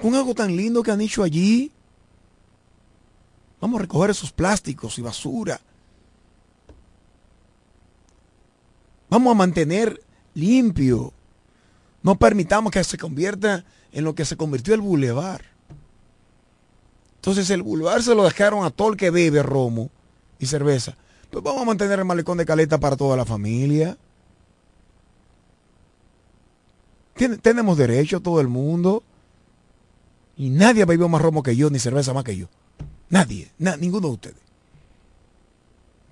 Con 0.00 0.14
algo 0.14 0.34
tan 0.34 0.54
lindo 0.54 0.82
que 0.82 0.90
han 0.90 1.00
hecho 1.00 1.22
allí. 1.22 1.70
Vamos 3.60 3.78
a 3.78 3.82
recoger 3.82 4.10
esos 4.10 4.32
plásticos 4.32 4.98
y 4.98 5.02
basura. 5.02 5.60
Vamos 9.08 9.30
a 9.30 9.34
mantener 9.34 10.02
limpio. 10.34 11.12
No 12.02 12.16
permitamos 12.16 12.72
que 12.72 12.84
se 12.84 12.98
convierta 12.98 13.64
en 13.92 14.04
lo 14.04 14.14
que 14.14 14.24
se 14.24 14.36
convirtió 14.36 14.74
el 14.74 14.80
bulevar. 14.80 15.42
Entonces 17.16 17.48
el 17.48 17.62
bulevar 17.62 18.02
se 18.02 18.14
lo 18.14 18.24
dejaron 18.24 18.64
a 18.64 18.70
todo 18.70 18.90
el 18.90 18.96
que 18.98 19.10
bebe 19.10 19.42
romo 19.42 19.90
y 20.38 20.46
cerveza. 20.46 20.96
Pues 21.30 21.42
vamos 21.42 21.62
a 21.62 21.64
mantener 21.64 21.98
el 21.98 22.04
malecón 22.04 22.36
de 22.36 22.44
caleta 22.44 22.78
para 22.78 22.96
toda 22.96 23.16
la 23.16 23.24
familia. 23.24 23.96
tenemos 27.40 27.78
derecho 27.78 28.20
todo 28.20 28.40
el 28.40 28.48
mundo. 28.48 29.02
Y 30.36 30.50
nadie 30.50 30.84
bebió 30.84 31.08
más 31.08 31.22
romo 31.22 31.42
que 31.42 31.56
yo, 31.56 31.70
ni 31.70 31.78
cerveza 31.78 32.12
más 32.12 32.24
que 32.24 32.36
yo. 32.36 32.48
Nadie, 33.08 33.50
ninguno 33.58 34.08
de 34.08 34.14
ustedes. 34.14 34.36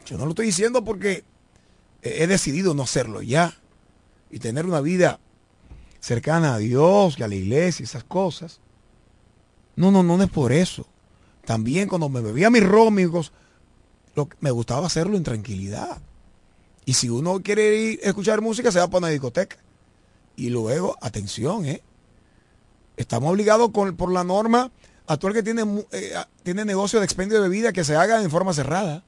Yo 0.07 0.18
no 0.18 0.25
lo 0.25 0.31
estoy 0.31 0.47
diciendo 0.47 0.85
porque 0.85 1.25
he 2.03 2.27
decidido 2.27 2.75
no 2.75 2.83
hacerlo 2.83 3.23
ya. 3.23 3.57
Y 4.31 4.39
tener 4.39 4.66
una 4.66 4.81
vida 4.81 5.20
cercana 6.01 6.55
a 6.55 6.59
Dios 6.59 7.18
y 7.18 7.23
a 7.23 7.29
la 7.29 7.35
iglesia 7.35 7.83
y 7.83 7.85
esas 7.85 8.05
cosas. 8.05 8.61
No, 9.77 9.91
no, 9.91 10.03
no, 10.03 10.23
es 10.23 10.31
por 10.31 10.53
eso. 10.53 10.87
También 11.45 11.89
cuando 11.89 12.09
me 12.09 12.20
bebía 12.20 12.51
mis 12.51 12.64
rómicos, 12.64 13.33
me 14.41 14.51
gustaba 14.51 14.87
hacerlo 14.87 15.16
en 15.16 15.23
tranquilidad. 15.23 16.01
Y 16.85 16.95
si 16.95 17.09
uno 17.09 17.41
quiere 17.43 17.77
ir 17.77 18.01
a 18.05 18.09
escuchar 18.09 18.41
música, 18.41 18.73
se 18.73 18.79
va 18.79 18.89
para 18.89 18.99
una 18.99 19.09
discoteca. 19.09 19.57
Y 20.37 20.51
luego, 20.51 20.97
atención, 21.01 21.64
¿eh? 21.66 21.83
Estamos 22.97 23.30
obligados 23.30 23.70
por 23.70 24.12
la 24.12 24.24
norma 24.24 24.70
a 25.07 25.16
todo 25.16 25.28
el 25.28 25.34
que 25.34 25.43
tiene, 25.43 25.84
eh, 25.93 26.14
tiene 26.43 26.64
negocio 26.64 26.99
de 26.99 27.05
expendio 27.05 27.40
de 27.40 27.49
bebida 27.49 27.72
que 27.72 27.84
se 27.84 27.97
haga 27.97 28.22
en 28.22 28.30
forma 28.30 28.53
cerrada. 28.53 29.05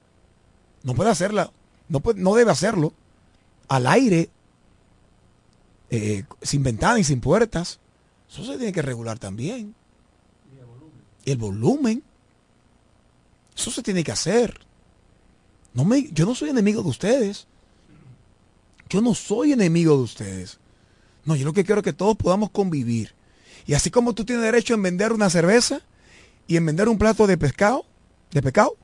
No 0.82 0.95
puede 0.95 1.11
hacerla, 1.11 1.51
no, 1.89 2.01
puede, 2.01 2.20
no 2.20 2.35
debe 2.35 2.51
hacerlo. 2.51 2.93
Al 3.68 3.87
aire, 3.87 4.30
eh, 5.91 6.24
sin 6.43 6.62
ventanas 6.62 7.01
y 7.01 7.05
sin 7.05 7.20
puertas. 7.20 7.80
Eso 8.28 8.45
se 8.45 8.59
tiene 8.59 8.72
que 8.72 8.82
regular 8.82 9.18
también. 9.18 9.74
Y 11.24 11.30
el 11.30 11.39
volumen. 11.39 12.03
Eso 13.57 13.70
se 13.70 13.82
tiene 13.82 14.05
que 14.05 14.12
hacer. 14.12 14.61
No 15.72 15.85
me, 15.85 16.11
yo 16.12 16.26
no 16.26 16.35
soy 16.35 16.51
enemigo 16.51 16.82
de 16.82 16.89
ustedes. 16.89 17.47
Yo 18.91 19.01
no 19.01 19.14
soy 19.14 19.53
enemigo 19.53 19.97
de 19.97 20.03
ustedes. 20.03 20.59
No, 21.24 21.35
yo 21.37 21.47
lo 21.47 21.55
que 21.55 21.64
quiero 21.64 21.80
es 21.80 21.85
que 21.85 21.93
todos 21.95 22.16
podamos 22.16 22.51
convivir. 22.51 23.14
Y 23.67 23.75
así 23.75 23.91
como 23.91 24.15
tú 24.15 24.25
tienes 24.25 24.45
derecho 24.45 24.75
en 24.75 24.83
vender 24.83 25.12
una 25.12 25.31
cerveza 25.31 25.81
y 26.47 26.57
en 26.57 26.67
vender 26.67 26.89
un 26.89 26.99
plato 26.99 27.27
de 27.27 27.39
pescado, 27.39 27.87
de 28.31 28.43
pescado, 28.43 28.77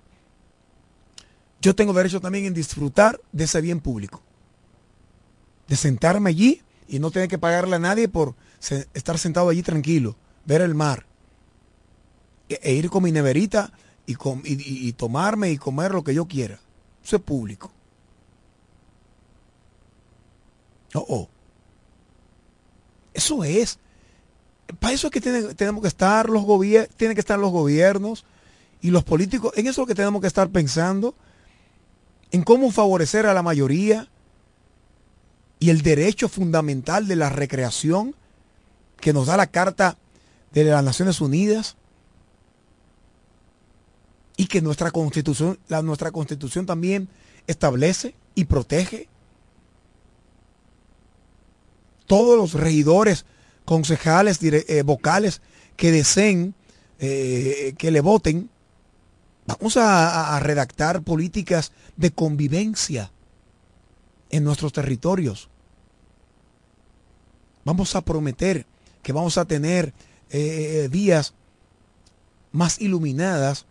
yo 1.60 1.74
tengo 1.74 1.92
derecho 1.92 2.20
también 2.20 2.46
en 2.46 2.54
disfrutar 2.54 3.20
de 3.32 3.44
ese 3.44 3.60
bien 3.60 3.80
público. 3.80 4.22
De 5.68 5.76
sentarme 5.76 6.30
allí 6.30 6.62
y 6.88 6.98
no 6.98 7.10
tener 7.10 7.28
que 7.28 7.38
pagarle 7.38 7.76
a 7.76 7.80
nadie 7.80 8.08
por 8.08 8.34
estar 8.94 9.18
sentado 9.18 9.48
allí 9.48 9.62
tranquilo, 9.62 10.16
ver 10.46 10.62
el 10.62 10.74
mar. 10.74 11.06
E, 12.48 12.58
e 12.62 12.74
ir 12.74 12.88
con 12.88 13.02
mi 13.02 13.12
neverita 13.12 13.72
y, 14.06 14.16
y, 14.44 14.92
tomarme 14.94 15.50
y 15.50 15.58
comer 15.58 15.92
lo 15.92 16.02
que 16.02 16.14
yo 16.14 16.26
quiera. 16.26 16.58
Eso 17.04 17.16
es 17.16 17.22
público. 17.22 17.70
Oh, 20.94 21.06
oh. 21.08 21.28
Eso 23.12 23.44
es 23.44 23.78
para 24.78 24.94
eso 24.94 25.08
es 25.08 25.12
que 25.12 25.20
tenemos 25.20 25.82
que 25.82 25.88
estar 25.88 26.28
los 26.28 26.44
gobiernos, 26.44 26.94
tienen 26.96 27.14
que 27.14 27.20
estar 27.20 27.38
los 27.38 27.50
gobiernos 27.50 28.24
y 28.80 28.90
los 28.90 29.04
políticos. 29.04 29.52
En 29.56 29.66
eso 29.66 29.70
es 29.70 29.78
lo 29.78 29.86
que 29.86 29.94
tenemos 29.94 30.20
que 30.20 30.26
estar 30.26 30.48
pensando, 30.50 31.14
en 32.30 32.42
cómo 32.42 32.70
favorecer 32.70 33.26
a 33.26 33.34
la 33.34 33.42
mayoría 33.42 34.08
y 35.58 35.70
el 35.70 35.82
derecho 35.82 36.28
fundamental 36.28 37.06
de 37.06 37.16
la 37.16 37.28
recreación 37.28 38.14
que 39.00 39.12
nos 39.12 39.26
da 39.26 39.36
la 39.36 39.46
Carta 39.46 39.96
de 40.52 40.64
las 40.64 40.84
Naciones 40.84 41.20
Unidas 41.20 41.76
y 44.36 44.46
que 44.46 44.62
nuestra 44.62 44.90
constitución, 44.90 45.58
la, 45.68 45.82
nuestra 45.82 46.10
constitución 46.12 46.66
también 46.66 47.08
establece 47.46 48.14
y 48.34 48.44
protege. 48.44 49.08
Todos 52.06 52.38
los 52.38 52.54
regidores 52.54 53.26
concejales, 53.70 54.40
eh, 54.42 54.82
vocales 54.82 55.42
que 55.76 55.92
deseen 55.92 56.56
eh, 56.98 57.72
que 57.78 57.92
le 57.92 58.00
voten, 58.00 58.50
vamos 59.46 59.76
a, 59.76 60.40
redactar 60.40 61.02
políticas 61.02 61.70
de 61.96 62.10
convivencia 62.10 63.12
en 64.28 64.42
nuestros 64.42 64.72
territorios. 64.72 65.50
Vamos 67.64 67.94
a 67.94 68.00
prometer 68.00 68.66
que 69.04 69.12
vamos 69.12 69.38
a 69.38 69.44
tener 69.44 69.94
eh, 70.30 70.88
vías 70.90 71.34
más 72.50 72.80
iluminadas, 72.80 73.66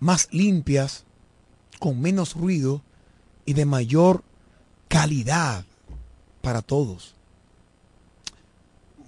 más 0.00 0.26
limpias, 0.32 1.04
con 1.78 2.00
menos 2.00 2.34
ruido 2.34 2.82
y 3.46 3.52
de 3.52 3.64
mayor 3.64 4.24
calidad 4.88 5.66
para 6.40 6.62
todos. 6.62 7.14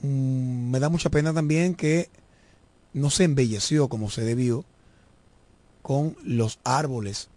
Mm, 0.05 0.71
me 0.71 0.81
da 0.81 0.91
mucha 0.91 1.09
pena 1.09 1.33
también 1.33 1.75
que 1.75 2.11
no 2.93 3.09
se 3.09 3.25
embelleció 3.25 3.89
como 3.89 4.11
se 4.11 4.21
debió 4.23 4.67
con 5.81 6.15
los 6.23 6.59
árboles, 6.63 7.31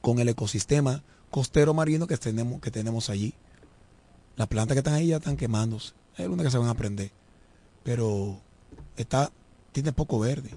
con 0.00 0.18
el 0.18 0.28
ecosistema 0.28 1.04
costero 1.30 1.74
marino 1.74 2.08
que 2.08 2.16
tenemos, 2.16 2.60
que 2.60 2.72
tenemos 2.72 3.08
allí. 3.08 3.34
Las 4.34 4.48
plantas 4.48 4.74
que 4.74 4.80
están 4.80 4.94
ahí 4.94 5.08
ya 5.08 5.18
están 5.18 5.36
quemándose. 5.36 5.92
Hay 6.16 6.24
algunas 6.24 6.46
que 6.46 6.50
se 6.50 6.58
van 6.58 6.68
a 6.68 6.74
prender. 6.74 7.12
Pero 7.84 8.40
está, 8.96 9.30
tiene 9.70 9.92
poco 9.92 10.18
verde. 10.18 10.50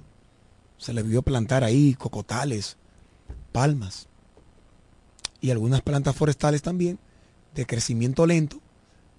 Se 0.80 0.94
le 0.94 1.04
vio 1.04 1.22
plantar 1.22 1.64
ahí 1.64 1.94
cocotales, 1.94 2.78
palmas. 3.52 4.08
Y 5.42 5.52
algunas 5.52 5.82
plantas 5.82 6.16
forestales 6.16 6.64
también 6.64 6.98
de 7.54 7.68
crecimiento 7.68 8.26
lento 8.26 8.60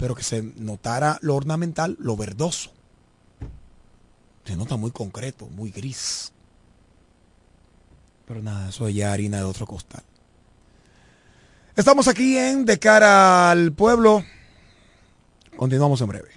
pero 0.03 0.17
que 0.17 0.25
se 0.25 0.43
notara 0.57 1.17
lo 1.23 1.37
ornamental, 1.37 1.97
lo 2.01 2.17
verdoso. 2.17 2.73
Se 4.45 4.57
nota 4.57 4.77
muy 4.77 4.91
concreto, 4.91 5.47
muy 5.47 5.71
gris. 5.71 6.33
Pero 8.27 8.43
nada, 8.43 8.71
eso 8.71 8.89
es 8.89 8.97
ya 8.97 9.13
harina 9.13 9.37
de 9.37 9.45
otro 9.45 9.65
costal. 9.65 10.03
Estamos 11.77 12.09
aquí 12.09 12.37
en 12.37 12.65
De 12.67 12.81
cara 12.81 13.53
al 13.53 13.71
pueblo. 13.71 14.25
Continuamos 15.57 16.01
en 16.01 16.09
breve. 16.09 16.31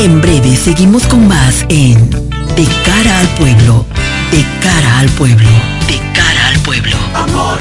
En 0.00 0.20
breve 0.20 0.56
seguimos 0.56 1.06
con 1.06 1.28
más 1.28 1.64
en 1.68 2.10
De 2.10 2.66
cara 2.84 3.20
al 3.20 3.28
pueblo. 3.36 3.86
De 4.32 4.44
cara 4.60 4.98
al 4.98 5.08
pueblo. 5.10 5.50
De 5.86 5.98
cara 6.14 6.48
al 6.48 6.60
pueblo. 6.64 6.96
Amor 7.14 7.60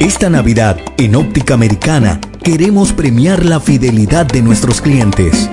esta 0.00 0.28
Navidad, 0.28 0.78
en 0.98 1.14
Óptica 1.14 1.54
Americana, 1.54 2.20
queremos 2.42 2.92
premiar 2.92 3.44
la 3.44 3.60
fidelidad 3.60 4.26
de 4.26 4.42
nuestros 4.42 4.80
clientes. 4.80 5.48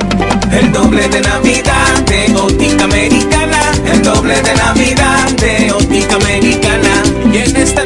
El 0.52 0.72
doble 0.72 1.08
de 1.10 1.22
Navidad 1.22 2.06
de 2.06 2.36
Óptica 2.36 2.84
Americana, 2.84 3.72
el 3.86 4.02
doble 4.02 4.42
de 4.42 4.56
Navidad 4.56 5.32
de 5.38 5.72
Óptica 5.72 6.16
Americana. 6.16 7.04
Y 7.32 7.38
en 7.38 7.56
esta 7.56 7.86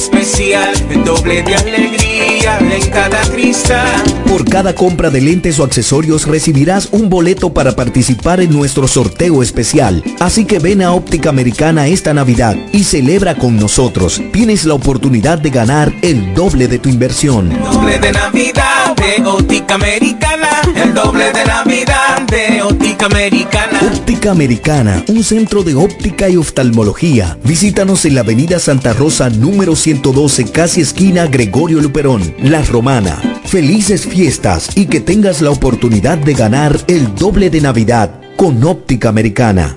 especial, 0.00 0.72
el 0.88 1.04
doble 1.04 1.42
de 1.42 1.54
alegría 1.54 2.58
en 2.58 2.90
cada 2.90 3.20
cristal. 3.30 4.02
Por 4.26 4.48
cada 4.48 4.74
compra 4.74 5.10
de 5.10 5.20
lentes 5.20 5.58
o 5.60 5.64
accesorios 5.64 6.26
recibirás 6.26 6.88
un 6.92 7.10
boleto 7.10 7.52
para 7.52 7.76
participar 7.76 8.40
en 8.40 8.50
nuestro 8.50 8.88
sorteo 8.88 9.42
especial. 9.42 10.02
Así 10.18 10.46
que 10.46 10.58
ven 10.58 10.80
a 10.80 10.92
Óptica 10.92 11.28
Americana 11.28 11.86
esta 11.86 12.14
Navidad 12.14 12.56
y 12.72 12.84
celebra 12.84 13.34
con 13.34 13.58
nosotros. 13.58 14.22
Tienes 14.32 14.64
la 14.64 14.74
oportunidad 14.74 15.38
de 15.38 15.50
ganar 15.50 15.92
el 16.00 16.34
doble 16.34 16.66
de 16.66 16.78
tu 16.78 16.88
inversión. 16.88 17.50
Doble 17.70 17.98
de 17.98 18.12
Navidad 18.12 18.96
de 18.96 19.22
Óptica 19.26 19.74
Americana. 19.74 20.62
El 20.74 20.94
doble 20.94 21.30
de 21.32 21.44
Navidad 21.44 22.22
de 22.22 22.62
Óptica 22.62 23.06
Americana. 23.06 23.80
Óptica 23.94 24.30
Americana, 24.30 25.04
un 25.08 25.22
centro 25.24 25.62
de 25.62 25.74
óptica 25.74 26.28
y 26.28 26.36
oftalmología. 26.36 27.36
Visítanos 27.44 28.04
en 28.04 28.14
la 28.14 28.20
avenida 28.22 28.58
Santa 28.58 28.92
Rosa 28.92 29.28
número 29.30 29.76
112, 29.90 30.52
casi 30.52 30.82
esquina 30.82 31.26
Gregorio 31.26 31.80
Luperón, 31.80 32.22
La 32.44 32.62
Romana. 32.62 33.20
Felices 33.44 34.06
fiestas 34.06 34.70
y 34.76 34.86
que 34.86 35.00
tengas 35.00 35.42
la 35.42 35.50
oportunidad 35.50 36.16
de 36.16 36.34
ganar 36.34 36.78
el 36.86 37.12
doble 37.16 37.50
de 37.50 37.60
Navidad 37.60 38.20
con 38.36 38.62
Óptica 38.62 39.08
Americana. 39.08 39.76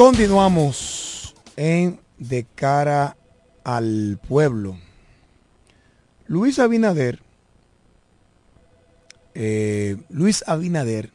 Continuamos 0.00 1.34
en 1.58 2.00
De 2.16 2.46
cara 2.54 3.18
al 3.64 4.18
pueblo. 4.26 4.78
Luis 6.26 6.58
Abinader, 6.58 7.20
eh, 9.34 9.98
Luis 10.08 10.42
Abinader 10.46 11.10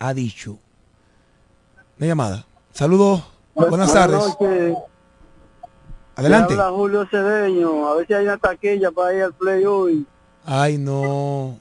ha 0.00 0.12
dicho, 0.14 0.58
una 1.96 2.08
llamada. 2.08 2.44
Saludos, 2.72 3.22
buenas 3.54 3.92
tardes. 3.92 4.18
noches. 4.18 4.76
Adelante. 6.16 6.54
Habla 6.54 6.70
Julio 6.70 7.06
Cedeño. 7.08 7.86
A 7.86 7.94
ver 7.94 8.06
si 8.08 8.14
hay 8.14 8.24
una 8.24 8.36
taquilla 8.36 8.90
para 8.90 9.14
ir 9.14 9.22
al 9.22 9.32
play 9.32 9.64
hoy. 9.64 10.04
Ay, 10.44 10.76
no, 10.76 11.56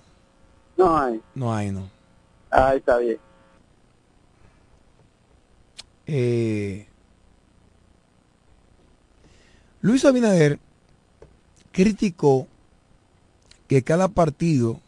No 0.75 0.97
hay. 0.97 1.21
no 1.35 1.53
hay, 1.53 1.69
no. 1.69 1.87
Ah, 2.49 2.73
está 2.73 2.97
bien. 2.97 3.19
Eh, 6.07 6.87
Luis 9.81 10.05
Abinader 10.05 10.59
criticó 11.71 12.47
que 13.67 13.83
cada 13.83 14.07
partido 14.07 14.79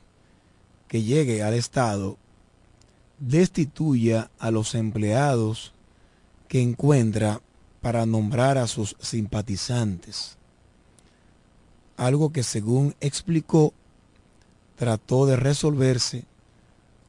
que 0.88 1.03
llegue 1.03 1.43
al 1.43 1.53
Estado 1.53 2.18
destituya 3.20 4.30
a 4.39 4.51
los 4.51 4.76
empleados 4.76 5.74
que 6.47 6.61
encuentra 6.61 7.41
para 7.82 8.05
nombrar 8.05 8.57
a 8.57 8.68
sus 8.68 8.95
simpatizantes. 8.99 10.38
Algo 11.97 12.32
que 12.32 12.43
según 12.43 12.95
explicó 12.99 13.74
trató 14.76 15.26
de 15.26 15.38
resolverse 15.38 16.26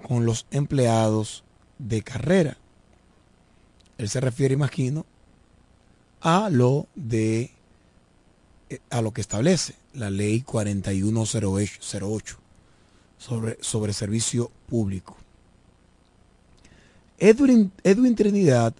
con 0.06 0.26
los 0.26 0.46
empleados 0.50 1.44
de 1.78 2.02
carrera. 2.02 2.56
Él 3.98 4.08
se 4.08 4.20
refiere, 4.20 4.54
imagino, 4.54 5.06
a 6.20 6.50
lo 6.50 6.86
de 6.94 7.50
eh, 8.68 8.80
a 8.90 9.00
lo 9.00 9.12
que 9.12 9.20
establece 9.20 9.76
la 9.94 10.10
ley 10.10 10.40
4108 10.40 12.38
sobre, 13.16 13.58
sobre 13.60 13.92
servicio 13.92 14.50
público. 14.68 15.16
Edwin, 17.18 17.70
Edwin 17.84 18.16
Trinidad 18.16 18.74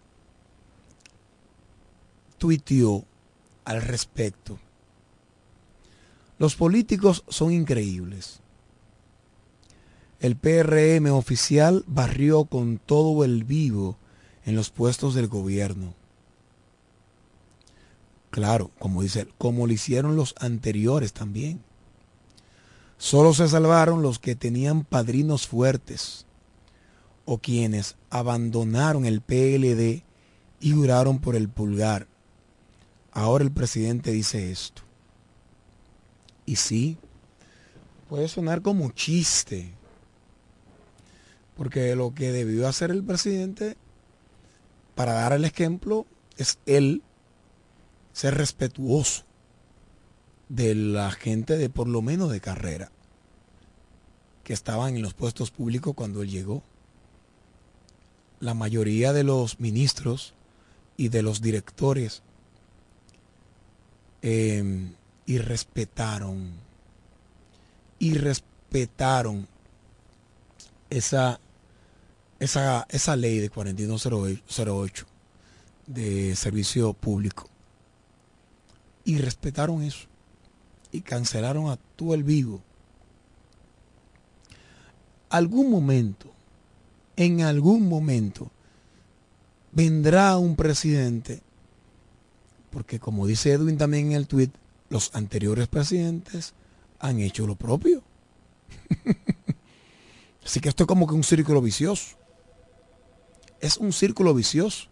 tuiteó 2.39 3.05
al 3.65 3.81
respecto. 3.81 4.59
Los 6.39 6.57
políticos 6.57 7.25
son 7.29 7.53
increíbles. 7.53 8.41
El 10.21 10.37
PRM 10.37 11.13
oficial 11.13 11.85
barrió 11.87 12.45
con 12.47 12.79
todo 12.79 13.25
el 13.25 13.45
vivo 13.45 13.97
en 14.47 14.55
los 14.55 14.71
puestos 14.71 15.15
del 15.15 15.27
gobierno. 15.27 15.93
Claro, 18.31 18.71
como 18.79 19.03
dice, 19.03 19.29
como 19.39 19.67
lo 19.67 19.73
hicieron 19.73 20.17
los 20.17 20.35
anteriores 20.39 21.13
también. 21.13 21.61
Solo 22.97 23.35
se 23.35 23.49
salvaron 23.49 24.03
los 24.03 24.19
que 24.19 24.37
tenían 24.37 24.85
padrinos 24.85 25.47
fuertes 25.47 26.27
o 27.25 27.39
quienes 27.39 27.97
abandonaron 28.09 29.05
el 29.05 29.21
PLD 29.21 30.05
y 30.61 30.73
juraron 30.73 31.19
por 31.19 31.35
el 31.35 31.49
pulgar. 31.49 32.07
Ahora 33.13 33.45
el 33.45 33.51
presidente 33.51 34.13
dice 34.13 34.51
esto. 34.51 34.83
Y 36.47 36.57
sí, 36.57 36.99
puede 38.09 38.29
sonar 38.29 38.63
como 38.63 38.93
chiste, 38.93 39.73
porque 41.57 41.97
lo 41.97 42.15
que 42.15 42.31
debió 42.31 42.69
hacer 42.69 42.91
el 42.93 43.03
presidente 43.03 43.77
para 44.97 45.13
dar 45.13 45.35
el 45.35 45.45
ejemplo 45.45 46.07
es 46.39 46.59
él 46.67 47.03
ser 48.13 48.35
respetuoso 48.35 49.25
de 50.49 50.75
la 50.75 51.13
gente 51.13 51.57
de 51.57 51.69
por 51.69 51.87
lo 51.87 52.03
menos 52.03 52.33
de 52.33 52.41
carrera 52.41 52.91
que 54.43 54.55
estaban 54.55 54.97
en 54.97 55.03
los 55.03 55.13
puestos 55.13 55.51
públicos 55.51 55.95
cuando 55.95 56.23
él 56.23 56.31
llegó. 56.31 56.63
La 58.41 58.55
mayoría 58.55 59.13
de 59.13 59.23
los 59.23 59.61
ministros 59.61 60.35
y 60.97 61.09
de 61.09 61.23
los 61.23 61.43
directores 61.43 62.23
eh, 64.23 64.93
y 65.27 65.39
respetaron 65.39 66.53
y 67.99 68.15
respetaron 68.15 69.47
esa, 70.91 71.41
esa, 72.41 72.87
esa 72.91 73.17
ley 73.17 73.39
de 73.39 73.51
4108 73.51 75.07
de 75.87 76.35
servicio 76.37 76.93
público 76.93 77.49
y 79.05 79.19
respetaron 79.19 79.83
eso 79.83 80.09
y 80.93 81.01
cancelaron 81.01 81.71
a 81.71 81.77
todo 81.97 82.15
el 82.15 82.25
vivo. 82.25 82.61
Algún 85.29 85.71
momento, 85.71 86.31
en 87.17 87.43
algún 87.43 87.89
momento, 87.89 88.51
vendrá 89.73 90.37
un 90.39 90.57
presidente, 90.57 91.43
porque 92.71 92.99
como 92.99 93.27
dice 93.27 93.53
Edwin 93.53 93.79
también 93.79 94.07
en 94.07 94.13
el 94.13 94.27
tweet, 94.27 94.51
los 94.89 95.15
anteriores 95.15 95.69
presidentes 95.69 96.55
han 96.99 97.21
hecho 97.21 97.47
lo 97.47 97.57
propio. 97.57 98.03
Así 100.45 100.61
que 100.61 100.69
esto 100.69 100.85
es 100.85 100.87
como 100.87 101.07
que 101.07 101.15
un 101.15 101.25
círculo 101.25 101.61
vicioso. 101.61 102.17
Es 103.61 103.79
un 103.79 103.93
círculo 103.93 104.35
vicioso. 104.35 104.89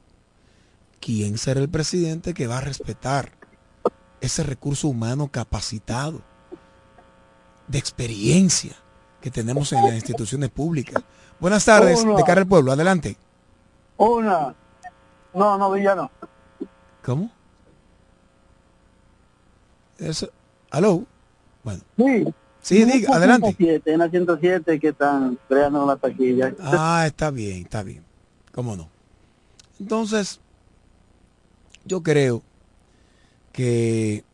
¿Quién 1.01 1.39
será 1.39 1.61
el 1.61 1.69
presidente 1.69 2.33
que 2.35 2.47
va 2.47 2.59
a 2.59 2.62
respetar 2.62 3.33
ese 4.25 4.43
recurso 4.43 4.89
humano 4.89 5.29
capacitado, 5.29 6.23
de 7.69 7.79
experiencia 7.79 8.75
que 9.21 9.31
tenemos 9.31 9.73
en 9.73 9.83
las 9.83 9.95
instituciones 9.95 10.51
públicas. 10.51 11.03
Buenas 11.41 11.65
tardes, 11.65 12.05
de 12.05 12.23
cara 12.25 12.41
al 12.41 12.47
pueblo, 12.47 12.73
adelante. 12.73 13.17
Una. 13.97 14.55
No, 15.35 15.59
no, 15.59 15.71
villano. 15.73 16.11
¿Cómo? 17.03 17.31
Eso. 19.99 20.31
¿Aló? 20.71 21.05
Bueno. 21.62 21.83
Sí. 21.97 22.25
Sí, 22.61 22.85
diga, 22.85 23.15
adelante. 23.15 23.83
En 23.85 23.99
la 23.99 24.09
107 24.09 24.81
que 24.81 24.89
están 24.89 25.39
creando 25.49 25.85
la 25.85 25.97
taquilla. 25.97 26.55
Ah, 26.61 27.05
está 27.07 27.31
bien, 27.31 27.62
está 27.62 27.83
bien. 27.83 28.03
¿Cómo 28.55 28.77
no? 28.77 28.89
Entonces, 29.81 30.41
yo 31.85 32.03
creo 32.05 32.43
que 33.53 34.25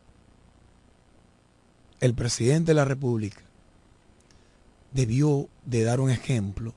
el 1.99 2.13
presidente 2.13 2.71
de 2.71 2.75
la 2.75 2.85
República 2.85 3.41
debió 4.91 5.49
de 5.65 5.83
dar 5.83 5.99
un 5.99 6.11
ejemplo, 6.11 6.73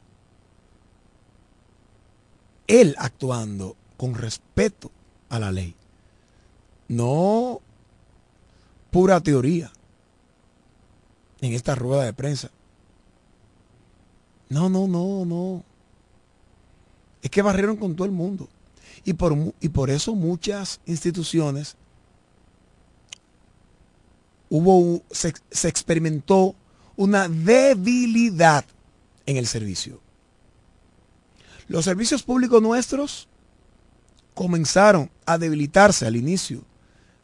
él 2.67 2.95
actuando 2.99 3.77
con 3.99 4.15
respeto 4.15 4.91
a 5.29 5.39
la 5.39 5.53
ley, 5.53 5.75
no 6.89 7.61
pura 8.91 9.21
teoría 9.21 9.71
en 11.43 11.53
esta 11.53 11.75
rueda 11.75 12.05
de 12.05 12.15
prensa. 12.15 12.51
No, 14.49 14.69
no, 14.69 14.87
no, 14.87 15.25
no. 15.27 15.74
Es 17.25 17.31
que 17.31 17.41
barrieron 17.41 17.79
con 17.79 17.97
todo 17.97 18.05
el 18.05 18.13
mundo. 18.13 18.51
Y 19.03 19.15
por, 19.15 19.35
y 19.59 19.71
por 19.71 19.89
eso 19.89 20.15
muchas 20.15 20.79
instituciones 20.85 21.75
hubo, 24.51 25.03
se, 25.11 25.33
se 25.51 25.69
experimentó 25.69 26.55
una 26.97 27.29
debilidad 27.29 28.67
en 29.25 29.39
el 29.39 29.47
servicio. 29.47 30.01
Los 31.67 31.87
servicios 31.87 32.23
públicos 32.23 32.61
nuestros 32.61 33.27
comenzaron 34.35 35.11
a 35.25 35.39
debilitarse 35.39 36.07
al 36.07 36.17
inicio 36.17 36.63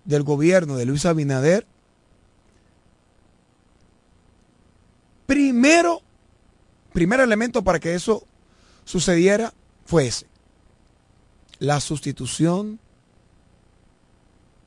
del 0.06 0.22
gobierno 0.22 0.76
de 0.76 0.86
Luis 0.86 1.04
Abinader. 1.04 1.66
Primero, 5.26 6.00
primer 6.94 7.20
elemento 7.20 7.62
para 7.62 7.78
que 7.78 7.94
eso 7.94 8.24
sucediera 8.86 9.52
fue 9.90 10.06
ese. 10.06 10.26
La 11.58 11.80
sustitución 11.80 12.78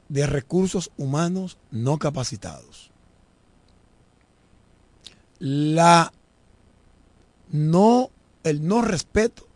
de 0.10 0.28
recursos 0.28 0.92
humanos 0.98 1.58
no 1.72 1.98
capacitados. 1.98 2.92
La 5.40 6.12
no, 7.50 8.12
el 8.44 8.68
no 8.68 8.82
respeto 8.82 9.48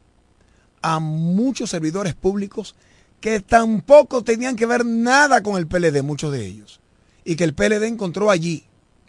a 0.81 1.01
muchos 1.01 1.71
servidores 1.71 2.15
públicos 2.15 2.73
que 3.19 3.41
tampoco 3.41 4.23
tenían 4.23 4.55
que 4.55 4.67
ver 4.67 4.85
nada 4.85 5.43
con 5.43 5.57
el 5.57 5.67
PLD, 5.67 6.01
muchos 6.01 6.31
de 6.31 6.45
ellos. 6.45 6.79
Y 7.25 7.35
que 7.35 7.43
el 7.43 7.53
PLD 7.53 7.83
encontró 7.87 8.31
allí, 8.31 8.63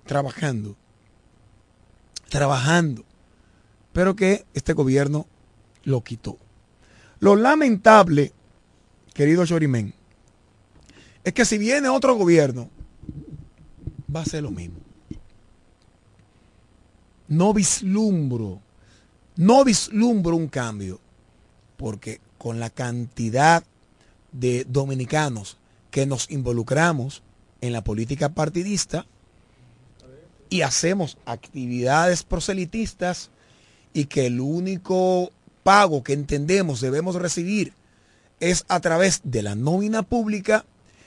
trabajando, 0.06 0.76
trabajando, 2.28 3.04
pero 3.92 4.16
que 4.16 4.44
este 4.54 4.72
gobierno 4.72 5.28
lo 5.84 6.02
quitó. 6.02 6.36
Lo 7.20 7.36
lamentable, 7.36 8.32
querido 9.14 9.44
Chorimén, 9.44 9.94
es 11.24 11.32
que 11.32 11.44
si 11.44 11.58
viene 11.58 11.88
otro 11.88 12.14
gobierno, 12.14 12.70
va 14.14 14.20
a 14.20 14.24
ser 14.24 14.42
lo 14.42 14.50
mismo. 14.50 14.78
No 17.26 17.52
vislumbro, 17.52 18.60
no 19.36 19.64
vislumbro 19.64 20.36
un 20.36 20.48
cambio, 20.48 21.00
porque 21.76 22.20
con 22.38 22.60
la 22.60 22.70
cantidad 22.70 23.64
de 24.32 24.64
dominicanos 24.64 25.58
que 25.90 26.06
nos 26.06 26.30
involucramos 26.30 27.22
en 27.60 27.72
la 27.72 27.82
política 27.82 28.30
partidista 28.30 29.06
y 30.48 30.62
hacemos 30.62 31.18
actividades 31.26 32.22
proselitistas 32.22 33.30
y 33.92 34.06
que 34.06 34.26
el 34.26 34.40
único 34.40 35.32
pago 35.68 36.02
que 36.02 36.14
entendemos 36.14 36.80
debemos 36.80 37.16
recibir 37.16 37.74
es 38.40 38.64
a 38.68 38.80
través 38.80 39.20
de 39.22 39.42
la 39.42 39.54
nómina 39.54 40.02
pública, 40.02 40.64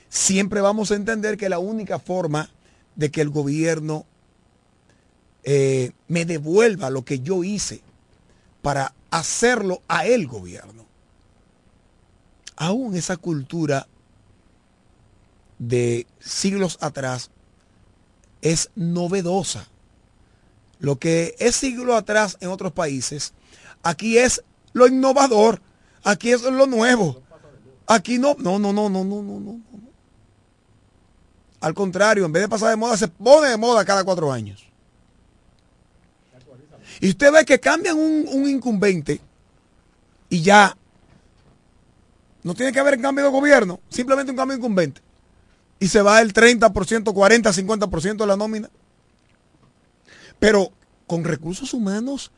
siempre 0.08 0.60
vamos 0.60 0.92
a 0.92 0.94
entender 0.94 1.36
que 1.36 1.48
la 1.48 1.58
única 1.58 1.98
forma 1.98 2.48
de 2.94 3.10
que 3.10 3.22
el 3.22 3.30
gobierno 3.30 4.06
eh, 5.42 5.90
me 6.06 6.24
devuelva 6.26 6.90
lo 6.90 7.04
que 7.04 7.18
yo 7.18 7.42
hice 7.42 7.80
para 8.62 8.94
hacerlo 9.10 9.82
a 9.88 10.06
el 10.06 10.28
gobierno. 10.28 10.86
Aún 12.54 12.94
esa 12.94 13.16
cultura 13.16 13.88
de 15.58 16.06
siglos 16.20 16.78
atrás 16.80 17.32
es 18.42 18.70
novedosa. 18.76 19.66
Lo 20.78 21.00
que 21.00 21.34
es 21.40 21.56
siglo 21.56 21.96
atrás 21.96 22.36
en 22.38 22.50
otros 22.50 22.70
países, 22.70 23.32
aquí 23.82 24.18
es 24.18 24.44
lo 24.72 24.86
innovador, 24.86 25.60
aquí 26.04 26.32
es 26.32 26.42
lo 26.42 26.66
nuevo. 26.66 27.22
Aquí 27.86 28.18
no, 28.18 28.36
no, 28.38 28.58
no, 28.58 28.72
no, 28.72 28.88
no, 28.88 29.04
no, 29.04 29.22
no, 29.22 29.40
no. 29.40 29.60
Al 31.60 31.74
contrario, 31.74 32.24
en 32.24 32.32
vez 32.32 32.42
de 32.42 32.48
pasar 32.48 32.70
de 32.70 32.76
moda, 32.76 32.96
se 32.96 33.08
pone 33.08 33.48
de 33.48 33.56
moda 33.56 33.84
cada 33.84 34.04
cuatro 34.04 34.32
años. 34.32 34.66
Y 37.00 37.10
usted 37.10 37.32
ve 37.32 37.44
que 37.44 37.60
cambian 37.60 37.98
un, 37.98 38.26
un 38.28 38.48
incumbente 38.48 39.20
y 40.28 40.42
ya 40.42 40.76
no 42.42 42.54
tiene 42.54 42.72
que 42.72 42.80
haber 42.80 43.00
cambio 43.00 43.24
de 43.24 43.30
gobierno, 43.30 43.80
simplemente 43.88 44.30
un 44.30 44.36
cambio 44.36 44.56
de 44.56 44.60
incumbente. 44.60 45.00
Y 45.78 45.88
se 45.88 46.02
va 46.02 46.20
el 46.20 46.32
30%, 46.32 47.12
40, 47.12 47.52
50% 47.52 48.16
de 48.16 48.26
la 48.26 48.36
nómina. 48.36 48.70
Pero 50.38 50.72
con 51.06 51.24
recursos 51.24 51.74
humanos 51.74 52.32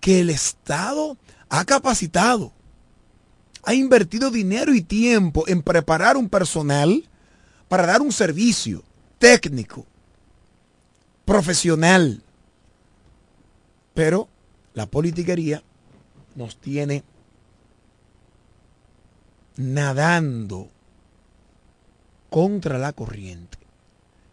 que 0.00 0.20
el 0.20 0.30
Estado 0.30 1.16
ha 1.48 1.64
capacitado, 1.64 2.52
ha 3.64 3.74
invertido 3.74 4.30
dinero 4.30 4.74
y 4.74 4.82
tiempo 4.82 5.44
en 5.48 5.62
preparar 5.62 6.16
un 6.16 6.28
personal 6.28 7.08
para 7.68 7.86
dar 7.86 8.00
un 8.00 8.12
servicio 8.12 8.82
técnico, 9.18 9.86
profesional. 11.24 12.22
Pero 13.94 14.28
la 14.74 14.86
politiquería 14.86 15.62
nos 16.34 16.56
tiene 16.60 17.02
nadando 19.56 20.70
contra 22.30 22.78
la 22.78 22.92
corriente. 22.92 23.58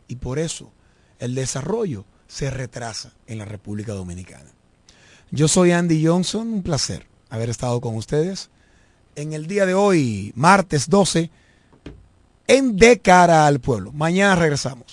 Y 0.08 0.18
por 0.18 0.38
eso 0.40 0.72
el 1.20 1.34
desarrollo 1.34 2.06
se 2.28 2.50
retrasa 2.52 3.14
en 3.28 3.40
la 3.40 3.46
República 3.46 3.94
Dominicana. 3.94 4.55
Yo 5.36 5.48
soy 5.50 5.74
Andy 5.74 6.06
Johnson, 6.06 6.48
un 6.48 6.64
placer 6.64 7.06
haber 7.30 7.50
estado 7.50 7.82
con 7.82 7.98
ustedes 7.98 8.50
en 9.18 9.34
el 9.34 9.48
día 9.48 9.66
de 9.66 9.74
hoy, 9.74 10.32
martes 10.34 10.90
12, 10.90 11.30
en 12.48 12.78
De 12.78 13.00
cara 13.00 13.46
al 13.46 13.60
pueblo. 13.60 13.92
Mañana 13.92 14.36
regresamos. 14.36 14.86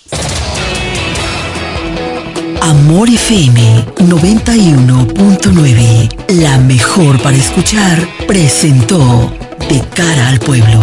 Amor 2.61 3.07
FM 3.07 3.85
91.9, 3.99 6.33
la 6.33 6.57
mejor 6.57 7.21
para 7.21 7.37
escuchar, 7.37 8.05
presentó 8.27 9.31
De 9.69 9.81
cara 9.95 10.27
al 10.27 10.41
pueblo. 10.41 10.81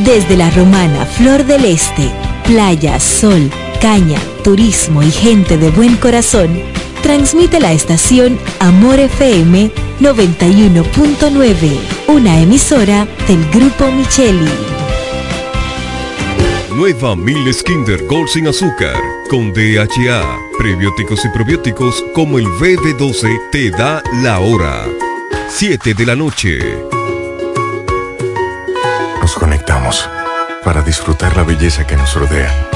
Desde 0.00 0.36
la 0.36 0.50
romana 0.50 1.06
Flor 1.06 1.46
del 1.46 1.64
Este, 1.64 2.10
playa, 2.44 2.98
sol, 2.98 3.52
caña, 3.78 4.18
turismo 4.42 5.02
y 5.02 5.10
gente 5.10 5.58
de 5.58 5.70
buen 5.70 5.96
corazón, 5.96 6.62
transmite 7.02 7.60
la 7.60 7.72
estación 7.72 8.38
Amor 8.60 8.98
FM 8.98 9.70
91.9, 10.00 11.78
una 12.08 12.40
emisora 12.40 13.06
del 13.26 13.48
Grupo 13.50 13.90
Micheli. 13.90 14.50
Nueva 16.74 17.16
Miles 17.16 17.62
Kinder 17.62 18.04
Gold 18.06 18.28
sin 18.28 18.48
azúcar, 18.48 18.96
con 19.30 19.52
DHA, 19.52 20.38
prebióticos 20.58 21.24
y 21.24 21.28
probióticos 21.30 22.04
como 22.14 22.38
el 22.38 22.46
BB12 22.46 23.50
te 23.50 23.70
da 23.70 24.02
la 24.22 24.40
hora. 24.40 24.84
7 25.48 25.94
de 25.94 26.06
la 26.06 26.14
noche. 26.16 26.58
Nos 29.20 29.34
conectamos 29.34 30.08
para 30.64 30.82
disfrutar 30.82 31.36
la 31.36 31.44
belleza 31.44 31.86
que 31.86 31.96
nos 31.96 32.14
rodea 32.14 32.75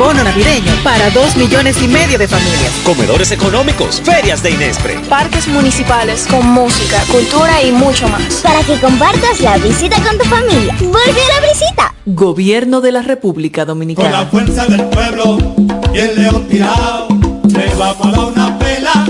Bono 0.00 0.24
navideño 0.24 0.72
para 0.82 1.10
dos 1.10 1.36
millones 1.36 1.76
y 1.82 1.86
medio 1.86 2.18
de 2.18 2.26
familias. 2.26 2.72
Comedores 2.84 3.32
económicos, 3.32 4.00
ferias 4.00 4.42
de 4.42 4.52
Inespre. 4.52 4.98
Parques 5.10 5.46
municipales 5.46 6.26
con 6.26 6.46
música, 6.46 7.02
cultura 7.12 7.62
y 7.62 7.70
mucho 7.70 8.08
más. 8.08 8.36
Para 8.36 8.62
que 8.62 8.80
compartas 8.80 9.40
la 9.40 9.58
visita 9.58 9.96
con 10.02 10.16
tu 10.16 10.24
familia. 10.24 10.74
¡Vuelve 10.80 11.20
a 11.22 11.40
la 11.40 11.46
visita! 11.46 11.94
Gobierno 12.06 12.80
de 12.80 12.92
la 12.92 13.02
República 13.02 13.66
Dominicana. 13.66 14.10
Con 14.10 14.18
la 14.18 14.26
fuerza 14.26 14.66
del 14.66 14.86
pueblo 14.86 15.36
y 15.92 15.98
el 15.98 16.16
león 16.16 16.48
tirado, 16.48 17.08
le 17.44 17.74
vamos 17.74 18.06
a 18.06 18.10
dar 18.10 18.24
una 18.24 18.58
pela. 18.58 19.09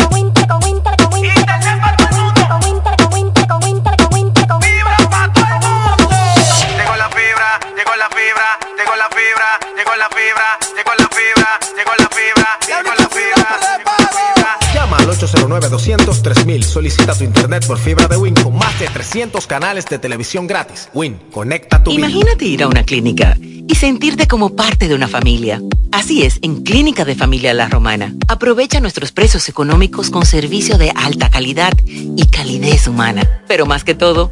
Fibra, 10.59 10.71
llegó 10.75 10.91
la 10.97 11.09
fibra, 11.09 11.59
llegó 11.75 11.93
la 11.97 12.09
fibra, 12.09 12.59
llegó 12.67 12.93
la 12.97 13.09
fibra. 13.09 14.73
Llama 14.73 14.97
al 14.97 15.07
809-200-3000. 15.07 16.63
Solicita 16.63 17.15
tu 17.15 17.23
internet 17.23 17.65
por 17.67 17.77
fibra 17.77 18.07
de 18.07 18.17
Win 18.17 18.35
con 18.35 18.55
más 18.57 18.77
de 18.79 18.87
300 18.87 19.45
canales 19.47 19.85
de 19.85 19.99
televisión 19.99 20.47
gratis. 20.47 20.89
Win, 20.93 21.19
conecta 21.31 21.83
tu 21.83 21.91
vida. 21.91 22.07
Imagínate 22.07 22.45
ir 22.45 22.63
a 22.63 22.67
una 22.67 22.83
clínica 22.83 23.37
y 23.39 23.75
sentirte 23.75 24.27
como 24.27 24.55
parte 24.55 24.87
de 24.87 24.95
una 24.95 25.07
familia. 25.07 25.61
Así 25.91 26.23
es, 26.23 26.39
en 26.41 26.63
Clínica 26.63 27.03
de 27.03 27.15
Familia 27.15 27.53
La 27.53 27.67
Romana. 27.67 28.13
Aprovecha 28.27 28.79
nuestros 28.79 29.11
precios 29.11 29.49
económicos 29.49 30.09
con 30.09 30.25
servicio 30.25 30.77
de 30.77 30.91
alta 30.95 31.29
calidad 31.29 31.73
y 31.85 32.25
calidez 32.27 32.87
humana. 32.87 33.27
Pero 33.47 33.65
más 33.65 33.83
que 33.83 33.93
todo, 33.93 34.31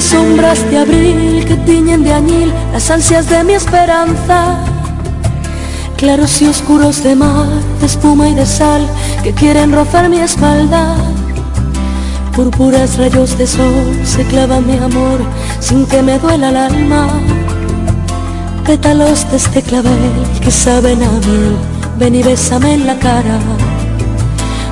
Sombras 0.00 0.68
de 0.70 0.78
abril 0.78 1.44
que 1.46 1.56
tiñen 1.56 2.04
de 2.04 2.12
añil 2.12 2.52
las 2.72 2.90
ansias 2.90 3.28
de 3.28 3.42
mi 3.44 3.54
esperanza. 3.54 4.64
Claros 5.96 6.40
y 6.40 6.46
oscuros 6.46 7.02
de 7.02 7.16
mar, 7.16 7.48
de 7.80 7.86
espuma 7.86 8.28
y 8.28 8.34
de 8.34 8.46
sal 8.46 8.86
que 9.22 9.32
quieren 9.32 9.72
rozar 9.72 10.08
mi 10.08 10.20
espalda. 10.20 10.94
Púrpuras 12.34 12.96
rayos 12.98 13.36
de 13.36 13.46
sol 13.46 14.00
se 14.04 14.24
clavan 14.24 14.66
mi 14.66 14.76
amor 14.76 15.20
sin 15.60 15.86
que 15.86 16.02
me 16.02 16.18
duela 16.18 16.50
el 16.50 16.56
alma. 16.56 17.08
Pétalos 18.64 19.28
de 19.30 19.36
este 19.38 19.62
clavel 19.62 20.12
que 20.42 20.50
saben 20.50 21.02
a 21.02 21.10
miel, 21.26 21.56
ven 21.98 22.14
y 22.14 22.22
bésame 22.22 22.74
en 22.74 22.86
la 22.86 22.98
cara. 22.98 23.38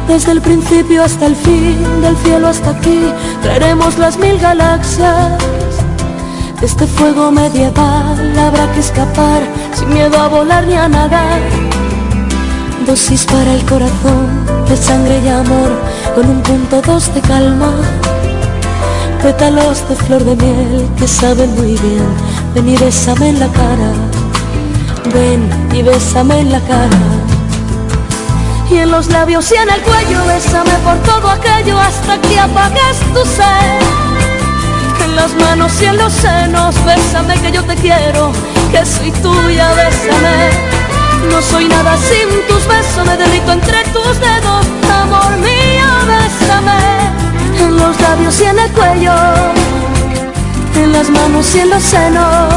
Desde 0.08 0.32
el 0.32 0.40
principio 0.40 1.02
hasta 1.02 1.26
el 1.26 1.34
fin, 1.34 1.76
del 2.00 2.16
cielo 2.18 2.48
hasta 2.48 2.70
aquí, 2.70 3.12
traeremos 3.42 3.98
las 3.98 4.16
mil 4.18 4.38
galaxias. 4.38 5.32
Este 6.62 6.86
fuego 6.86 7.30
medieval 7.30 8.38
habrá 8.38 8.72
que 8.72 8.80
escapar 8.80 9.42
sin 9.74 9.88
miedo 9.90 10.18
a 10.18 10.28
volar 10.28 10.66
ni 10.66 10.74
a 10.74 10.88
nadar. 10.88 11.40
Dosis 12.86 13.26
para 13.26 13.52
el 13.52 13.64
corazón 13.66 14.46
de 14.68 14.76
sangre 14.76 15.20
y 15.24 15.28
amor 15.28 15.70
con 16.14 16.28
un 16.30 16.40
punto 16.40 16.80
dos 16.82 17.12
de 17.12 17.20
calma. 17.20 17.72
Pétalos 19.22 19.88
de 19.88 19.96
flor 19.96 20.24
de 20.24 20.36
miel 20.36 20.88
que 20.96 21.08
saben 21.08 21.52
muy 21.56 21.76
bien. 21.76 22.06
Ven 22.54 22.68
y 22.68 22.76
bésame 22.76 23.30
en 23.30 23.40
la 23.40 23.48
cara. 23.48 23.92
Ven 25.12 25.50
y 25.74 25.82
bésame 25.82 26.40
en 26.40 26.52
la 26.52 26.60
cara. 26.60 27.25
Y 28.68 28.78
en 28.78 28.90
los 28.90 29.06
labios 29.08 29.50
y 29.52 29.54
en 29.54 29.70
el 29.70 29.80
cuello, 29.82 30.24
bésame 30.26 30.72
por 30.84 30.96
todo 31.02 31.30
aquello 31.30 31.78
hasta 31.78 32.20
que 32.20 32.38
apagues 32.38 32.98
tu 33.14 33.24
sed. 33.24 33.80
En 35.04 35.14
las 35.14 35.32
manos 35.34 35.80
y 35.80 35.84
en 35.84 35.96
los 35.96 36.12
senos, 36.12 36.74
bésame 36.84 37.38
que 37.40 37.52
yo 37.52 37.62
te 37.62 37.76
quiero, 37.76 38.32
que 38.72 38.84
soy 38.84 39.12
tuya, 39.22 39.72
bésame. 39.74 40.50
No 41.30 41.40
soy 41.40 41.68
nada 41.68 41.96
sin 41.96 42.28
tus 42.48 42.66
besos, 42.66 43.06
me 43.06 43.16
derrito 43.16 43.52
entre 43.52 43.84
tus 43.84 44.18
dedos, 44.18 44.66
amor 45.02 45.36
mío, 45.36 45.88
bésame. 46.08 47.06
En 47.60 47.76
los 47.76 48.00
labios 48.00 48.40
y 48.40 48.44
en 48.44 48.58
el 48.58 48.70
cuello, 48.72 49.14
en 50.74 50.92
las 50.92 51.08
manos 51.08 51.54
y 51.54 51.60
en 51.60 51.70
los 51.70 51.82
senos, 51.82 52.52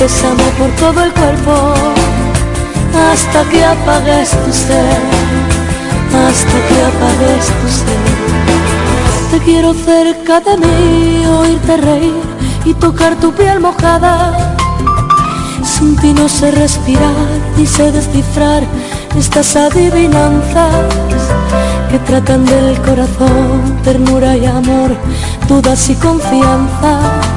bésame 0.00 0.44
por 0.58 0.70
todo 0.72 1.04
el 1.04 1.12
cuerpo 1.12 2.03
hasta 2.94 3.44
que 3.50 3.64
apagues 3.64 4.30
tu 4.30 4.52
ser, 4.52 5.00
hasta 6.26 6.58
que 6.68 6.82
apagues 6.90 7.46
tu 7.60 7.68
ser. 7.68 8.24
Te 9.30 9.38
quiero 9.44 9.74
cerca 9.74 10.40
de 10.40 10.56
mí, 10.56 11.26
oírte 11.26 11.76
reír 11.76 12.22
y 12.64 12.74
tocar 12.74 13.16
tu 13.16 13.32
piel 13.32 13.60
mojada. 13.60 14.56
Sin 15.64 15.96
no 16.14 16.28
sé 16.28 16.50
respirar 16.50 17.14
ni 17.56 17.66
sé 17.66 17.90
descifrar 17.90 18.62
estas 19.18 19.56
adivinanzas 19.56 20.86
que 21.90 21.98
tratan 22.00 22.44
del 22.44 22.80
corazón, 22.82 23.78
ternura 23.82 24.36
y 24.36 24.46
amor, 24.46 24.96
dudas 25.48 25.90
y 25.90 25.94
confianza. 25.94 27.33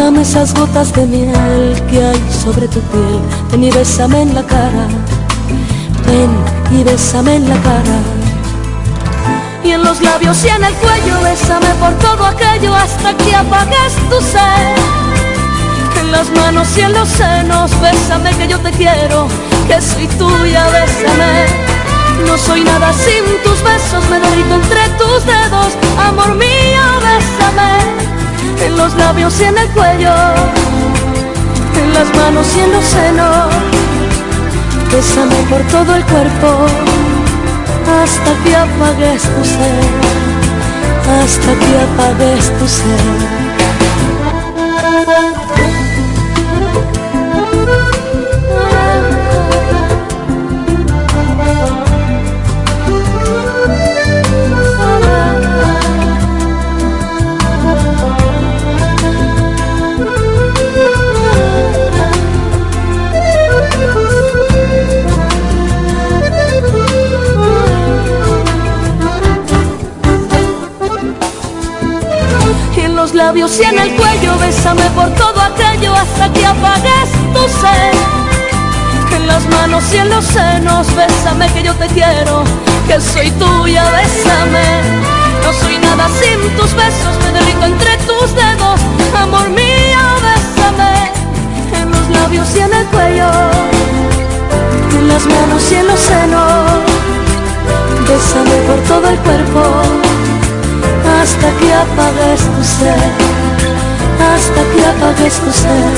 Dame 0.00 0.22
esas 0.22 0.54
gotas 0.54 0.94
de 0.94 1.04
miel 1.04 1.82
que 1.90 2.02
hay 2.02 2.22
sobre 2.32 2.66
tu 2.68 2.80
piel. 2.80 3.20
Ven 3.50 3.64
y 3.64 3.70
bésame 3.70 4.22
en 4.22 4.34
la 4.34 4.42
cara. 4.42 4.88
Ven 6.06 6.30
y 6.72 6.82
bésame 6.82 7.34
en 7.34 7.46
la 7.46 7.56
cara. 7.56 7.98
Y 9.62 9.72
en 9.72 9.84
los 9.84 10.00
labios 10.00 10.42
y 10.42 10.48
en 10.48 10.64
el 10.64 10.72
cuello, 10.76 11.20
bésame 11.22 11.68
por 11.78 11.92
todo 11.98 12.24
aquello 12.24 12.74
hasta 12.74 13.14
que 13.14 13.34
apagues 13.34 13.92
tu 14.08 14.18
sed. 14.22 14.74
En 16.00 16.10
las 16.12 16.30
manos 16.30 16.66
y 16.78 16.80
en 16.80 16.94
los 16.94 17.08
senos, 17.10 17.70
bésame 17.82 18.30
que 18.38 18.48
yo 18.48 18.58
te 18.58 18.70
quiero, 18.70 19.28
que 19.68 19.82
soy 19.82 20.06
tuya, 20.18 20.66
bésame. 20.68 21.44
No 22.26 22.38
soy 22.38 22.64
nada 22.64 22.90
sin 22.94 23.24
tus 23.44 23.62
besos, 23.62 24.02
me 24.08 24.18
derrito 24.18 24.54
entre 24.54 24.88
tus 24.96 25.26
dedos, 25.26 25.74
amor 25.98 26.34
mío, 26.36 26.84
bésame 27.04 27.99
en 28.64 28.76
los 28.76 28.94
labios 28.94 29.40
y 29.40 29.44
en 29.44 29.56
el 29.58 29.68
cuello, 29.70 30.14
en 31.82 31.94
las 31.94 32.14
manos 32.16 32.46
y 32.56 32.60
en 32.60 32.72
los 32.72 32.84
senos. 32.84 33.48
Bésame 34.92 35.36
por 35.48 35.62
todo 35.68 35.94
el 35.94 36.04
cuerpo, 36.04 36.66
hasta 38.02 38.32
que 38.42 38.56
apagues 38.56 39.22
tu 39.22 39.44
ser, 39.44 39.84
hasta 41.22 41.52
que 41.62 41.78
apagues 41.86 42.58
tu 42.58 42.66
ser. 42.68 43.00
Labios 73.30 73.60
y 73.60 73.62
en 73.62 73.78
el 73.78 73.94
cuello, 73.94 74.36
bésame 74.40 74.90
por 74.90 75.08
todo 75.10 75.40
aquello 75.40 75.94
hasta 75.94 76.32
que 76.32 76.44
apagues 76.44 77.10
tu 77.32 77.42
sed. 77.60 77.94
En 79.14 79.26
las 79.28 79.46
manos 79.46 79.84
y 79.94 79.98
en 79.98 80.08
los 80.08 80.24
senos, 80.24 80.88
bésame 80.96 81.46
que 81.52 81.62
yo 81.62 81.72
te 81.74 81.86
quiero, 81.86 82.42
que 82.88 83.00
soy 83.00 83.30
tuya, 83.42 83.84
bésame. 83.92 84.66
No 85.44 85.52
soy 85.52 85.78
nada 85.78 86.08
sin 86.20 86.40
tus 86.56 86.74
besos, 86.74 87.14
me 87.22 87.30
derrito 87.38 87.66
entre 87.66 87.96
tus 87.98 88.34
dedos, 88.34 88.80
amor 89.14 89.48
mío, 89.50 90.02
bésame. 90.26 91.12
En 91.80 91.88
los 91.88 92.08
labios 92.10 92.48
y 92.56 92.58
en 92.58 92.74
el 92.74 92.86
cuello, 92.86 93.30
en 94.98 95.06
las 95.06 95.24
manos 95.24 95.70
y 95.70 95.74
en 95.76 95.86
los 95.86 96.00
senos, 96.00 96.64
bésame 98.08 98.56
por 98.66 98.78
todo 98.88 99.08
el 99.08 99.18
cuerpo 99.18 100.09
hasta 101.22 101.50
que 101.58 101.72
apagues 101.74 102.40
tu 102.40 102.64
ser, 102.64 103.10
hasta 104.32 104.62
que 104.72 104.86
apagues 104.86 105.34
tu 105.40 105.52
ser, 105.52 105.92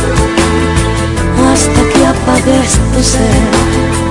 hasta 1.53 1.83
que 1.93 2.07
apagues 2.07 2.73
tu 2.93 3.03
ser. 3.03 4.02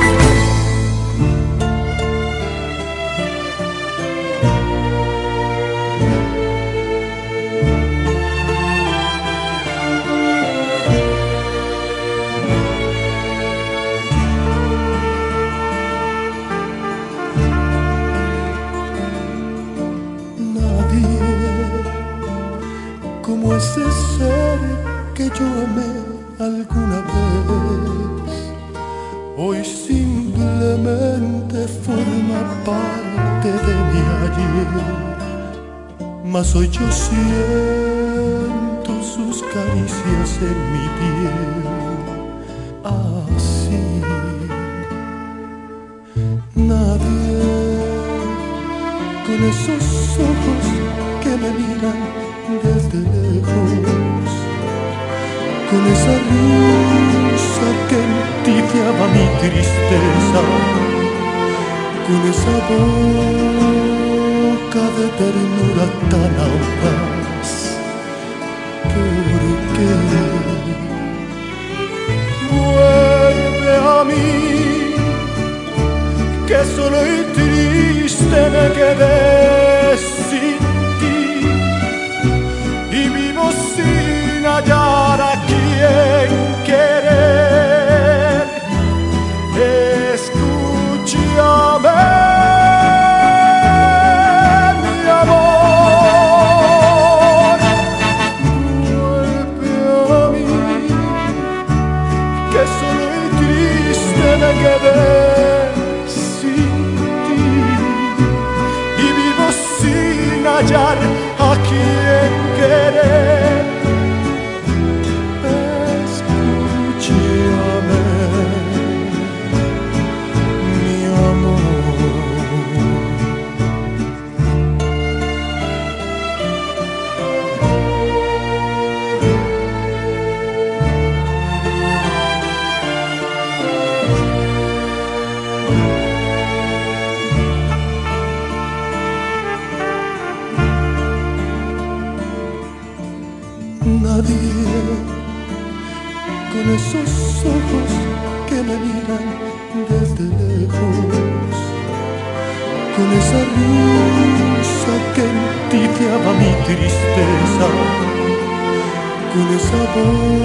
Con 159.94 160.41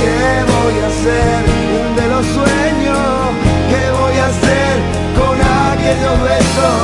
¿Qué 0.00 0.26
voy 0.54 0.76
a 0.82 0.86
hacer 0.88 1.44
de 1.94 2.08
los 2.08 2.26
sueños? 2.26 2.98
¿Qué 3.70 3.82
voy 4.00 4.16
a 4.18 4.26
hacer 4.26 4.74
con 5.14 5.36
aquellos 5.38 6.16
besos? 6.22 6.74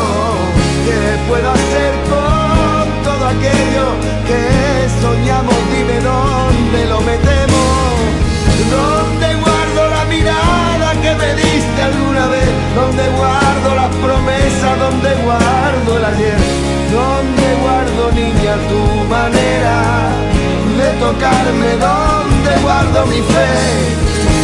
¿Qué 0.87 1.01
puedo 1.29 1.51
hacer 1.51 1.93
con 2.09 3.03
todo 3.03 3.27
aquello 3.35 3.87
que 4.29 4.43
soñamos? 5.03 5.57
Dime 5.75 5.99
dónde 6.01 6.87
lo 6.87 7.01
metemos. 7.01 7.99
¿Dónde 8.71 9.35
guardo 9.43 9.91
la 9.91 10.05
mirada 10.05 10.93
que 11.03 11.15
me 11.17 11.35
diste 11.35 11.83
alguna 11.83 12.29
vez? 12.29 12.51
¿Dónde 12.77 13.09
guardo 13.19 13.75
las 13.75 13.93
promesas? 13.97 14.79
¿Dónde 14.79 15.11
guardo 15.25 15.97
el 15.97 16.05
ayer? 16.05 16.39
¿Dónde 16.93 17.47
guardo, 17.61 18.13
niña, 18.13 18.55
tu 18.69 19.05
manera 19.09 20.30
tocarme? 21.01 21.71
¿Dónde 21.81 22.53
guardo 22.63 23.07
mi 23.07 23.21
fe? 23.33 23.51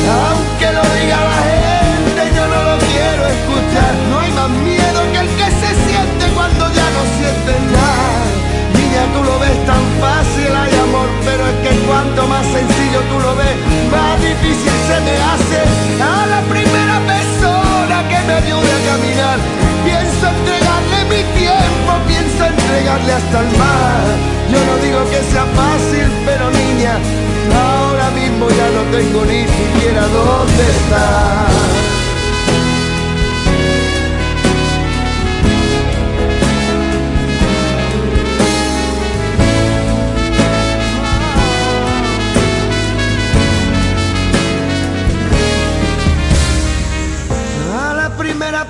Aunque 0.09 0.69
lo 0.73 0.85
diga 0.97 1.19
la 1.31 1.39
gente, 1.53 2.23
yo 2.35 2.45
no 2.49 2.61
lo 2.69 2.77
quiero 2.89 3.23
escuchar. 3.37 3.93
No 4.11 4.17
hay 4.21 4.33
más 4.33 4.51
miedo 4.65 4.99
que 5.13 5.19
el 5.25 5.31
que 5.39 5.49
se 5.61 5.71
siente 5.87 6.25
cuando 6.35 6.65
ya 6.73 6.89
no 6.97 7.03
sientes 7.19 7.59
nada. 7.77 8.19
Niña, 8.73 9.03
tú 9.13 9.21
lo 9.23 9.39
ves 9.39 9.59
tan 9.69 9.85
fácil, 10.01 10.51
hay 10.63 10.73
amor, 10.87 11.09
pero 11.29 11.43
es 11.47 11.57
que 11.65 11.73
cuanto 11.87 12.27
más 12.27 12.45
sencillo 12.47 13.01
tú 13.11 13.17
lo 13.21 13.33
ves, 13.37 13.57
más 13.93 14.17
difícil 14.21 14.77
se 14.89 14.97
me 15.07 15.15
hace. 15.31 15.61
A 16.01 16.27
la 16.35 16.41
primera 16.55 16.97
persona 17.13 17.97
que 18.11 18.19
me 18.27 18.35
ayude 18.43 18.71
a 18.79 18.81
caminar, 18.91 19.39
pienso 19.85 20.27
pienso 20.45 20.66
entregarle 22.67 23.13
hasta 23.13 23.41
el 23.41 23.59
mar. 23.59 24.05
Yo 24.51 24.59
no 24.65 24.77
digo 24.83 25.11
que 25.11 25.23
sea 25.33 25.47
fácil, 25.47 26.07
pero 26.25 26.51
niña, 26.51 26.99
ahora 27.55 28.11
mismo 28.11 28.49
ya 28.49 28.69
no 28.71 28.83
tengo 28.97 29.25
ni 29.25 29.43
siquiera 29.45 30.03
dónde 30.09 30.63
estar. 30.63 31.47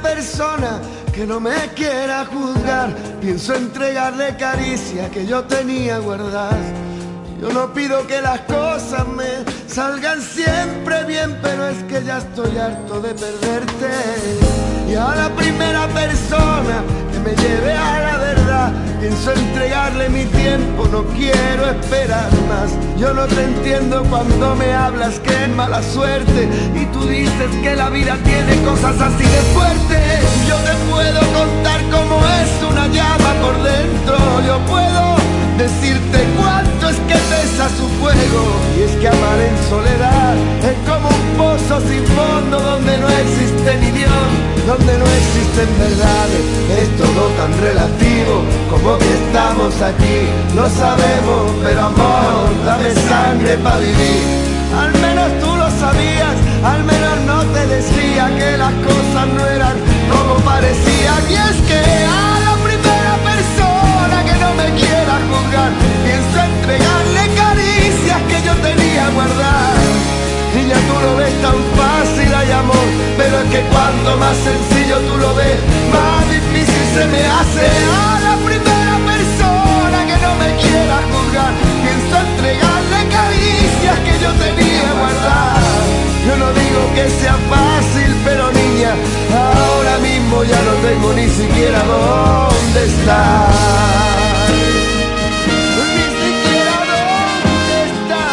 Persona 0.02 0.80
que 1.16 1.26
no 1.26 1.40
me 1.40 1.56
quiera 1.74 2.26
juzgar, 2.26 2.94
pienso 3.22 3.54
entregarle 3.54 4.36
caricia 4.36 5.10
que 5.10 5.26
yo 5.26 5.44
tenía 5.44 5.98
guardadas. 5.98 6.60
Yo 7.40 7.50
no 7.54 7.72
pido 7.72 8.06
que 8.06 8.20
las 8.20 8.40
cosas 8.40 9.08
me 9.08 9.24
salgan 9.66 10.20
siempre 10.20 11.04
bien, 11.04 11.38
pero 11.40 11.68
es 11.68 11.82
que 11.84 12.04
ya 12.04 12.18
estoy 12.18 12.58
harto 12.58 13.00
de 13.00 13.14
perderte. 13.14 13.88
Y 14.90 14.94
a 14.94 15.14
la 15.14 15.34
primera 15.34 15.88
persona 15.88 16.84
que 17.10 17.18
me 17.20 17.34
lleve 17.34 17.72
a 17.72 17.98
la 17.98 18.18
verdad, 18.18 18.72
pienso 19.00 19.32
entregarle 19.32 20.10
mi 20.10 20.26
tiempo, 20.26 20.86
no 20.92 21.02
quiero 21.16 21.70
esperar 21.70 22.30
más. 22.46 22.70
Yo 22.98 23.14
no 23.14 23.24
te 23.24 23.42
entiendo 23.42 24.04
cuando 24.10 24.54
me 24.54 24.70
hablas 24.70 25.18
que 25.20 25.44
es 25.44 25.48
mala 25.48 25.82
suerte 25.82 26.46
y 26.74 26.84
tú 26.92 27.06
dices 27.06 27.50
que 27.62 27.74
la 27.74 27.88
vida 27.88 28.18
tiene 28.22 28.62
cosas 28.64 29.00
así 29.00 29.24
de 29.24 29.40
fuertes. 29.54 30.15
Yo 30.48 30.56
te 30.66 30.74
puedo 30.90 31.20
contar 31.32 31.80
cómo 31.90 32.20
es 32.40 32.50
una 32.70 32.86
llama 32.88 33.30
por 33.42 33.62
dentro, 33.62 34.16
yo 34.46 34.58
puedo 34.66 35.16
decirte 35.58 36.18
cuánto 36.38 36.88
es 36.88 36.96
que 37.08 37.14
pesa 37.14 37.68
su 37.78 37.88
fuego. 38.00 38.42
Y 38.78 38.82
es 38.82 38.92
que 39.00 39.08
amar 39.08 39.38
en 39.40 39.56
soledad 39.68 40.34
es 40.62 40.76
como 40.88 41.08
un 41.08 41.26
pozo 41.36 41.80
sin 41.88 42.04
fondo 42.14 42.60
donde 42.60 42.98
no 42.98 43.08
existe 43.08 43.76
ni 43.80 43.90
Dios, 43.90 44.28
donde 44.66 44.98
no 44.98 45.06
existen 45.06 45.68
verdades, 45.78 46.44
es 46.80 46.88
todo 46.96 47.28
tan 47.38 47.52
relativo 47.60 48.44
como 48.70 48.98
que 48.98 49.12
estamos 49.14 49.74
aquí, 49.80 50.28
lo 50.54 50.68
sabemos, 50.68 51.52
pero 51.62 51.80
amor, 51.86 52.50
dame 52.64 52.90
sangre 53.08 53.56
para 53.58 53.78
vivir, 53.78 54.22
al 54.76 54.92
menos 55.00 55.28
tú 55.40 55.56
lo 55.56 55.70
sabías, 55.70 56.36
al 56.62 56.84
menos 56.84 57.16
no 57.26 57.42
te 57.54 57.66
decía 57.66 58.30
que 58.36 58.56
las 58.58 58.72
cosas 58.74 59.26
no 59.34 59.46
eran 59.46 59.95
parecían 60.10 60.44
parecían. 60.44 61.22
Y 61.30 61.34
es 61.34 61.56
que 61.68 61.80
a 62.06 62.40
la 62.46 62.54
primera 62.62 63.14
persona 63.24 64.24
que 64.24 64.34
no 64.38 64.54
me 64.54 64.68
quiera 64.78 65.14
juzgar, 65.30 65.70
pienso 66.04 66.36
entregarle 66.42 67.22
caricias 67.34 68.20
que 68.28 68.38
yo 68.46 68.54
tenía 68.56 69.08
guardadas. 69.10 69.86
Niña, 70.54 70.76
tú 70.88 70.94
lo 71.04 71.16
ves 71.16 71.34
tan 71.42 71.58
fácil, 71.76 72.34
hay 72.34 72.50
amor, 72.52 72.86
pero 73.16 73.40
es 73.40 73.48
que 73.50 73.60
cuanto 73.72 74.16
más 74.16 74.36
sencillo 74.36 74.96
tú 75.08 75.18
lo 75.18 75.34
ves, 75.34 75.58
más 75.92 76.22
difícil 76.30 76.84
se 76.94 77.06
me 77.06 77.22
hace. 77.26 77.66
A 77.92 78.20
la 78.28 78.36
primera 78.46 78.96
persona 79.12 79.98
que 80.08 80.16
no 80.24 80.32
me 80.42 80.50
quiera 80.62 80.96
juzgar, 81.10 81.52
pienso 81.84 82.14
entregarle 82.28 82.98
caricias 83.10 83.98
que 84.06 84.14
yo 84.22 84.30
tenía 84.44 84.88
guardadas. 84.98 85.66
Yo 86.26 86.36
no 86.36 86.48
digo 86.52 86.80
que 86.94 87.06
sea 87.20 87.36
fácil, 87.48 88.10
pero 88.24 88.50
niña, 88.50 88.94
ya 90.48 90.62
no 90.62 90.72
tengo 90.86 91.12
ni 91.14 91.28
siquiera 91.28 91.82
dónde 91.82 92.84
estar. 92.84 93.50
Ni 95.94 96.06
siquiera 96.22 96.74
dónde 96.92 97.76
estar. 97.90 98.26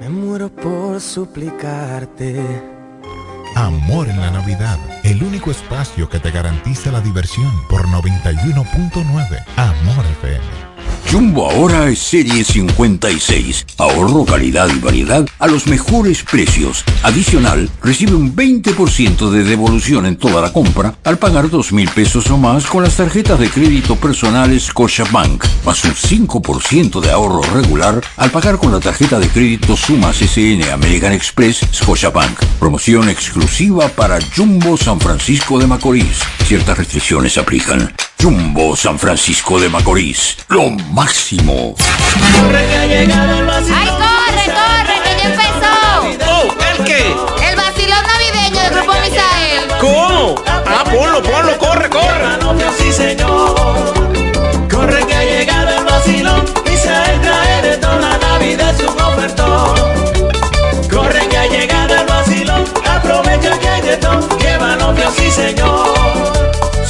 Me 0.00 0.08
muero 0.08 0.48
por 0.48 1.00
suplicarte. 1.00 2.73
Amor 3.84 4.08
en 4.08 4.18
la 4.18 4.30
Navidad, 4.30 4.78
el 5.02 5.22
único 5.22 5.50
espacio 5.50 6.08
que 6.08 6.18
te 6.18 6.30
garantiza 6.30 6.90
la 6.90 7.02
diversión 7.02 7.52
por 7.68 7.86
91.9 7.86 9.44
Amor 9.56 10.06
FM. 10.22 10.73
Jumbo 11.14 11.48
ahora 11.48 11.88
es 11.90 12.00
serie 12.00 12.42
56. 12.42 13.66
Ahorro, 13.78 14.24
calidad 14.24 14.68
y 14.74 14.80
variedad 14.80 15.24
a 15.38 15.46
los 15.46 15.68
mejores 15.68 16.24
precios. 16.24 16.82
Adicional, 17.04 17.70
recibe 17.84 18.16
un 18.16 18.34
20% 18.34 19.30
de 19.30 19.44
devolución 19.44 20.06
en 20.06 20.16
toda 20.16 20.42
la 20.42 20.52
compra 20.52 20.96
al 21.04 21.18
pagar 21.18 21.50
2 21.50 21.72
mil 21.72 21.88
pesos 21.88 22.28
o 22.32 22.36
más 22.36 22.66
con 22.66 22.82
las 22.82 22.96
tarjetas 22.96 23.38
de 23.38 23.48
crédito 23.48 23.94
personales 23.94 24.64
Scotiabank, 24.64 25.44
más 25.64 25.84
un 25.84 25.92
5% 25.92 27.00
de 27.00 27.12
ahorro 27.12 27.42
regular 27.42 28.00
al 28.16 28.30
pagar 28.32 28.58
con 28.58 28.72
la 28.72 28.80
tarjeta 28.80 29.20
de 29.20 29.28
crédito 29.28 29.76
Sumas 29.76 30.16
SN 30.16 30.68
American 30.72 31.12
Express 31.12 31.60
Scotiabank. 31.72 32.40
Promoción 32.58 33.08
exclusiva 33.08 33.86
para 33.86 34.18
Jumbo 34.36 34.76
San 34.76 34.98
Francisco 34.98 35.60
de 35.60 35.68
Macorís. 35.68 36.18
Ciertas 36.44 36.76
restricciones 36.76 37.38
aplican. 37.38 37.94
Jumbo 38.24 38.74
San 38.74 38.98
Francisco 38.98 39.60
de 39.60 39.68
Macorís. 39.68 40.38
Lo 40.48 40.70
máximo. 40.70 41.74
¡Ay, 41.78 42.32
corre, 42.32 42.64
corre, 44.46 44.96
que 45.04 45.12
ya 45.18 45.24
empezó! 45.28 45.74
¡Oh, 46.30 46.44
el 46.70 46.84
qué! 46.86 47.14
El 47.46 47.54
vacilón 47.54 48.02
navideño 48.06 48.60
del 48.62 48.70
Grupo 48.70 48.94
Misael. 49.02 49.68
¿Cómo? 49.78 50.42
Ah, 50.46 50.84
ponlo, 50.84 51.22
ponlo, 51.22 51.58
corre, 51.58 51.90
corre. 51.90 52.24
Sí, 52.78 52.92
señor. 52.94 53.92
Corre 54.72 55.06
que 55.06 55.14
ha 55.14 55.24
llegado 55.24 55.78
el 55.80 55.84
vacilón. 55.84 56.44
Misael 56.64 57.20
trae 57.20 57.60
de 57.60 57.76
toda 57.76 57.96
la 57.96 58.16
Navidad 58.16 58.74
su 58.78 58.86
ofertón. 58.86 59.74
Corre 60.90 61.28
que 61.28 61.36
ha 61.36 61.46
llegado 61.46 61.94
el 61.94 62.06
vacilón. 62.06 62.64
Aprovecha 62.88 63.58
que 63.58 63.68
hay 63.68 63.82
de 63.82 63.96
todo. 63.98 64.26
Que 64.38 64.56
va 64.56 64.76
novio, 64.76 65.10
sí, 65.14 65.30
señor. 65.30 65.83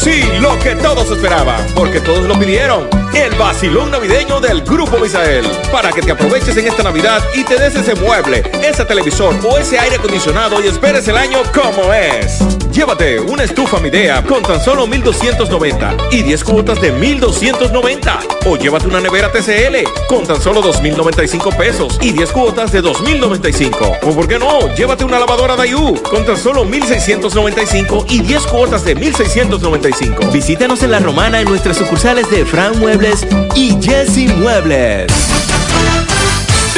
Sí, 0.05 0.23
lo 0.39 0.59
que 0.59 0.77
todos 0.77 1.11
esperaban, 1.11 1.65
porque 1.75 1.99
todos 1.99 2.27
lo 2.27 2.39
pidieron. 2.39 2.87
El 3.15 3.35
vacilón 3.37 3.91
navideño 3.91 4.39
del 4.39 4.61
Grupo 4.61 4.99
Misael. 4.99 5.47
Para 5.73 5.91
que 5.93 6.03
te 6.03 6.13
aproveches 6.13 6.55
en 6.59 6.67
esta 6.67 6.83
Navidad 6.83 7.23
y 7.35 7.43
te 7.43 7.57
des 7.57 7.75
ese 7.75 7.95
mueble, 7.95 8.43
ese 8.63 8.85
televisor 8.85 9.35
o 9.43 9.57
ese 9.57 9.79
aire 9.79 9.97
acondicionado 9.97 10.63
y 10.63 10.67
esperes 10.67 11.09
el 11.09 11.17
año 11.17 11.39
como 11.55 11.95
es. 11.95 12.39
Llévate 12.71 13.21
una 13.21 13.45
estufa 13.45 13.79
Midea 13.79 14.23
con 14.25 14.43
tan 14.43 14.61
solo 14.61 14.87
1290 14.87 15.97
y 16.11 16.23
10 16.23 16.45
cuotas 16.45 16.81
de 16.81 16.91
1290. 16.91 18.19
O 18.47 18.57
llévate 18.57 18.89
una 18.89 19.01
nevera 19.01 19.31
TCL 19.31 19.89
con 20.09 20.27
tan 20.27 20.43
solo 20.43 20.61
2095 20.61 21.51
pesos 21.51 21.99
y 22.03 22.11
10 22.11 22.33
cuotas 22.33 22.73
de 22.73 22.83
2095. 22.83 23.93
O 24.03 24.11
por 24.11 24.27
qué 24.27 24.41
no, 24.41 24.75
llévate 24.75 25.05
una 25.05 25.21
lavadora 25.21 25.55
Dayu 25.55 25.95
con 26.03 26.27
tan 26.27 26.37
solo 26.37 26.65
1695 26.65 28.07
y 28.09 28.21
10 28.23 28.43
cuotas 28.49 28.85
de 28.85 28.97
1695. 28.97 29.94
Visítanos 30.33 30.83
en 30.83 30.91
La 30.91 30.99
Romana 30.99 31.41
en 31.41 31.49
nuestras 31.49 31.77
sucursales 31.77 32.29
de 32.31 32.45
Fran 32.45 32.79
Muebles 32.81 33.27
y 33.55 33.77
Jesse 33.81 34.29
Muebles. 34.37 35.07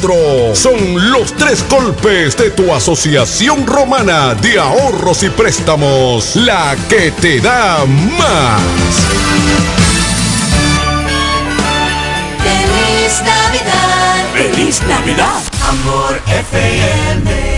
Son 0.00 1.10
los 1.10 1.34
tres 1.34 1.64
golpes 1.68 2.36
de 2.36 2.50
tu 2.50 2.72
Asociación 2.72 3.66
Romana 3.66 4.34
de 4.34 4.58
Ahorros 4.58 5.24
y 5.24 5.30
Préstamos. 5.30 6.36
La 6.36 6.76
que 6.88 7.10
te 7.10 7.40
da 7.40 7.84
más. 8.16 8.62
Feliz 12.44 13.22
Navidad. 13.24 14.32
Feliz 14.32 14.82
Navidad. 14.82 15.42
Amor 15.68 16.22
FM. 16.28 17.57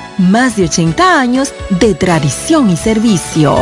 más 0.17 0.55
de 0.55 0.65
80 0.65 1.19
años 1.19 1.53
de 1.79 1.95
tradición 1.95 2.69
y 2.69 2.77
servicio. 2.77 3.55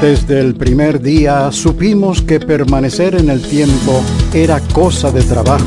Desde 0.00 0.38
el 0.38 0.54
primer 0.54 1.00
día 1.00 1.50
supimos 1.50 2.22
que 2.22 2.38
permanecer 2.38 3.16
en 3.16 3.30
el 3.30 3.42
tiempo 3.42 4.00
era 4.32 4.60
cosa 4.72 5.10
de 5.10 5.22
trabajo. 5.22 5.66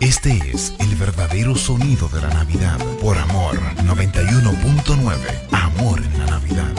Este 0.00 0.38
es 0.52 0.74
el 0.78 0.94
verdadero 0.96 1.54
sonido 1.54 2.08
de 2.08 2.20
la 2.20 2.28
Navidad. 2.28 2.78
Por 3.00 3.16
Amor 3.16 3.58
91.9. 3.82 5.16
Amor 5.52 6.02
en 6.02 6.18
la 6.18 6.26
Navidad. 6.26 6.72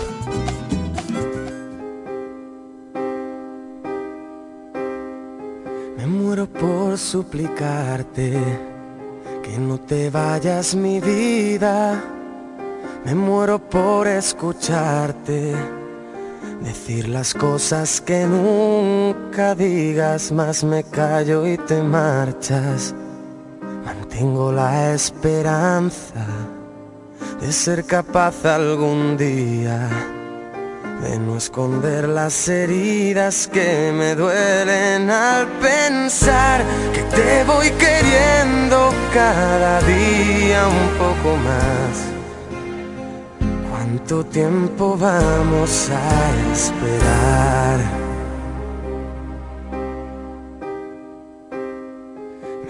Me 5.97 6.05
muero 6.05 6.45
por 6.45 6.95
suplicarte 6.99 8.39
que 9.41 9.57
no 9.57 9.79
te 9.79 10.11
vayas 10.11 10.75
mi 10.75 10.99
vida, 10.99 11.99
Me 13.03 13.15
muero 13.15 13.57
por 13.57 14.07
escucharte, 14.07 15.55
decir 16.61 17.07
las 17.09 17.33
cosas 17.33 17.99
que 17.99 18.25
nunca 18.25 19.55
digas, 19.55 20.31
más 20.31 20.63
me 20.63 20.83
callo 20.83 21.47
y 21.47 21.57
te 21.57 21.81
marchas. 21.81 22.93
Mantengo 24.17 24.51
la 24.51 24.95
esperanza 24.95 26.25
de 27.39 27.51
ser 27.51 27.85
capaz 27.85 28.43
algún 28.45 29.15
día 29.15 29.87
de 31.03 31.19
no 31.19 31.37
esconder 31.37 32.09
las 32.09 32.47
heridas 32.47 33.47
que 33.47 33.91
me 33.93 34.15
duelen 34.15 35.11
al 35.11 35.45
pensar 35.61 36.63
que 36.95 37.03
te 37.15 37.43
voy 37.43 37.69
queriendo 37.69 38.91
cada 39.13 39.81
día 39.81 40.67
un 40.67 40.89
poco 40.97 41.37
más. 41.37 41.93
¿Cuánto 43.69 44.25
tiempo 44.25 44.97
vamos 44.97 45.91
a 45.91 46.53
esperar? 46.53 48.06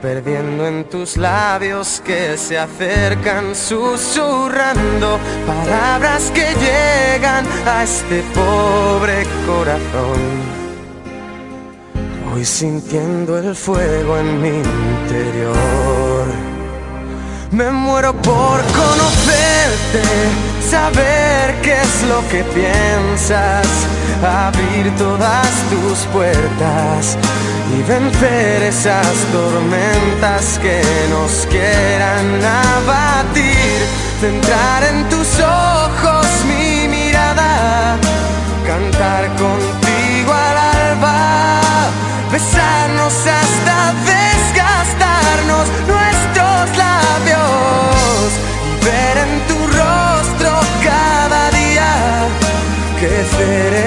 perdiendo 0.00 0.66
en 0.66 0.84
tus 0.84 1.16
labios 1.16 2.02
que 2.04 2.36
se 2.36 2.58
acercan 2.58 3.54
susurrando 3.54 5.18
palabras 5.46 6.30
que 6.30 6.46
llegan 6.54 7.44
a 7.66 7.84
este 7.84 8.22
pobre 8.34 9.24
corazón. 9.46 10.64
Voy 12.30 12.44
sintiendo 12.44 13.38
el 13.38 13.54
fuego 13.54 14.18
en 14.18 14.42
mi 14.42 14.48
interior. 14.48 16.26
Me 17.52 17.70
muero 17.70 18.12
por 18.12 18.60
conocerte, 18.82 20.02
saber 20.68 21.54
qué 21.62 21.80
es 21.80 22.02
lo 22.08 22.20
que 22.28 22.42
piensas, 22.52 23.66
abrir 24.22 24.94
todas 24.96 25.48
tus 25.70 25.98
puertas 26.12 27.16
y 27.76 27.82
vencer 27.82 28.62
esas 28.62 29.16
tormentas 29.32 30.58
que 30.60 30.82
nos 31.10 31.46
quieran 31.46 32.44
abatir. 32.44 33.78
Centrar 34.20 34.84
en 34.84 35.08
tus 35.08 35.40
ojos 35.40 36.26
mi 36.46 36.88
mirada, 36.88 37.96
cantar 38.66 39.26
contigo 39.36 40.32
al 40.32 40.56
alba 40.56 41.34
besarnos 42.34 43.26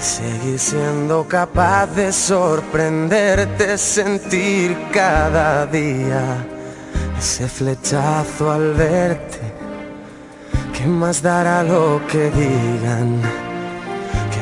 seguir 0.00 0.58
siendo 0.58 1.26
capaz 1.26 1.86
de 1.86 2.12
sorprenderte, 2.12 3.78
sentir 3.78 4.76
cada 4.92 5.66
día 5.66 6.46
ese 7.18 7.48
flechazo 7.48 8.50
al 8.50 8.74
verte. 8.74 9.40
¿Qué 10.72 10.86
más 10.86 11.22
dará 11.22 11.62
lo 11.62 12.00
que 12.06 12.30
digan? 12.30 13.48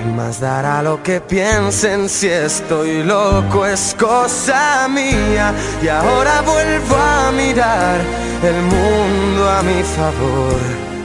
más 0.06 0.40
dará 0.40 0.82
lo 0.82 1.02
que 1.02 1.20
piensen 1.20 2.08
si 2.08 2.28
estoy 2.28 3.02
loco? 3.02 3.66
Es 3.66 3.94
cosa 3.98 4.88
mía 4.88 5.52
y 5.82 5.88
ahora 5.88 6.42
vuelvo 6.42 6.96
a 6.96 7.32
mirar 7.32 8.00
el 8.42 8.62
mundo 8.62 9.50
a 9.50 9.62
mi 9.62 9.82
favor. 9.82 10.95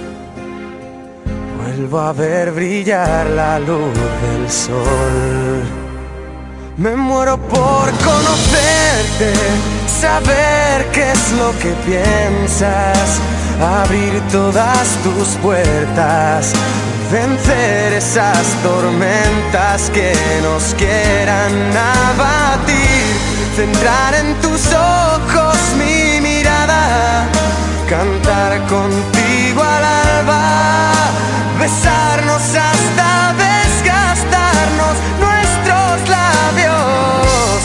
Vuelvo 1.82 2.00
a 2.00 2.14
ver 2.14 2.52
brillar 2.52 3.26
la 3.32 3.58
luz 3.58 3.92
del 4.22 4.52
sol. 4.52 5.64
Me 6.78 6.96
muero 6.96 7.38
por 7.38 7.90
conocerte, 8.06 9.34
saber 9.88 10.86
qué 10.92 11.12
es 11.12 11.32
lo 11.32 11.50
que 11.58 11.74
piensas, 11.84 13.20
abrir 13.60 14.22
todas 14.32 14.90
tus 15.04 15.30
puertas 15.42 16.54
vencer 17.12 17.94
esas 17.94 18.46
tormentas 18.64 19.90
que 19.90 20.14
nos 20.44 20.76
quieran 20.76 21.52
abatir, 21.76 23.04
centrar 23.56 24.14
en 24.14 24.36
tus 24.36 24.72
ojos 24.72 25.58
mi 25.80 26.22
mirada, 26.22 27.26
cantar 27.90 28.62
alba, 28.68 29.11
besarnos 31.72 32.42
hasta 32.42 33.34
desgastarnos 33.48 34.96
nuestros 35.20 36.10
labios, 36.10 37.58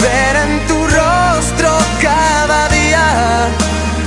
ver 0.00 0.36
en 0.44 0.66
tu 0.68 0.78
rostro 0.86 1.70
cada 2.00 2.68
día 2.68 3.48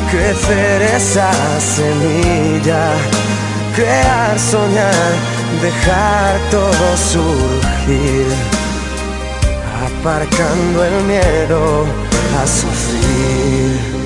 crecer 0.09 0.81
esa 0.81 1.31
semilla 1.59 2.93
crear, 3.75 4.39
soñar, 4.39 5.11
dejar 5.61 6.39
todo 6.49 6.97
surgir, 6.97 8.27
aparcando 9.85 10.83
el 10.83 11.03
miedo 11.05 11.85
a 12.41 12.47
sufrir. 12.47 14.00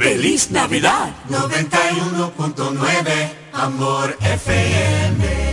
Feliz 0.00 0.50
Navidad. 0.50 1.10
91.9 1.28 3.34
Amor 3.52 4.16
FM 4.18 5.49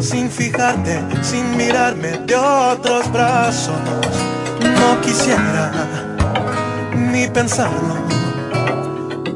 sin 0.00 0.28
fijarte, 0.28 1.00
sin 1.22 1.56
mirarme 1.56 2.08
de 2.26 2.34
otros 2.34 3.10
brazos. 3.12 3.76
No 4.60 5.00
quisiera 5.00 5.70
ni 6.92 7.28
pensarlo, 7.28 7.94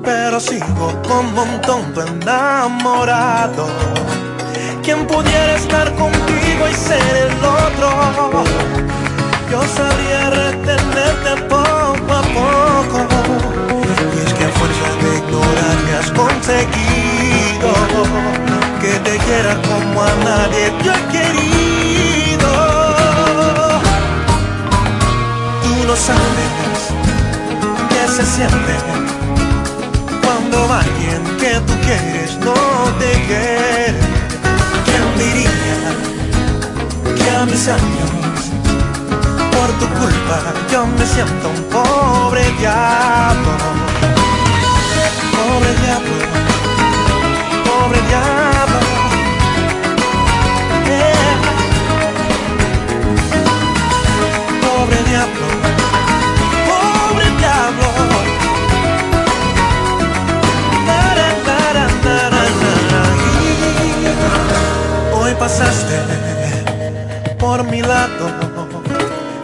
pero 0.03 0.41
sigo 0.41 0.93
como 1.07 1.43
un 1.43 1.61
tonto 1.61 2.03
enamorado. 2.03 3.69
Quien 4.83 5.07
pudiera 5.07 5.55
estar 5.55 5.95
contigo 5.95 6.69
y 6.69 6.75
ser 6.75 7.17
el 7.29 7.45
otro, 7.45 8.43
yo 9.53 9.63
sabría 9.77 10.31
retenerte 10.31 11.43
poco 11.49 12.13
a 12.13 12.23
poco. 12.39 13.07
Y 14.15 14.27
es 14.27 14.35
que 14.35 14.45
a 14.45 14.49
fuerza 14.49 14.89
de 15.01 15.19
ignorar 15.19 15.77
me 15.87 15.93
has 15.95 16.11
conseguido 16.11 17.15
que 18.85 18.99
te 19.01 19.19
quiera 19.19 19.55
como 19.63 20.03
a 20.03 20.15
nadie 20.25 20.73
yo 20.85 20.93
he 20.93 21.03
querido. 21.17 22.53
Tú 25.63 25.75
no 25.89 25.97
sabes 25.97 26.81
qué 27.91 28.03
se 28.17 28.25
siente 28.35 28.75
cuando 30.23 30.57
alguien 30.83 31.23
que 31.41 31.53
tú 31.67 31.73
quieres 31.87 32.37
no 32.47 32.59
te 33.01 33.11
quiere. 33.29 34.01
¿Quién 34.87 35.07
diría 35.23 35.81
que 37.17 37.27
a 37.37 37.47
mis 37.47 37.67
años, 37.69 38.11
por 39.55 39.69
tu 39.81 39.87
culpa, 40.01 40.39
yo 40.71 40.87
me 40.87 41.07
siento 41.07 41.49
un 41.57 41.63
pobre 41.77 42.43
diablo? 42.59 43.53
Pobre 45.37 45.71
diablo, 45.83 46.17
pobre 47.65 48.01
diablo. 48.09 48.54
Diablo, 55.15 55.47
pobre 56.69 57.27
diablo. 57.39 57.89
Hoy 65.17 65.33
pasaste 65.35 65.97
por 67.39 67.63
mi 67.65 67.81
lado 67.81 68.25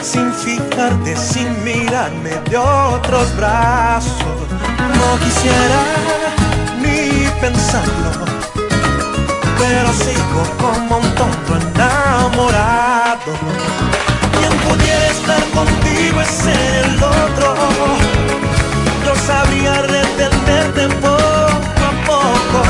sin 0.02 0.32
fijarte, 0.32 1.16
sin 1.16 1.48
mirarme 1.62 2.30
de 2.50 2.56
otros 2.56 3.36
brazos. 3.36 4.48
No 4.98 5.08
quisiera 5.24 5.80
ni 6.82 7.28
pensarlo, 7.40 8.10
pero 9.60 9.88
sigo 10.04 10.42
como 10.58 10.96
un 10.98 11.14
tonto 11.14 11.50
enamorado. 11.56 13.32
Pudiera 14.68 15.06
estar 15.08 15.42
contigo 15.50 16.20
es 16.20 16.46
el 16.46 17.02
otro. 17.02 17.54
Yo 19.04 19.14
sabría 19.26 19.82
retenerte 19.82 20.88
poco 21.00 21.82
a 21.90 21.92
poco. 22.06 22.60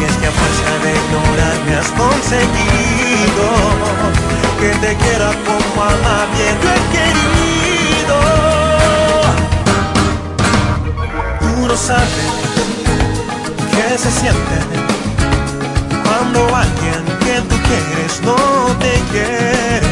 Y 0.00 0.04
es 0.04 0.14
que 0.16 0.26
a 0.26 0.30
fuerza 0.30 0.72
de 0.84 0.90
ignorar 1.02 1.56
me 1.66 1.74
has 1.76 1.90
conseguido 2.02 3.46
que 4.60 4.70
te 4.84 4.96
quiera 4.96 5.30
como 5.46 5.84
a 5.84 5.92
nadie 6.08 6.46
yo 6.62 6.68
he 6.76 6.82
querido. 6.96 8.18
Tú 11.40 11.66
no 11.68 11.76
sabes 11.76 12.26
qué 13.72 13.98
se 13.98 14.10
siente 14.10 14.56
cuando 16.04 16.38
alguien 16.54 17.04
que 17.20 17.40
tú 17.48 17.56
quieres 17.68 18.20
no 18.22 18.36
te 18.78 18.92
quiere. 19.12 19.87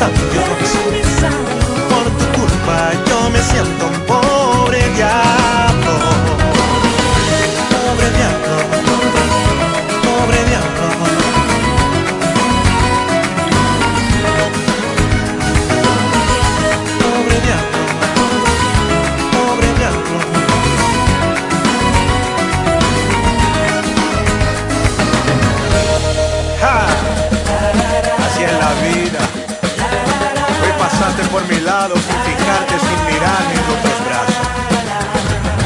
A 0.00 0.08
mis 0.08 1.22
años 1.22 1.46
por 1.90 2.04
tu 2.18 2.40
culpa 2.40 2.92
yo 3.06 3.30
me 3.30 3.40
siento 3.40 4.23
por 31.34 31.48
mi 31.48 31.60
lado 31.62 31.96
sin 31.96 32.18
fijarte, 32.28 32.74
sin 32.78 33.00
mirarme 33.12 33.54
en 33.54 33.66
otros 33.76 33.98
brazos. 34.06 34.46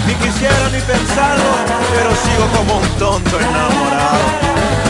Ni 0.07 0.15
quisiera 0.15 0.67
ni 0.73 0.81
pensarlo, 0.81 1.51
pero 1.93 2.11
sigo 2.25 2.47
como 2.57 2.79
un 2.79 2.89
tonto 2.99 3.39
enamorado. 3.39 4.88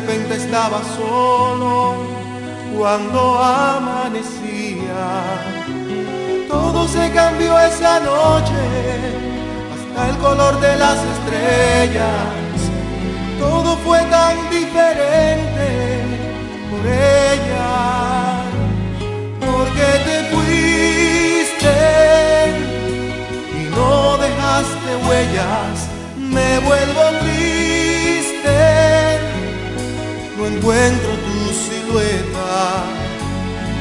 Repente 0.00 0.36
estaba 0.36 0.80
solo 0.96 1.96
cuando 2.76 3.38
amanecía. 3.38 5.02
Todo 6.48 6.88
se 6.88 7.10
cambió 7.12 7.58
esa 7.60 8.00
noche, 8.00 8.62
hasta 9.72 10.08
el 10.10 10.16
color 10.18 10.58
de 10.60 10.76
las 10.76 10.98
estrellas. 11.14 12.56
Todo 13.38 13.76
fue 13.78 14.00
tan 14.16 14.36
diferente 14.50 15.68
por 16.70 16.86
ella, 16.86 18.42
porque 19.40 19.88
te 20.06 20.16
fuiste 20.32 21.76
y 23.58 23.62
no 23.76 24.16
dejaste 24.18 24.90
huellas. 25.06 25.76
Me 26.16 26.58
vuelvo 26.60 27.02
triste, 27.20 27.39
encuentro 30.60 31.10
tu 31.26 31.38
silueta 31.54 32.84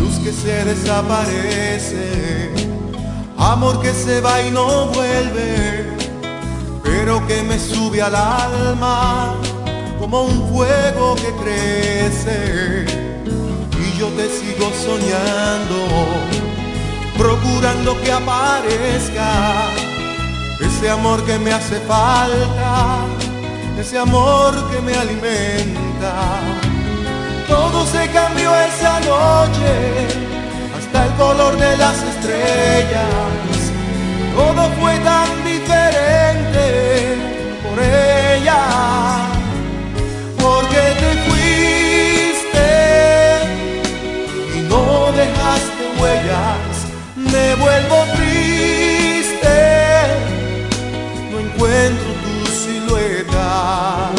Luz 0.00 0.14
que 0.24 0.32
se 0.32 0.64
desaparece, 0.64 2.50
amor 3.38 3.80
que 3.80 3.92
se 3.92 4.20
va 4.20 4.42
y 4.42 4.50
no 4.50 4.86
vuelve, 4.86 5.86
pero 6.82 7.24
que 7.28 7.44
me 7.44 7.58
sube 7.58 8.02
al 8.02 8.16
alma 8.16 9.36
como 10.00 10.24
un 10.24 10.48
fuego 10.52 11.14
que 11.14 11.30
crece. 11.42 12.84
Y 13.78 13.98
yo 13.98 14.08
te 14.08 14.28
sigo 14.28 14.72
soñando, 14.84 15.78
procurando 17.22 18.00
que 18.02 18.10
aparezca 18.10 19.30
ese 20.60 20.90
amor 20.90 21.24
que 21.24 21.38
me 21.38 21.52
hace 21.52 21.78
falta, 21.80 23.04
ese 23.78 23.96
amor 23.96 24.52
que 24.70 24.80
me 24.80 24.92
alimenta. 24.92 26.14
Todo 27.46 27.86
se 27.86 28.08
cambió 28.10 28.50
esa 28.70 28.98
noche, 29.12 29.72
hasta 30.76 31.06
el 31.06 31.12
color 31.12 31.56
de 31.64 31.76
las 31.76 31.96
estrellas. 32.12 33.58
Todo 34.34 34.62
fue 34.80 34.98
tan 35.10 35.28
diferente 35.44 36.64
por 37.62 37.76
ella, 37.80 38.62
porque 40.42 40.82
te 41.02 41.10
fuiste 41.26 42.68
y 44.56 44.58
no 44.68 45.12
dejaste 45.12 45.82
huellas 46.00 46.61
me 47.32 47.54
vuelvo 47.54 48.04
triste, 48.16 49.58
no 51.30 51.40
encuentro 51.40 52.08
tu 52.24 52.34
silueta 52.52 54.10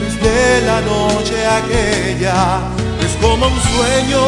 desde 0.00 0.66
la 0.66 0.80
noche 0.82 1.46
aquella. 1.46 2.60
Es 3.00 3.12
como 3.22 3.46
un 3.46 3.60
sueño 3.74 4.22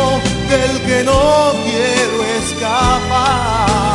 del 0.51 0.81
que 0.87 1.05
no 1.05 1.53
quiero 1.65 2.17
escapar. 2.41 3.94